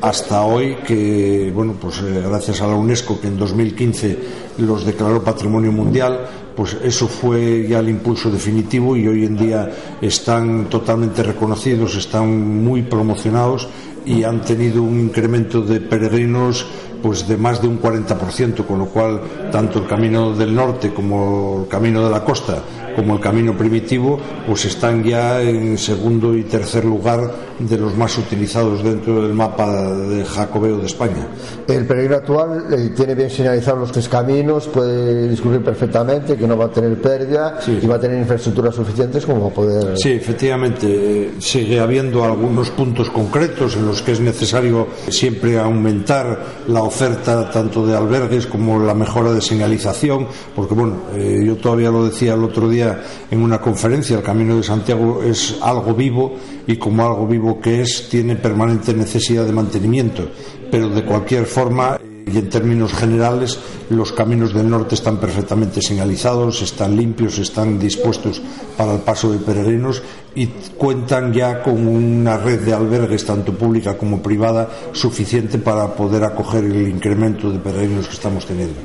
hasta 0.00 0.42
hoy 0.44 0.76
que, 0.86 1.52
bueno, 1.54 1.74
pues 1.80 1.98
eh, 1.98 2.22
gracias 2.26 2.60
a 2.62 2.66
la 2.66 2.74
UNESCO 2.74 3.20
que 3.20 3.28
en 3.28 3.38
2015 3.38 4.18
los 4.58 4.84
declaró 4.84 5.22
Patrimonio 5.22 5.72
Mundial, 5.72 6.26
pues 6.56 6.76
eso 6.82 7.06
fue 7.06 7.66
ya 7.68 7.78
el 7.78 7.88
impulso 7.88 8.30
definitivo 8.30 8.96
y 8.96 9.06
hoy 9.06 9.24
en 9.24 9.36
día 9.36 9.70
están 10.00 10.68
totalmente 10.68 11.22
reconocidos, 11.22 11.96
están 11.96 12.62
muy 12.62 12.82
promocionados 12.82 13.68
y 14.04 14.24
han 14.24 14.40
tenido 14.42 14.82
un 14.82 14.98
incremento 15.00 15.60
de 15.60 15.80
peregrinos 15.80 16.66
pues 17.02 17.26
de 17.26 17.36
más 17.36 17.60
de 17.60 17.68
un 17.68 17.80
40%, 17.80 18.66
con 18.66 18.78
lo 18.78 18.86
cual 18.86 19.20
tanto 19.50 19.80
el 19.80 19.86
camino 19.86 20.34
del 20.34 20.54
norte 20.54 20.92
como 20.92 21.62
el 21.62 21.68
camino 21.68 22.04
de 22.04 22.10
la 22.10 22.24
costa 22.24 22.62
como 22.94 23.14
el 23.14 23.20
camino 23.20 23.56
primitivo, 23.56 24.18
pues 24.46 24.64
están 24.64 25.02
ya 25.02 25.40
en 25.40 25.78
segundo 25.78 26.36
y 26.36 26.44
tercer 26.44 26.84
lugar 26.84 27.30
de 27.58 27.78
los 27.78 27.96
más 27.96 28.16
utilizados 28.18 28.82
dentro 28.82 29.22
del 29.22 29.34
mapa 29.34 29.92
de 29.92 30.24
Jacobeo 30.24 30.78
de 30.78 30.86
España. 30.86 31.28
El 31.68 31.86
peregrino 31.86 32.16
actual 32.16 32.66
eh, 32.72 32.90
tiene 32.96 33.14
bien 33.14 33.30
señalizados 33.30 33.80
los 33.80 33.92
tres 33.92 34.08
caminos, 34.08 34.66
puede 34.68 35.28
discurrir 35.28 35.62
perfectamente, 35.62 36.36
que 36.36 36.46
no 36.46 36.56
va 36.56 36.66
a 36.66 36.70
tener 36.70 37.00
pérdida 37.00 37.58
y 37.66 37.86
va 37.86 37.96
a 37.96 38.00
tener 38.00 38.18
infraestructuras 38.18 38.74
suficientes 38.74 39.26
como 39.26 39.50
para 39.50 39.54
poder. 39.54 39.98
Sí, 39.98 40.12
efectivamente, 40.12 40.86
eh, 40.88 41.30
sigue 41.38 41.80
habiendo 41.80 42.24
algunos 42.24 42.70
puntos 42.70 43.10
concretos 43.10 43.76
en 43.76 43.86
los 43.86 44.02
que 44.02 44.12
es 44.12 44.20
necesario 44.20 44.88
siempre 45.08 45.58
aumentar 45.58 46.38
la 46.68 46.82
oferta 46.82 46.89
tanto 46.90 47.86
de 47.86 47.96
albergues 47.96 48.46
como 48.46 48.78
la 48.78 48.94
mejora 48.94 49.32
de 49.32 49.40
señalización, 49.40 50.26
porque 50.54 50.74
bueno, 50.74 50.96
eh, 51.14 51.42
yo 51.44 51.56
todavía 51.56 51.90
lo 51.90 52.04
decía 52.04 52.34
el 52.34 52.44
otro 52.44 52.68
día 52.68 53.02
en 53.30 53.42
una 53.42 53.60
conferencia, 53.60 54.16
el 54.16 54.22
Camino 54.22 54.56
de 54.56 54.62
Santiago 54.62 55.22
es 55.22 55.56
algo 55.62 55.94
vivo 55.94 56.34
y 56.66 56.76
como 56.76 57.06
algo 57.06 57.26
vivo 57.26 57.60
que 57.60 57.82
es, 57.82 58.08
tiene 58.08 58.36
permanente 58.36 58.92
necesidad 58.92 59.44
de 59.44 59.52
mantenimiento. 59.52 60.28
Pero 60.70 60.88
de 60.88 61.04
cualquier 61.04 61.46
forma 61.46 61.98
y 62.32 62.38
en 62.38 62.48
términos 62.48 62.92
generales, 62.92 63.58
los 63.90 64.12
caminos 64.12 64.54
del 64.54 64.70
norte 64.70 64.94
están 64.94 65.18
perfectamente 65.18 65.82
señalizados, 65.82 66.62
están 66.62 66.96
limpios, 66.96 67.38
están 67.38 67.78
dispuestos 67.78 68.40
para 68.76 68.94
el 68.94 69.00
paso 69.00 69.32
de 69.32 69.38
peregrinos 69.38 70.02
y 70.34 70.46
cuentan 70.76 71.32
ya 71.32 71.62
con 71.62 71.86
una 71.86 72.38
red 72.38 72.60
de 72.60 72.72
albergues, 72.72 73.24
tanto 73.24 73.52
pública 73.52 73.98
como 73.98 74.22
privada, 74.22 74.68
suficiente 74.92 75.58
para 75.58 75.94
poder 75.94 76.24
acoger 76.24 76.64
el 76.64 76.88
incremento 76.88 77.50
de 77.50 77.58
peregrinos 77.58 78.06
que 78.06 78.14
estamos 78.14 78.46
teniendo. 78.46 78.78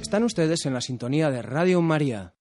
Están 0.00 0.22
ustedes 0.22 0.64
en 0.66 0.74
la 0.74 0.80
sintonía 0.80 1.30
de 1.30 1.42
Radio 1.42 1.82
María. 1.82 2.35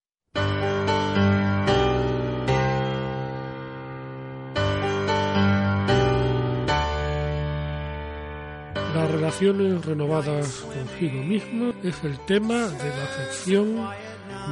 Relaciones 9.26 9.84
renovadas 9.84 10.64
consigo 10.72 11.24
mismo 11.24 11.74
es 11.82 12.04
el 12.04 12.20
tema 12.28 12.68
de 12.68 12.90
la 12.90 13.08
sección 13.08 13.88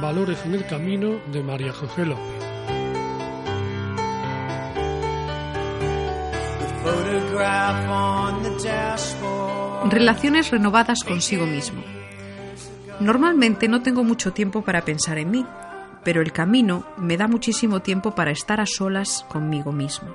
Valores 0.00 0.44
en 0.44 0.54
el 0.54 0.66
Camino 0.66 1.20
de 1.32 1.44
María 1.44 1.72
José 1.72 2.04
López. 2.04 2.24
Relaciones 9.90 10.50
renovadas 10.50 11.04
consigo 11.04 11.46
mismo. 11.46 11.80
Normalmente 12.98 13.68
no 13.68 13.80
tengo 13.80 14.02
mucho 14.02 14.32
tiempo 14.32 14.62
para 14.62 14.84
pensar 14.84 15.18
en 15.18 15.30
mí, 15.30 15.46
pero 16.02 16.20
el 16.20 16.32
camino 16.32 16.84
me 16.96 17.16
da 17.16 17.28
muchísimo 17.28 17.80
tiempo 17.80 18.16
para 18.16 18.32
estar 18.32 18.60
a 18.60 18.66
solas 18.66 19.24
conmigo 19.28 19.70
mismo. 19.70 20.08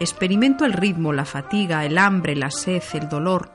Experimento 0.00 0.64
el 0.64 0.72
ritmo, 0.72 1.12
la 1.12 1.24
fatiga, 1.24 1.84
el 1.84 1.96
hambre, 1.96 2.34
la 2.34 2.50
sed, 2.50 2.82
el 2.94 3.08
dolor. 3.08 3.54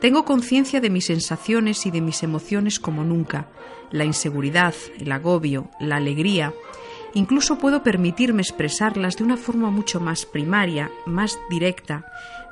Tengo 0.00 0.24
conciencia 0.24 0.80
de 0.80 0.90
mis 0.90 1.06
sensaciones 1.06 1.84
y 1.84 1.90
de 1.90 2.00
mis 2.00 2.22
emociones 2.22 2.78
como 2.78 3.02
nunca, 3.02 3.48
la 3.90 4.04
inseguridad, 4.04 4.74
el 4.98 5.10
agobio, 5.10 5.70
la 5.80 5.96
alegría. 5.96 6.54
Incluso 7.14 7.58
puedo 7.58 7.82
permitirme 7.82 8.42
expresarlas 8.42 9.16
de 9.16 9.24
una 9.24 9.36
forma 9.36 9.70
mucho 9.70 9.98
más 9.98 10.24
primaria, 10.24 10.90
más 11.04 11.38
directa. 11.50 12.04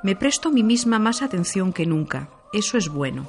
Me 0.03 0.17
presto 0.17 0.49
a 0.49 0.53
mí 0.53 0.65
misma 0.65 0.99
más 0.99 1.23
atención 1.23 1.73
que 1.73 1.87
nunca. 1.87 2.31
Eso 2.53 2.79
es 2.79 2.89
bueno. 2.89 3.29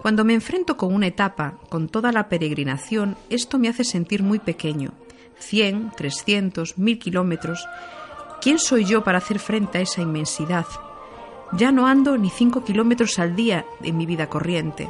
Cuando 0.00 0.24
me 0.24 0.34
enfrento 0.34 0.76
con 0.76 0.94
una 0.94 1.08
etapa, 1.08 1.58
con 1.70 1.88
toda 1.88 2.12
la 2.12 2.28
peregrinación, 2.28 3.16
esto 3.30 3.58
me 3.58 3.68
hace 3.68 3.82
sentir 3.82 4.22
muy 4.22 4.38
pequeño. 4.38 4.92
100, 5.40 5.92
300, 5.96 6.78
1000 6.78 6.98
kilómetros. 7.00 7.66
¿Quién 8.40 8.60
soy 8.60 8.84
yo 8.84 9.02
para 9.02 9.18
hacer 9.18 9.40
frente 9.40 9.78
a 9.78 9.80
esa 9.80 10.02
inmensidad? 10.02 10.66
Ya 11.52 11.72
no 11.72 11.86
ando 11.86 12.18
ni 12.18 12.30
5 12.30 12.64
kilómetros 12.64 13.18
al 13.18 13.34
día 13.34 13.64
en 13.82 13.96
mi 13.96 14.06
vida 14.06 14.28
corriente. 14.28 14.88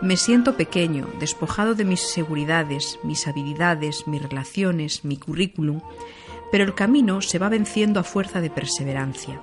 Me 0.00 0.16
siento 0.16 0.56
pequeño, 0.56 1.06
despojado 1.18 1.74
de 1.74 1.84
mis 1.84 2.00
seguridades, 2.00 2.98
mis 3.02 3.26
habilidades, 3.26 4.06
mis 4.06 4.22
relaciones, 4.22 5.04
mi 5.04 5.16
currículum, 5.16 5.80
pero 6.50 6.64
el 6.64 6.74
camino 6.74 7.20
se 7.20 7.38
va 7.38 7.48
venciendo 7.48 8.00
a 8.00 8.04
fuerza 8.04 8.40
de 8.40 8.50
perseverancia. 8.50 9.40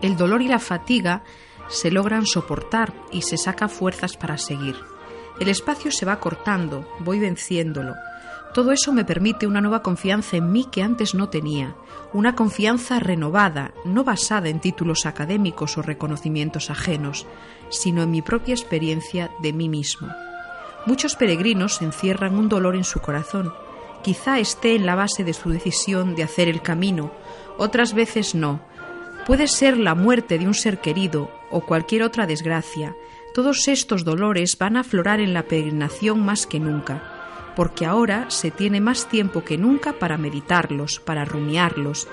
El 0.00 0.16
dolor 0.16 0.42
y 0.42 0.48
la 0.48 0.60
fatiga 0.60 1.22
se 1.68 1.90
logran 1.90 2.24
soportar 2.26 2.92
y 3.12 3.22
se 3.22 3.36
saca 3.36 3.68
fuerzas 3.68 4.16
para 4.16 4.38
seguir. 4.38 4.76
El 5.40 5.48
espacio 5.48 5.90
se 5.90 6.06
va 6.06 6.20
cortando, 6.20 6.88
voy 7.00 7.18
venciéndolo. 7.18 7.94
Todo 8.54 8.72
eso 8.72 8.92
me 8.92 9.04
permite 9.04 9.46
una 9.46 9.60
nueva 9.60 9.82
confianza 9.82 10.36
en 10.36 10.50
mí 10.50 10.66
que 10.70 10.82
antes 10.82 11.14
no 11.14 11.28
tenía, 11.28 11.76
una 12.12 12.34
confianza 12.34 12.98
renovada, 12.98 13.72
no 13.84 14.04
basada 14.04 14.48
en 14.48 14.60
títulos 14.60 15.06
académicos 15.06 15.76
o 15.78 15.82
reconocimientos 15.82 16.70
ajenos, 16.70 17.26
sino 17.68 18.02
en 18.02 18.10
mi 18.10 18.22
propia 18.22 18.54
experiencia 18.54 19.30
de 19.40 19.52
mí 19.52 19.68
mismo. 19.68 20.08
Muchos 20.86 21.14
peregrinos 21.14 21.82
encierran 21.82 22.38
un 22.38 22.48
dolor 22.48 22.74
en 22.74 22.84
su 22.84 23.00
corazón. 23.00 23.52
Quizá 24.02 24.38
esté 24.38 24.74
en 24.74 24.86
la 24.86 24.94
base 24.94 25.24
de 25.24 25.34
su 25.34 25.50
decisión 25.50 26.14
de 26.14 26.22
hacer 26.22 26.48
el 26.48 26.62
camino, 26.62 27.12
otras 27.58 27.92
veces 27.92 28.34
no, 28.34 28.60
Puede 29.28 29.46
ser 29.46 29.76
la 29.76 29.94
muerte 29.94 30.38
de 30.38 30.46
un 30.46 30.54
ser 30.54 30.78
querido 30.78 31.30
o 31.50 31.60
cualquier 31.60 32.02
otra 32.02 32.26
desgracia. 32.26 32.96
Todos 33.34 33.68
estos 33.68 34.02
dolores 34.02 34.56
van 34.58 34.78
a 34.78 34.80
aflorar 34.80 35.20
en 35.20 35.34
la 35.34 35.42
peregrinación 35.42 36.24
más 36.24 36.46
que 36.46 36.58
nunca, 36.58 37.17
porque 37.58 37.86
ahora 37.86 38.30
se 38.30 38.52
tiene 38.52 38.80
más 38.80 39.08
tiempo 39.08 39.42
que 39.42 39.58
nunca 39.58 39.94
para 39.94 40.16
meditarlos, 40.16 41.00
para 41.00 41.24
rumiarlos. 41.24 42.06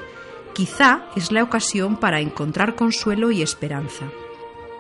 Quizá 0.54 1.06
es 1.16 1.32
la 1.32 1.44
ocasión 1.44 1.98
para 1.98 2.20
encontrar 2.20 2.74
consuelo 2.74 3.30
y 3.30 3.44
esperanza. 3.44 4.06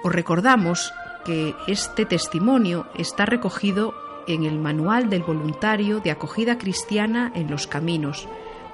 Os 0.03 0.11
recordamos 0.11 0.91
que 1.23 1.53
este 1.67 2.07
testimonio 2.07 2.87
está 2.95 3.27
recogido 3.27 3.93
en 4.25 4.43
el 4.43 4.57
Manual 4.57 5.07
del 5.07 5.21
Voluntario 5.21 5.99
de 5.99 6.09
Acogida 6.09 6.57
Cristiana 6.57 7.31
en 7.35 7.51
los 7.51 7.67
Caminos, 7.67 8.27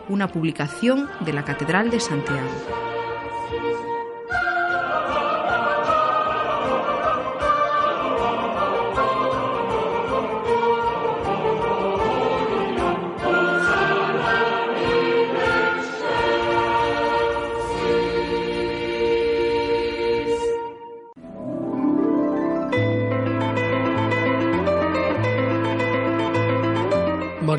una 0.08 0.30
publicación 0.30 1.10
de 1.20 1.34
la 1.34 1.44
Catedral 1.44 1.90
de 1.90 2.00
Santiago. 2.00 3.01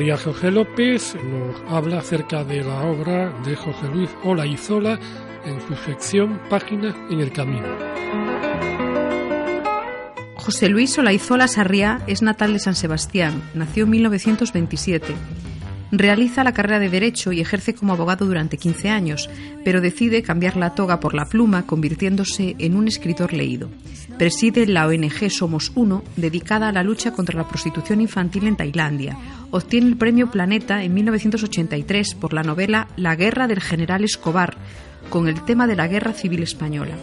María 0.03 0.17
José 0.17 0.51
López 0.51 1.15
nos 1.15 1.71
habla 1.71 1.99
acerca 1.99 2.43
de 2.43 2.61
la 2.61 2.81
obra 2.81 3.33
de 3.45 3.55
José 3.55 3.87
Luis 3.87 4.09
Olaizola 4.25 4.99
en 5.45 5.61
su 5.65 5.75
sección 5.77 6.41
Páginas 6.49 6.93
en 7.09 7.21
el 7.21 7.31
Camino. 7.31 7.69
José 10.35 10.67
Luis 10.67 10.97
Olaizola 10.97 11.47
Sarriá 11.47 12.01
es 12.05 12.21
natal 12.21 12.51
de 12.51 12.59
San 12.59 12.75
Sebastián, 12.75 13.41
nació 13.53 13.85
en 13.85 13.91
1927. 13.91 15.15
Realiza 15.95 16.43
la 16.43 16.53
carrera 16.53 16.79
de 16.79 16.89
Derecho 16.89 17.31
y 17.31 17.39
ejerce 17.39 17.75
como 17.75 17.93
abogado 17.93 18.25
durante 18.25 18.57
15 18.57 18.89
años, 18.89 19.29
pero 19.63 19.79
decide 19.79 20.23
cambiar 20.23 20.57
la 20.57 20.73
toga 20.73 20.99
por 20.99 21.13
la 21.13 21.25
pluma, 21.25 21.67
convirtiéndose 21.67 22.55
en 22.57 22.75
un 22.75 22.87
escritor 22.87 23.31
leído. 23.31 23.69
Preside 24.17 24.65
la 24.65 24.87
ONG 24.87 25.29
Somos 25.29 25.71
Uno, 25.75 26.03
dedicada 26.15 26.69
a 26.69 26.71
la 26.71 26.81
lucha 26.81 27.11
contra 27.11 27.37
la 27.37 27.47
prostitución 27.47 28.01
infantil 28.01 28.47
en 28.47 28.55
Tailandia. 28.55 29.19
Obtiene 29.51 29.85
el 29.85 29.95
premio 29.95 30.31
Planeta 30.31 30.81
en 30.81 30.95
1983 30.95 32.15
por 32.15 32.33
la 32.33 32.41
novela 32.41 32.87
La 32.95 33.15
guerra 33.15 33.47
del 33.47 33.61
general 33.61 34.03
Escobar, 34.03 34.57
con 35.11 35.27
el 35.27 35.45
tema 35.45 35.67
de 35.67 35.75
la 35.75 35.87
Guerra 35.87 36.13
Civil 36.13 36.41
Española 36.41 36.95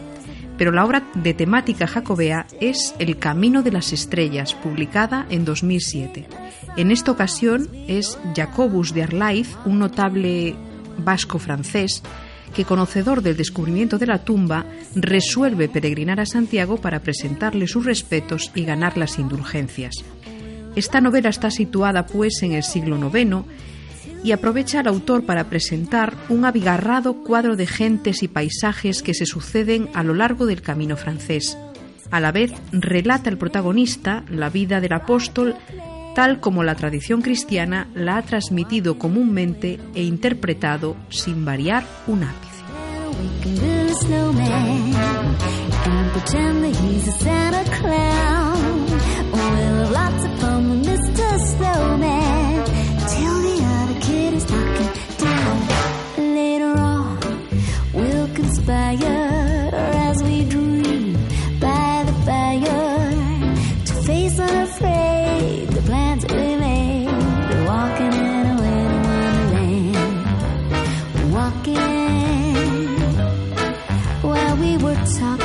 pero 0.60 0.72
la 0.72 0.84
obra 0.84 1.02
de 1.14 1.32
temática 1.32 1.86
jacobea 1.86 2.46
es 2.60 2.94
El 2.98 3.16
Camino 3.16 3.62
de 3.62 3.72
las 3.72 3.94
Estrellas, 3.94 4.52
publicada 4.52 5.24
en 5.30 5.46
2007. 5.46 6.26
En 6.76 6.90
esta 6.90 7.12
ocasión 7.12 7.70
es 7.88 8.18
Jacobus 8.36 8.92
de 8.92 9.04
Arlaiz, 9.04 9.56
un 9.64 9.78
notable 9.78 10.54
vasco-francés, 10.98 12.02
que 12.54 12.66
conocedor 12.66 13.22
del 13.22 13.38
descubrimiento 13.38 13.96
de 13.96 14.08
la 14.08 14.22
tumba, 14.22 14.66
resuelve 14.94 15.70
peregrinar 15.70 16.20
a 16.20 16.26
Santiago 16.26 16.76
para 16.76 17.00
presentarle 17.00 17.66
sus 17.66 17.86
respetos 17.86 18.52
y 18.54 18.64
ganar 18.64 18.98
las 18.98 19.18
indulgencias. 19.18 19.94
Esta 20.76 21.00
novela 21.00 21.30
está 21.30 21.50
situada, 21.50 22.04
pues, 22.04 22.42
en 22.42 22.52
el 22.52 22.64
siglo 22.64 22.98
IX 22.98 23.46
y 24.22 24.32
aprovecha 24.32 24.80
al 24.80 24.86
autor 24.86 25.24
para 25.24 25.44
presentar 25.44 26.14
un 26.28 26.44
abigarrado 26.44 27.22
cuadro 27.22 27.56
de 27.56 27.66
gentes 27.66 28.22
y 28.22 28.28
paisajes 28.28 29.02
que 29.02 29.14
se 29.14 29.26
suceden 29.26 29.88
a 29.94 30.02
lo 30.02 30.14
largo 30.14 30.46
del 30.46 30.62
camino 30.62 30.96
francés. 30.96 31.56
A 32.10 32.20
la 32.20 32.32
vez 32.32 32.52
relata 32.72 33.30
el 33.30 33.38
protagonista 33.38 34.24
la 34.28 34.50
vida 34.50 34.80
del 34.80 34.92
apóstol 34.92 35.56
tal 36.14 36.40
como 36.40 36.64
la 36.64 36.74
tradición 36.74 37.22
cristiana 37.22 37.88
la 37.94 38.16
ha 38.16 38.22
transmitido 38.22 38.98
comúnmente 38.98 39.78
e 39.94 40.02
interpretado 40.02 40.96
sin 41.08 41.44
variar 41.44 41.84
un 42.06 42.24
ápice. 42.24 42.50
fire 58.66 59.70
as 60.08 60.22
we 60.22 60.44
dream 60.44 61.14
by 61.60 62.04
the 62.06 62.12
fire 62.26 63.10
to 63.86 63.92
face 64.06 64.38
unafraid 64.38 65.68
the 65.68 65.82
plans 65.82 66.24
we 66.26 66.56
made. 66.56 67.06
Walking 67.66 68.12
in 68.12 68.46
a 68.46 68.56
little 68.64 69.02
wonderland. 69.08 69.96
Walking 71.34 72.00
we 74.60 74.76
were 74.76 74.94
talking. 75.18 75.39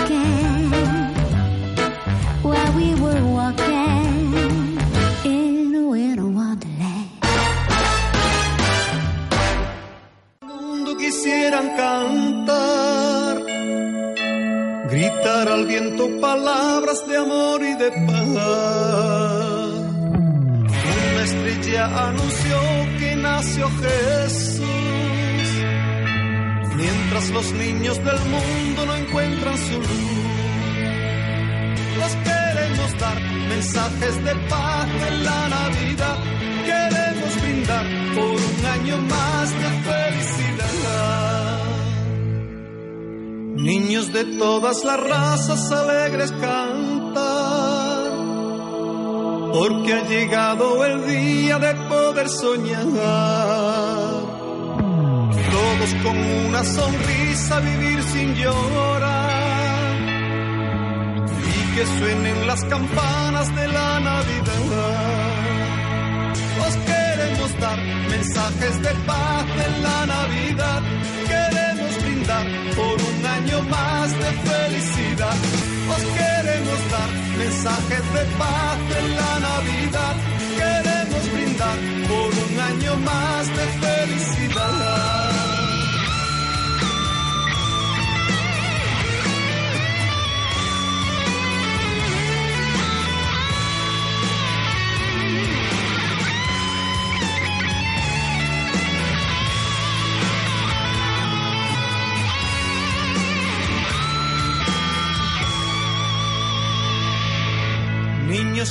Palabras 16.26 17.06
de 17.08 17.18
amor 17.18 17.62
y 17.62 17.74
de 17.84 17.90
paz. 18.08 18.26
Una 21.14 21.24
estrella 21.30 21.84
anunció 22.08 22.58
que 23.00 23.16
nació 23.16 23.70
Jesús. 23.84 25.50
Mientras 26.82 27.30
los 27.30 27.48
niños 27.64 27.98
del 28.08 28.22
mundo 28.34 28.80
no 28.88 28.96
encuentran 28.96 29.58
su 29.68 29.78
luz, 29.88 30.26
los 32.02 32.14
queremos 32.28 32.90
dar 33.04 33.18
mensajes 33.54 34.16
de 34.28 34.34
paz 34.50 34.88
en 35.10 35.16
la 35.28 35.42
Navidad. 35.58 36.18
Queremos 36.70 37.32
brindar 37.42 37.86
por 38.16 38.38
un 38.52 38.66
año 38.78 38.98
más 39.14 39.48
de 39.62 39.75
Niños 43.66 44.14
de 44.14 44.26
todas 44.26 44.84
las 44.84 45.00
razas 45.00 45.72
alegres 45.72 46.32
cantan, 46.34 47.16
porque 49.52 49.92
ha 49.92 50.08
llegado 50.08 50.86
el 50.86 51.08
día 51.08 51.58
de 51.58 51.74
poder 51.90 52.30
soñar. 52.30 52.86
Todos 55.56 55.96
con 56.04 56.16
una 56.48 56.64
sonrisa 56.64 57.60
vivir 57.62 58.04
sin 58.04 58.36
llorar. 58.36 59.96
Y 61.26 61.76
que 61.76 61.86
suenen 61.98 62.46
las 62.46 62.64
campanas 62.66 63.56
de 63.56 63.68
la 63.68 64.00
Navidad. 64.00 65.16
Os 66.68 66.76
queremos 66.86 67.60
dar 67.60 67.80
mensajes 68.12 68.82
de 68.84 68.94
paz 69.08 69.46
en 69.66 69.82
la 69.82 70.06
Navidad. 70.06 70.95
Mensajes 77.38 78.14
de 78.14 78.26
paz 78.38 78.80
en 78.98 79.16
la 79.16 79.40
Navidad. 79.40 80.25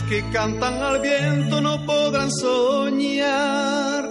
Que 0.09 0.23
cantan 0.31 0.83
al 0.83 1.01
viento 1.01 1.61
no 1.61 1.85
podrán 1.87 2.31
soñar. 2.31 4.11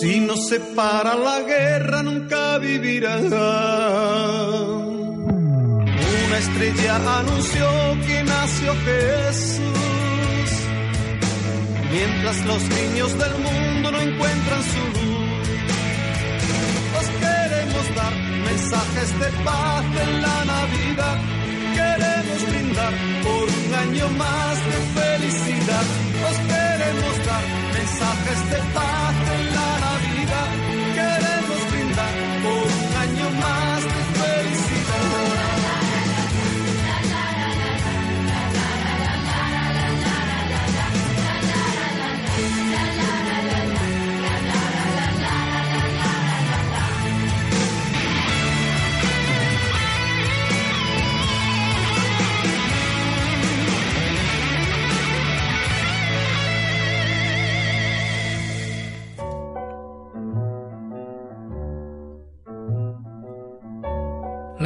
Si 0.00 0.20
no 0.20 0.36
se 0.36 0.60
para 0.60 1.14
la 1.16 1.40
guerra 1.40 2.02
nunca 2.02 2.58
vivirán. 2.58 3.26
Una 6.26 6.38
estrella 6.38 7.18
anunció 7.18 7.66
que 8.06 8.22
nació 8.24 8.74
Jesús. 8.86 10.50
Mientras 11.92 12.46
los 12.46 12.62
niños 12.68 13.18
del 13.18 13.34
mundo 13.38 13.90
no 13.92 14.00
encuentran 14.00 14.62
su 14.62 14.84
luz. 14.96 15.48
Os 16.98 17.08
queremos 17.22 17.94
dar 17.94 18.14
mensajes 18.48 19.20
de 19.20 19.44
paz 19.44 19.84
en 20.02 20.22
la 20.22 20.44
Navidad 20.44 21.37
queremos 21.88 22.40
brindar 22.50 22.92
por 23.22 23.44
un 23.60 23.74
año 23.84 24.08
más 24.10 24.56
de 24.70 24.78
felicidad. 24.98 25.86
Os 26.28 26.36
queremos 26.52 27.14
dar 27.28 27.44
mensajes 27.78 28.40
de 28.52 28.60
paz 28.76 29.14
en 29.36 29.44
la 29.56 29.70
Navidad. 29.86 30.50
Queremos 30.98 31.60
brindar 31.70 32.14
por 32.44 32.64
un 32.78 32.88
año 33.04 33.26
más 33.44 33.80
de 33.94 34.07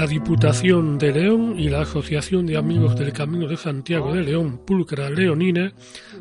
La 0.02 0.08
Diputación 0.08 0.98
de 0.98 1.12
León 1.12 1.54
y 1.60 1.68
la 1.68 1.82
Asociación 1.82 2.44
de 2.44 2.56
Amigos 2.56 2.96
del 2.96 3.12
Camino 3.12 3.46
de 3.46 3.56
Santiago 3.56 4.12
de 4.12 4.22
León, 4.24 4.58
Pulcra 4.66 5.08
Leonina, 5.08 5.74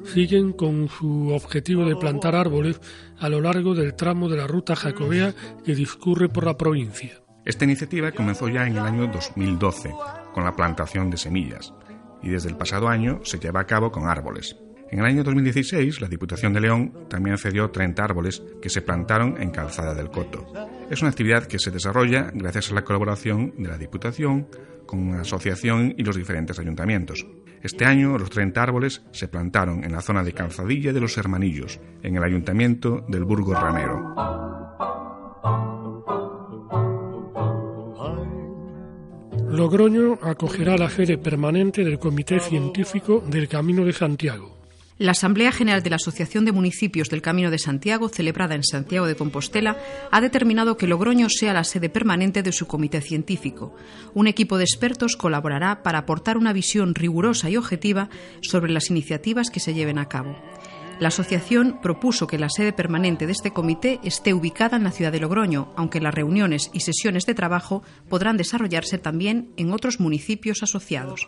siguen 0.04 0.54
con 0.54 0.88
su 0.88 1.30
objetivo 1.30 1.84
de 1.86 1.96
plantar 1.96 2.36
árboles 2.36 2.80
a 3.18 3.28
lo 3.28 3.42
largo 3.42 3.74
del 3.74 3.96
tramo 3.96 4.30
de 4.30 4.38
la 4.38 4.46
ruta 4.46 4.76
jacobea 4.76 5.34
que 5.66 5.74
discurre 5.74 6.30
por 6.30 6.46
la 6.46 6.58
provincia. 6.58 7.24
Esta 7.44 7.66
iniciativa 7.66 8.12
comenzó 8.12 8.48
ya 8.50 8.68
en 8.68 8.74
el 8.74 8.84
año 8.84 9.08
2012 9.08 9.92
con 10.32 10.44
la 10.44 10.56
plantación 10.56 11.10
de 11.10 11.18
semillas 11.18 11.74
y 12.22 12.30
desde 12.30 12.50
el 12.50 12.58
pasado 12.58 12.88
año 12.88 13.22
se 13.24 13.40
lleva 13.40 13.62
a 13.62 13.66
cabo 13.66 13.92
con 13.92 14.08
árboles. 14.08 14.58
En 14.92 15.00
el 15.00 15.06
año 15.06 15.24
2016, 15.24 16.02
la 16.02 16.08
Diputación 16.08 16.54
de 16.54 16.62
León 16.62 17.08
también 17.10 17.40
cedió 17.40 17.72
30 17.72 18.04
árboles 18.04 18.44
que 18.62 18.70
se 18.70 18.84
plantaron 18.84 19.42
en 19.42 19.50
Calzada 19.50 19.96
del 19.96 20.12
Coto. 20.12 20.46
Es 20.92 21.02
una 21.02 21.10
actividad 21.10 21.46
que 21.46 21.58
se 21.58 21.72
desarrolla 21.72 22.32
gracias 22.34 22.70
a 22.70 22.76
la 22.76 22.84
colaboración 22.84 23.54
de 23.58 23.70
la 23.70 23.78
Diputación 23.78 24.50
con 24.86 25.10
la 25.12 25.22
asociación 25.22 25.96
y 25.98 26.04
los 26.04 26.18
diferentes 26.18 26.60
ayuntamientos. 26.60 27.26
Este 27.64 27.86
año 27.86 28.18
los 28.18 28.30
30 28.30 28.62
árboles 28.62 29.02
se 29.14 29.30
plantaron 29.30 29.86
en 29.86 29.94
la 29.94 30.02
zona 30.02 30.22
de 30.22 30.34
Calzadilla 30.34 30.92
de 30.92 31.00
los 31.00 31.18
Hermanillos, 31.18 31.80
en 32.04 32.18
el 32.18 32.24
ayuntamiento 32.26 33.06
del 33.08 33.24
Burgo 33.24 33.54
Ranero. 33.54 34.14
Logroño 39.48 40.20
acogerá 40.22 40.76
la 40.76 40.90
sede 40.90 41.18
permanente 41.18 41.86
del 41.86 42.00
Comité 42.00 42.42
Científico 42.42 43.24
del 43.26 43.48
Camino 43.48 43.86
de 43.86 43.94
Santiago. 43.94 44.61
La 44.98 45.12
Asamblea 45.12 45.52
General 45.52 45.82
de 45.82 45.90
la 45.90 45.96
Asociación 45.96 46.46
de 46.46 46.52
Municipios 46.52 47.10
del 47.10 47.22
Camino 47.22 47.50
de 47.50 47.58
Santiago, 47.58 48.10
celebrada 48.10 48.56
en 48.56 48.64
Santiago 48.64 49.08
de 49.08 49.16
Compostela, 49.16 49.78
ha 50.12 50.22
determinado 50.22 50.78
que 50.78 50.86
Logroño 50.86 51.28
sea 51.30 51.54
la 51.54 51.64
sede 51.64 51.90
permanente 51.90 52.44
de 52.44 52.52
su 52.52 52.68
comité 52.68 53.02
científico. 53.02 53.76
Un 54.14 54.28
equipo 54.28 54.58
de 54.58 54.66
expertos 54.66 55.16
colaborará 55.16 55.82
para 55.82 56.00
aportar 56.00 56.38
una 56.38 56.54
visión 56.54 56.94
rigurosa 56.94 57.50
y 57.50 57.58
objetiva 57.58 58.10
sobre 58.42 58.72
las 58.72 58.90
iniciativas 58.90 59.50
que 59.50 59.60
se 59.60 59.74
lleven 59.74 59.98
a 59.98 60.08
cabo. 60.08 60.38
La 61.00 61.08
asociación 61.08 61.80
propuso 61.82 62.28
que 62.28 62.38
la 62.38 62.50
sede 62.50 62.74
permanente 62.74 63.26
de 63.26 63.32
este 63.32 63.50
comité 63.50 64.00
esté 64.04 64.36
ubicada 64.36 64.78
en 64.78 64.84
la 64.84 64.92
ciudad 64.92 65.12
de 65.12 65.20
Logroño, 65.20 65.74
aunque 65.76 66.00
las 66.00 66.14
reuniones 66.14 66.70
y 66.74 66.82
sesiones 66.82 67.26
de 67.26 67.34
trabajo 67.34 67.82
podrán 68.08 68.38
desarrollarse 68.38 69.00
también 69.00 69.52
en 69.58 69.72
otros 69.72 70.00
municipios 70.00 70.62
asociados. 70.62 71.28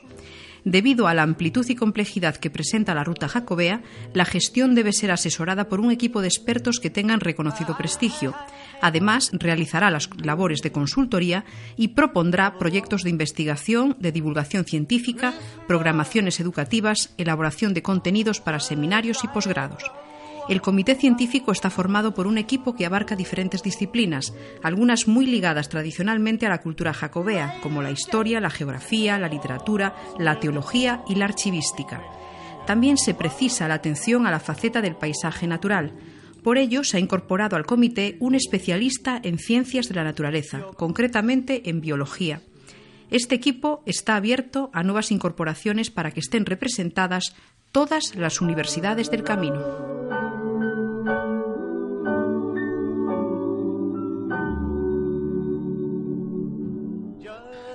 Debido 0.65 1.07
a 1.07 1.13
la 1.13 1.23
amplitud 1.23 1.65
y 1.67 1.75
complejidad 1.75 2.37
que 2.37 2.49
presenta 2.49 2.95
la 2.95 3.03
ruta 3.03 3.27
jacobea, 3.27 3.81
la 4.13 4.23
gestión 4.23 4.75
debe 4.75 4.93
ser 4.93 5.11
asesorada 5.11 5.67
por 5.67 5.81
un 5.81 5.91
equipo 5.91 6.21
de 6.21 6.29
expertos 6.29 6.79
que 6.79 6.89
tengan 6.89 7.19
reconocido 7.19 7.75
prestigio. 7.75 8.33
Además, 8.81 9.31
realizará 9.33 9.91
las 9.91 10.09
labores 10.17 10.61
de 10.61 10.71
consultoría 10.71 11.43
y 11.75 11.89
propondrá 11.89 12.57
proyectos 12.57 13.03
de 13.03 13.09
investigación, 13.09 13.97
de 13.99 14.11
divulgación 14.11 14.63
científica, 14.65 15.33
programaciones 15.67 16.39
educativas, 16.39 17.13
elaboración 17.17 17.73
de 17.73 17.81
contenidos 17.81 18.39
para 18.39 18.59
seminarios 18.59 19.23
y 19.23 19.27
posgrados. 19.27 19.83
El 20.49 20.61
comité 20.61 20.95
científico 20.95 21.53
está 21.53 21.69
formado 21.69 22.13
por 22.13 22.27
un 22.27 22.37
equipo 22.37 22.75
que 22.75 22.85
abarca 22.85 23.15
diferentes 23.15 23.63
disciplinas, 23.63 24.33
algunas 24.61 25.07
muy 25.07 25.25
ligadas 25.25 25.69
tradicionalmente 25.69 26.45
a 26.45 26.49
la 26.49 26.61
cultura 26.61 26.93
jacobea, 26.93 27.59
como 27.61 27.81
la 27.81 27.91
historia, 27.91 28.41
la 28.41 28.49
geografía, 28.49 29.17
la 29.17 29.29
literatura, 29.29 29.95
la 30.19 30.41
teología 30.41 31.01
y 31.07 31.15
la 31.15 31.25
archivística. 31.25 32.03
También 32.67 32.97
se 32.97 33.13
precisa 33.13 33.69
la 33.69 33.75
atención 33.75 34.27
a 34.27 34.31
la 34.31 34.41
faceta 34.41 34.81
del 34.81 34.97
paisaje 34.97 35.47
natural. 35.47 35.93
Por 36.43 36.57
ello, 36.57 36.83
se 36.83 36.97
ha 36.97 36.99
incorporado 36.99 37.55
al 37.55 37.65
comité 37.65 38.17
un 38.19 38.35
especialista 38.35 39.21
en 39.23 39.37
ciencias 39.37 39.87
de 39.87 39.95
la 39.95 40.03
naturaleza, 40.03 40.61
concretamente 40.75 41.69
en 41.69 41.79
biología. 41.79 42.41
Este 43.11 43.35
equipo 43.35 43.81
está 43.85 44.17
abierto 44.17 44.69
a 44.73 44.83
nuevas 44.83 45.11
incorporaciones 45.11 45.89
para 45.89 46.11
que 46.11 46.19
estén 46.19 46.45
representadas 46.45 47.33
todas 47.71 48.15
las 48.15 48.41
universidades 48.41 49.09
del 49.09 49.23
camino. 49.23 49.92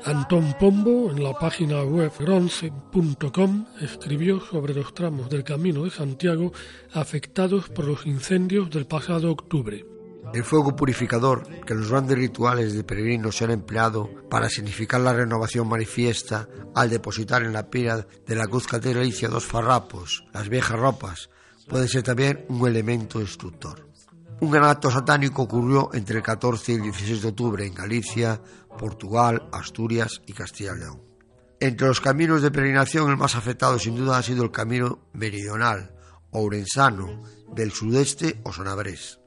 Antón 0.09 0.55
Pombo, 0.59 1.11
en 1.11 1.23
la 1.23 1.35
página 1.35 1.83
web 1.83 2.11
ronce.com, 2.19 3.67
escribió 3.79 4.41
sobre 4.41 4.73
los 4.73 4.95
tramos 4.95 5.29
del 5.29 5.45
Camino 5.45 5.85
de 5.85 5.91
Santiago 5.91 6.51
afectados 6.95 7.69
por 7.69 7.85
los 7.85 8.07
incendios 8.07 8.71
del 8.71 8.87
pasado 8.87 9.31
octubre. 9.31 9.85
El 10.33 10.45
fuego 10.45 10.75
purificador 10.75 11.47
que 11.67 11.75
los 11.75 11.91
grandes 11.91 12.17
rituales 12.17 12.73
de 12.73 12.85
peregrinos 12.85 13.37
se 13.37 13.45
han 13.45 13.51
empleado 13.51 14.09
para 14.31 14.49
significar 14.49 15.03
la 15.03 15.13
renovación 15.13 15.69
manifiesta 15.69 16.49
al 16.75 16.89
depositar 16.89 17.43
en 17.43 17.53
la 17.53 17.69
pira 17.69 18.07
de 18.27 18.35
la 18.35 18.47
cruz 18.47 18.67
catedralicia 18.67 19.29
dos 19.29 19.45
farrapos, 19.45 20.25
las 20.33 20.49
viejas 20.49 20.79
ropas, 20.79 21.29
puede 21.69 21.87
ser 21.87 22.03
también 22.03 22.47
un 22.49 22.67
elemento 22.67 23.19
destructor. 23.19 23.87
Un 24.41 24.53
gran 24.53 24.67
acto 24.71 24.89
satánico 24.89 25.43
ocurrió 25.43 25.91
entre 25.93 26.19
el 26.19 26.23
14 26.23 26.73
y 26.73 26.75
el 26.77 26.83
16 26.83 27.23
de 27.23 27.29
octubre 27.29 27.67
en 27.67 27.75
Galicia, 27.75 28.41
Portugal, 28.79 29.51
Asturias 29.53 30.22
y 30.26 30.33
Castilla 30.33 30.72
y 30.74 30.79
León. 30.79 31.03
Entre 31.61 31.87
los 31.87 32.01
caminos 32.01 32.41
de 32.41 32.51
peregrinación, 32.51 33.11
el 33.11 33.18
más 33.18 33.35
afectado 33.35 33.79
sin 33.79 33.97
duda 33.97 34.16
ha 34.16 34.22
sido 34.22 34.45
el 34.45 34.51
camino 34.51 35.01
meridional, 35.12 35.93
ourensano, 36.31 37.22
del 37.53 37.72
sudeste 37.72 38.41
o 38.45 38.53
sonabrés. 38.53 39.20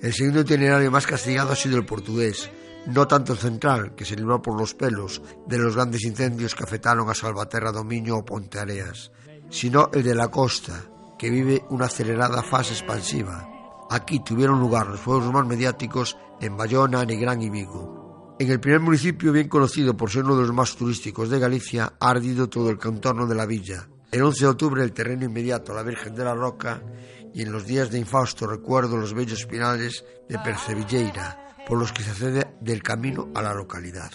El 0.00 0.12
segundo 0.12 0.42
itinerario 0.42 0.90
más 0.90 1.06
castigado 1.06 1.52
ha 1.52 1.56
sido 1.56 1.78
el 1.78 1.86
portugués, 1.86 2.50
no 2.86 3.08
tanto 3.08 3.32
el 3.32 3.38
central, 3.38 3.94
que 3.94 4.04
se 4.04 4.16
libró 4.16 4.42
por 4.42 4.58
los 4.58 4.74
pelos 4.74 5.22
de 5.46 5.58
los 5.58 5.74
grandes 5.74 6.04
incendios 6.04 6.54
que 6.54 6.64
afectaron 6.64 7.08
a 7.08 7.14
Salvaterra, 7.14 7.72
Dominio 7.72 8.18
o 8.18 8.24
Ponteareas, 8.24 9.10
sino 9.48 9.90
el 9.92 10.02
de 10.02 10.14
la 10.14 10.28
costa, 10.28 10.84
que 11.18 11.30
vive 11.30 11.64
una 11.70 11.86
acelerada 11.86 12.42
fase 12.42 12.72
expansiva. 12.72 13.48
Aquí 13.90 14.20
tuvieron 14.20 14.60
lugar 14.60 14.86
los 14.86 15.00
fuegos 15.00 15.32
más 15.32 15.46
mediáticos 15.46 16.16
en 16.40 16.56
Bayona, 16.56 17.04
Negrán 17.04 17.42
y 17.42 17.50
Vigo. 17.50 17.99
En 18.40 18.50
el 18.50 18.58
primer 18.58 18.80
municipio, 18.80 19.32
bien 19.32 19.50
conocido 19.50 19.94
por 19.94 20.10
ser 20.10 20.24
uno 20.24 20.34
de 20.34 20.46
los 20.46 20.54
más 20.54 20.74
turísticos 20.74 21.28
de 21.28 21.38
Galicia, 21.38 21.92
ha 22.00 22.08
ardido 22.08 22.48
todo 22.48 22.70
el 22.70 22.78
contorno 22.78 23.26
de 23.26 23.34
la 23.34 23.44
villa. 23.44 23.86
El 24.10 24.22
11 24.22 24.40
de 24.40 24.50
octubre, 24.50 24.82
el 24.82 24.94
terreno 24.94 25.26
inmediato 25.26 25.72
a 25.72 25.74
la 25.74 25.82
Virgen 25.82 26.14
de 26.14 26.24
la 26.24 26.34
Roca 26.34 26.82
y 27.34 27.42
en 27.42 27.52
los 27.52 27.66
días 27.66 27.90
de 27.90 27.98
infausto 27.98 28.46
recuerdo 28.46 28.96
los 28.96 29.12
bellos 29.12 29.44
pinales 29.44 30.06
de 30.26 30.38
Percevilleira, 30.38 31.54
por 31.68 31.78
los 31.78 31.92
que 31.92 32.02
se 32.02 32.12
accede 32.12 32.56
del 32.62 32.82
camino 32.82 33.28
a 33.34 33.42
la 33.42 33.52
localidad. 33.52 34.10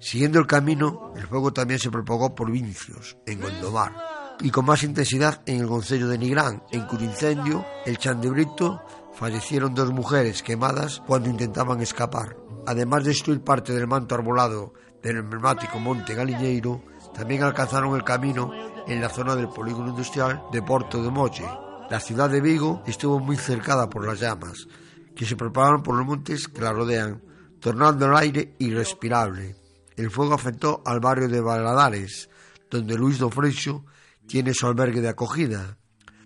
Siguiendo 0.00 0.40
el 0.40 0.48
camino, 0.48 1.12
el 1.14 1.28
fuego 1.28 1.52
también 1.52 1.78
se 1.78 1.92
propagó 1.92 2.34
por 2.34 2.50
Vincios, 2.50 3.16
en 3.26 3.40
Gondomar, 3.40 3.92
y 4.40 4.50
con 4.50 4.64
más 4.64 4.82
intensidad 4.82 5.42
en 5.46 5.60
el 5.60 5.68
Concello 5.68 6.08
de 6.08 6.18
Nigrán, 6.18 6.64
en 6.72 6.84
cuyo 6.88 7.04
incendio 7.04 7.64
el 7.86 7.96
Chandebrito 7.96 8.82
fallecieron 9.14 9.72
dos 9.72 9.92
mujeres 9.92 10.42
quemadas 10.42 11.00
cuando 11.06 11.30
intentaban 11.30 11.80
escapar. 11.80 12.47
además 12.68 13.02
de 13.02 13.10
destruir 13.10 13.40
parte 13.40 13.72
del 13.72 13.86
manto 13.86 14.14
arbolado 14.14 14.74
del 15.02 15.16
emblemático 15.16 15.78
Monte 15.78 16.14
Galiñeiro, 16.14 16.84
también 17.14 17.42
alcanzaron 17.42 17.96
el 17.96 18.04
camino 18.04 18.50
en 18.86 19.00
la 19.00 19.08
zona 19.08 19.34
del 19.34 19.48
polígono 19.48 19.88
industrial 19.88 20.42
de 20.52 20.60
Porto 20.60 21.02
de 21.02 21.10
Moche. 21.10 21.46
La 21.88 21.98
ciudad 21.98 22.28
de 22.28 22.42
Vigo 22.42 22.82
estuvo 22.86 23.20
muy 23.20 23.38
cercada 23.38 23.88
por 23.88 24.06
las 24.06 24.20
llamas, 24.20 24.66
que 25.16 25.24
se 25.24 25.34
propagaron 25.34 25.82
por 25.82 25.96
los 25.96 26.06
montes 26.06 26.46
que 26.46 26.60
la 26.60 26.74
rodean, 26.74 27.22
tornando 27.58 28.04
el 28.04 28.14
aire 28.14 28.54
irrespirable. 28.58 29.56
El 29.96 30.10
fuego 30.10 30.34
afectó 30.34 30.82
al 30.84 31.00
barrio 31.00 31.28
de 31.28 31.40
Valadares, 31.40 32.28
donde 32.70 32.98
Luis 32.98 33.18
Dofresio 33.18 33.86
tiene 34.26 34.52
su 34.52 34.66
albergue 34.66 35.00
de 35.00 35.08
acogida. 35.08 35.78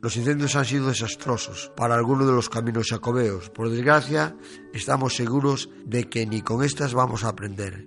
Los 0.02 0.16
incendios 0.16 0.56
han 0.56 0.64
sido 0.64 0.88
desastrosos 0.88 1.72
para 1.76 1.94
algunos 1.94 2.26
de 2.26 2.32
los 2.32 2.50
caminos 2.50 2.88
jacobeos. 2.90 3.50
Por 3.50 3.70
desgracia, 3.70 4.36
estamos 4.74 5.14
seguros 5.14 5.70
de 5.86 6.08
que 6.08 6.26
ni 6.26 6.42
con 6.42 6.64
estas 6.64 6.92
vamos 6.92 7.22
a 7.22 7.28
aprender 7.28 7.86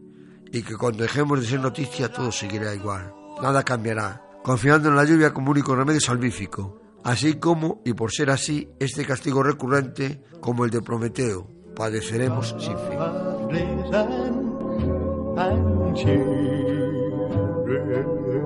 y 0.51 0.63
que 0.63 0.77
cuando 0.77 1.03
dejemos 1.03 1.41
de 1.41 1.47
ser 1.47 1.59
noticia 1.59 2.11
todo 2.11 2.31
seguirá 2.31 2.73
igual. 2.73 3.13
Nada 3.41 3.63
cambiará, 3.63 4.23
confiando 4.43 4.87
en 4.87 4.95
la 4.95 5.03
lluvia 5.03 5.33
como 5.33 5.51
único 5.51 5.75
remedio 5.75 5.99
salvífico, 5.99 6.79
así 7.03 7.33
como, 7.33 7.81
y 7.83 7.91
por 7.93 8.13
ser 8.13 8.29
así, 8.29 8.69
este 8.79 9.05
castigo 9.05 9.43
recurrente 9.43 10.23
como 10.39 10.63
el 10.63 10.71
de 10.71 10.81
Prometeo, 10.81 11.49
padeceremos 11.75 12.55
sin 12.57 12.77
fin. 12.77 12.97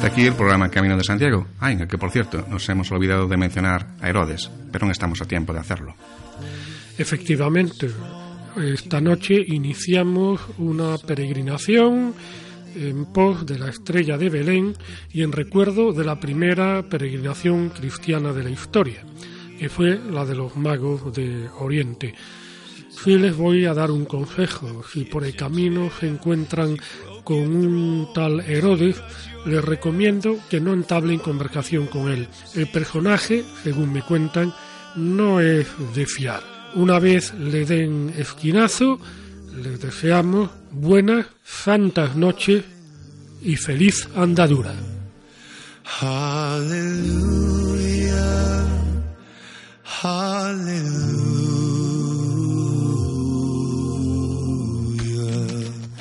Está 0.00 0.12
aquí 0.14 0.24
el 0.24 0.32
programa 0.32 0.70
Camino 0.70 0.96
de 0.96 1.04
Santiago. 1.04 1.46
Ah, 1.60 1.70
en 1.72 1.80
el 1.80 1.86
que, 1.86 1.98
por 1.98 2.10
cierto, 2.10 2.42
nos 2.48 2.66
hemos 2.70 2.90
olvidado 2.90 3.28
de 3.28 3.36
mencionar 3.36 3.86
a 4.00 4.08
Herodes, 4.08 4.50
pero 4.72 4.86
aún 4.86 4.92
estamos 4.92 5.20
a 5.20 5.26
tiempo 5.26 5.52
de 5.52 5.58
hacerlo. 5.58 5.94
Efectivamente, 6.96 7.90
esta 8.56 8.98
noche 9.02 9.34
iniciamos 9.46 10.40
una 10.56 10.96
peregrinación 10.96 12.14
en 12.74 13.12
pos 13.12 13.44
de 13.44 13.58
la 13.58 13.68
estrella 13.68 14.16
de 14.16 14.30
Belén 14.30 14.74
y 15.12 15.20
en 15.20 15.32
recuerdo 15.32 15.92
de 15.92 16.06
la 16.06 16.18
primera 16.18 16.82
peregrinación 16.88 17.68
cristiana 17.68 18.32
de 18.32 18.44
la 18.44 18.50
historia, 18.50 19.04
que 19.58 19.68
fue 19.68 20.00
la 20.10 20.24
de 20.24 20.34
los 20.34 20.56
magos 20.56 21.14
de 21.14 21.46
Oriente. 21.58 22.14
Sí 22.88 23.18
les 23.18 23.36
voy 23.36 23.66
a 23.66 23.74
dar 23.74 23.90
un 23.90 24.06
consejo. 24.06 24.82
Si 24.90 25.04
por 25.04 25.24
el 25.24 25.36
camino 25.36 25.90
se 26.00 26.08
encuentran 26.08 26.78
con 27.22 27.38
un 27.38 28.08
tal 28.14 28.40
Herodes, 28.40 28.96
les 29.46 29.64
recomiendo 29.64 30.38
que 30.48 30.60
no 30.60 30.72
entablen 30.72 31.18
conversación 31.18 31.86
con 31.86 32.10
él. 32.10 32.28
El 32.54 32.66
personaje, 32.68 33.44
según 33.62 33.92
me 33.92 34.02
cuentan, 34.02 34.52
no 34.96 35.40
es 35.40 35.66
de 35.94 36.06
fiar. 36.06 36.42
Una 36.74 36.98
vez 36.98 37.34
le 37.34 37.64
den 37.64 38.12
esquinazo, 38.16 39.00
les 39.56 39.80
deseamos 39.80 40.50
buenas, 40.70 41.26
santas 41.44 42.16
noches 42.16 42.64
y 43.42 43.56
feliz 43.56 44.08
andadura. 44.14 44.74